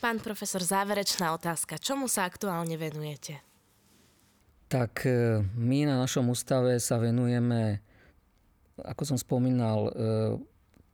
Pán 0.02 0.18
profesor, 0.18 0.62
záverečná 0.62 1.34
otázka. 1.34 1.78
Čomu 1.78 2.10
sa 2.10 2.26
aktuálne 2.26 2.74
venujete? 2.74 3.42
Tak 4.70 5.02
e, 5.02 5.42
my 5.58 5.82
na 5.90 5.98
našom 5.98 6.30
ústave 6.30 6.78
sa 6.78 7.02
venujeme, 7.02 7.82
ako 8.78 9.02
som 9.02 9.18
spomínal, 9.18 9.90
e, 9.90 9.92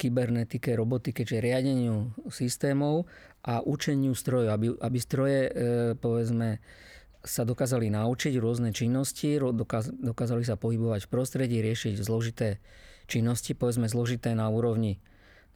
kybernetike, 0.01 0.73
robotike, 0.73 1.29
čiže 1.29 1.45
riadeniu 1.45 2.13
systémov 2.33 3.05
a 3.45 3.61
učeniu 3.61 4.17
strojov, 4.17 4.49
aby, 4.57 4.67
aby 4.81 4.99
stroje, 5.01 5.41
e, 5.45 5.51
povedzme, 5.97 6.61
sa 7.21 7.45
dokázali 7.45 7.93
naučiť 7.93 8.39
rôzne 8.41 8.73
činnosti, 8.73 9.37
dokázali 10.01 10.47
sa 10.47 10.57
pohybovať 10.57 11.05
v 11.05 11.13
prostredí, 11.13 11.59
riešiť 11.61 12.01
zložité 12.01 12.63
činnosti, 13.11 13.53
povedzme 13.53 13.91
zložité 13.91 14.33
na 14.33 14.47
úrovni 14.49 15.03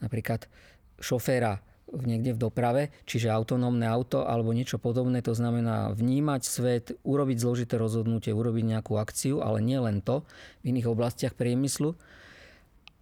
napríklad 0.03 0.51
šoféra 0.99 1.63
niekde 1.93 2.35
v 2.35 2.43
doprave, 2.49 2.83
čiže 3.05 3.31
autonómne 3.31 3.87
auto 3.87 4.23
alebo 4.23 4.55
niečo 4.55 4.79
podobné, 4.79 5.21
to 5.21 5.35
znamená 5.35 5.91
vnímať 5.93 6.43
svet, 6.43 6.85
urobiť 7.03 7.37
zložité 7.43 7.75
rozhodnutie, 7.77 8.31
urobiť 8.31 8.65
nejakú 8.79 8.97
akciu, 8.97 9.43
ale 9.43 9.59
nie 9.59 9.79
len 9.79 9.99
to, 10.01 10.23
v 10.63 10.75
iných 10.75 10.91
oblastiach 10.91 11.35
priemyslu. 11.35 11.99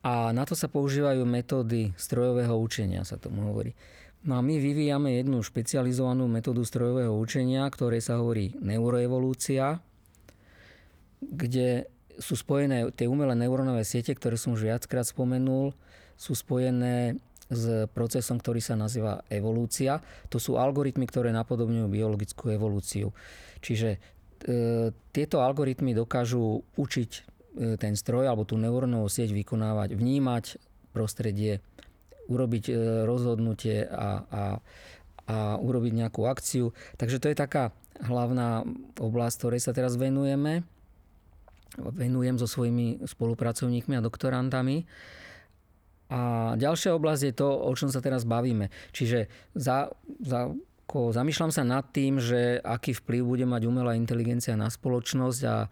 A 0.07 0.33
na 0.33 0.47
to 0.49 0.55
sa 0.57 0.71
používajú 0.71 1.27
metódy 1.27 1.93
strojového 1.99 2.55
učenia, 2.57 3.05
sa 3.05 3.21
tomu 3.21 3.45
hovorí. 3.51 3.77
No 4.25 4.39
a 4.39 4.43
my 4.43 4.59
vyvíjame 4.59 5.15
jednu 5.15 5.45
špecializovanú 5.45 6.27
metódu 6.27 6.67
strojového 6.67 7.15
učenia, 7.15 7.69
ktoré 7.71 8.03
sa 8.03 8.19
hovorí 8.19 8.51
neuroevolúcia, 8.59 9.79
kde 11.23 11.87
sú 12.19 12.35
spojené 12.35 12.91
tie 12.99 13.07
umelé 13.07 13.39
neurónové 13.39 13.87
siete, 13.87 14.11
ktoré 14.15 14.35
som 14.35 14.59
už 14.59 14.67
viackrát 14.67 15.07
spomenul, 15.07 15.71
sú 16.19 16.35
spojené 16.35 17.23
s 17.49 17.89
procesom, 17.97 18.37
ktorý 18.37 18.61
sa 18.61 18.77
nazýva 18.77 19.25
evolúcia. 19.33 20.05
To 20.29 20.37
sú 20.37 20.61
algoritmy, 20.61 21.09
ktoré 21.09 21.33
napodobňujú 21.33 21.89
biologickú 21.89 22.53
evolúciu. 22.53 23.17
Čiže 23.65 23.97
e, 23.97 23.99
tieto 24.93 25.41
algoritmy 25.41 25.97
dokážu 25.97 26.61
učiť 26.77 27.11
e, 27.17 27.21
ten 27.81 27.97
stroj 27.97 28.29
alebo 28.29 28.45
tú 28.45 28.61
neurónovú 28.61 29.09
sieť 29.09 29.33
vykonávať, 29.33 29.97
vnímať 29.97 30.45
prostredie, 30.93 31.65
urobiť 32.29 32.65
e, 32.69 32.75
rozhodnutie 33.09 33.89
a, 33.89 34.23
a, 34.29 34.43
a 35.25 35.37
urobiť 35.57 35.93
nejakú 36.05 36.29
akciu. 36.29 36.77
Takže 37.01 37.17
to 37.17 37.33
je 37.33 37.37
taká 37.37 37.73
hlavná 38.05 38.63
oblasť, 39.01 39.37
ktorej 39.41 39.61
sa 39.65 39.73
teraz 39.73 39.97
venujeme. 39.97 40.63
Venujem 41.79 42.37
so 42.37 42.47
svojimi 42.49 43.07
spolupracovníkmi 43.09 43.97
a 43.97 44.05
doktorantami. 44.05 44.85
A 46.09 46.53
ďalšia 46.57 46.97
oblasť 46.97 47.23
je 47.29 47.35
to, 47.37 47.49
o 47.49 47.73
čom 47.77 47.93
sa 47.93 48.01
teraz 48.01 48.25
bavíme. 48.25 48.73
Čiže 48.97 49.29
za, 49.53 49.93
za, 50.25 50.53
ko, 50.89 51.13
zamýšľam 51.13 51.53
sa 51.53 51.69
nad 51.69 51.85
tým, 51.93 52.17
že 52.17 52.57
aký 52.65 52.97
vplyv 52.97 53.23
bude 53.29 53.45
mať 53.45 53.69
umelá 53.69 53.93
inteligencia 53.93 54.57
na 54.57 54.73
spoločnosť 54.73 55.41
a, 55.45 55.69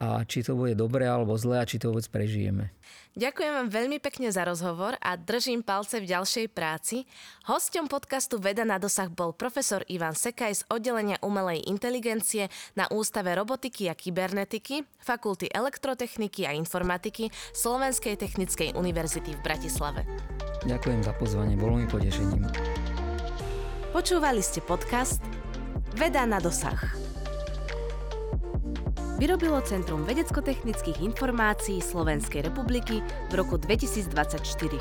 a 0.00 0.24
či 0.24 0.40
to 0.40 0.56
bude 0.56 0.72
dobré 0.80 1.04
alebo 1.04 1.36
zlé 1.36 1.60
a 1.60 1.68
či 1.68 1.76
to 1.76 1.92
vôbec 1.92 2.08
prežijeme. 2.08 2.72
Ďakujem 3.20 3.52
vám 3.52 3.68
veľmi 3.68 3.98
pekne 4.00 4.32
za 4.32 4.48
rozhovor 4.48 4.96
a 4.96 5.18
držím 5.20 5.60
palce 5.60 6.00
v 6.00 6.08
ďalšej 6.08 6.46
práci. 6.56 7.04
Hosťom 7.44 7.90
podcastu 7.90 8.40
Veda 8.40 8.64
na 8.64 8.80
dosah 8.80 9.12
bol 9.12 9.36
profesor 9.36 9.84
Ivan 9.92 10.16
Sekaj 10.16 10.52
z 10.56 10.66
oddelenia 10.72 11.20
umelej 11.20 11.68
inteligencie 11.68 12.48
na 12.78 12.88
Ústave 12.88 13.36
robotiky 13.36 13.92
a 13.92 13.94
kybernetiky, 13.98 14.88
Fakulty 15.04 15.52
elektrotechniky 15.52 16.48
a 16.48 16.56
informatiky 16.56 17.28
Slovenskej 17.52 18.16
technickej 18.16 18.72
univerzity 18.78 19.36
v 19.36 19.40
Bratislave. 19.44 20.06
Ďakujem 20.64 21.04
za 21.04 21.12
pozvanie, 21.18 21.60
bolo 21.60 21.76
mi 21.76 21.84
potešením. 21.84 22.48
Počúvali 23.90 24.40
ste 24.40 24.64
podcast 24.64 25.20
Veda 25.98 26.24
na 26.24 26.38
dosah. 26.38 27.09
Vyrobilo 29.20 29.60
Centrum 29.60 30.08
vedecko-technických 30.08 31.04
informácií 31.04 31.84
Slovenskej 31.84 32.48
republiky 32.48 33.04
v 33.28 33.32
roku 33.36 33.60
2024. 33.60 34.80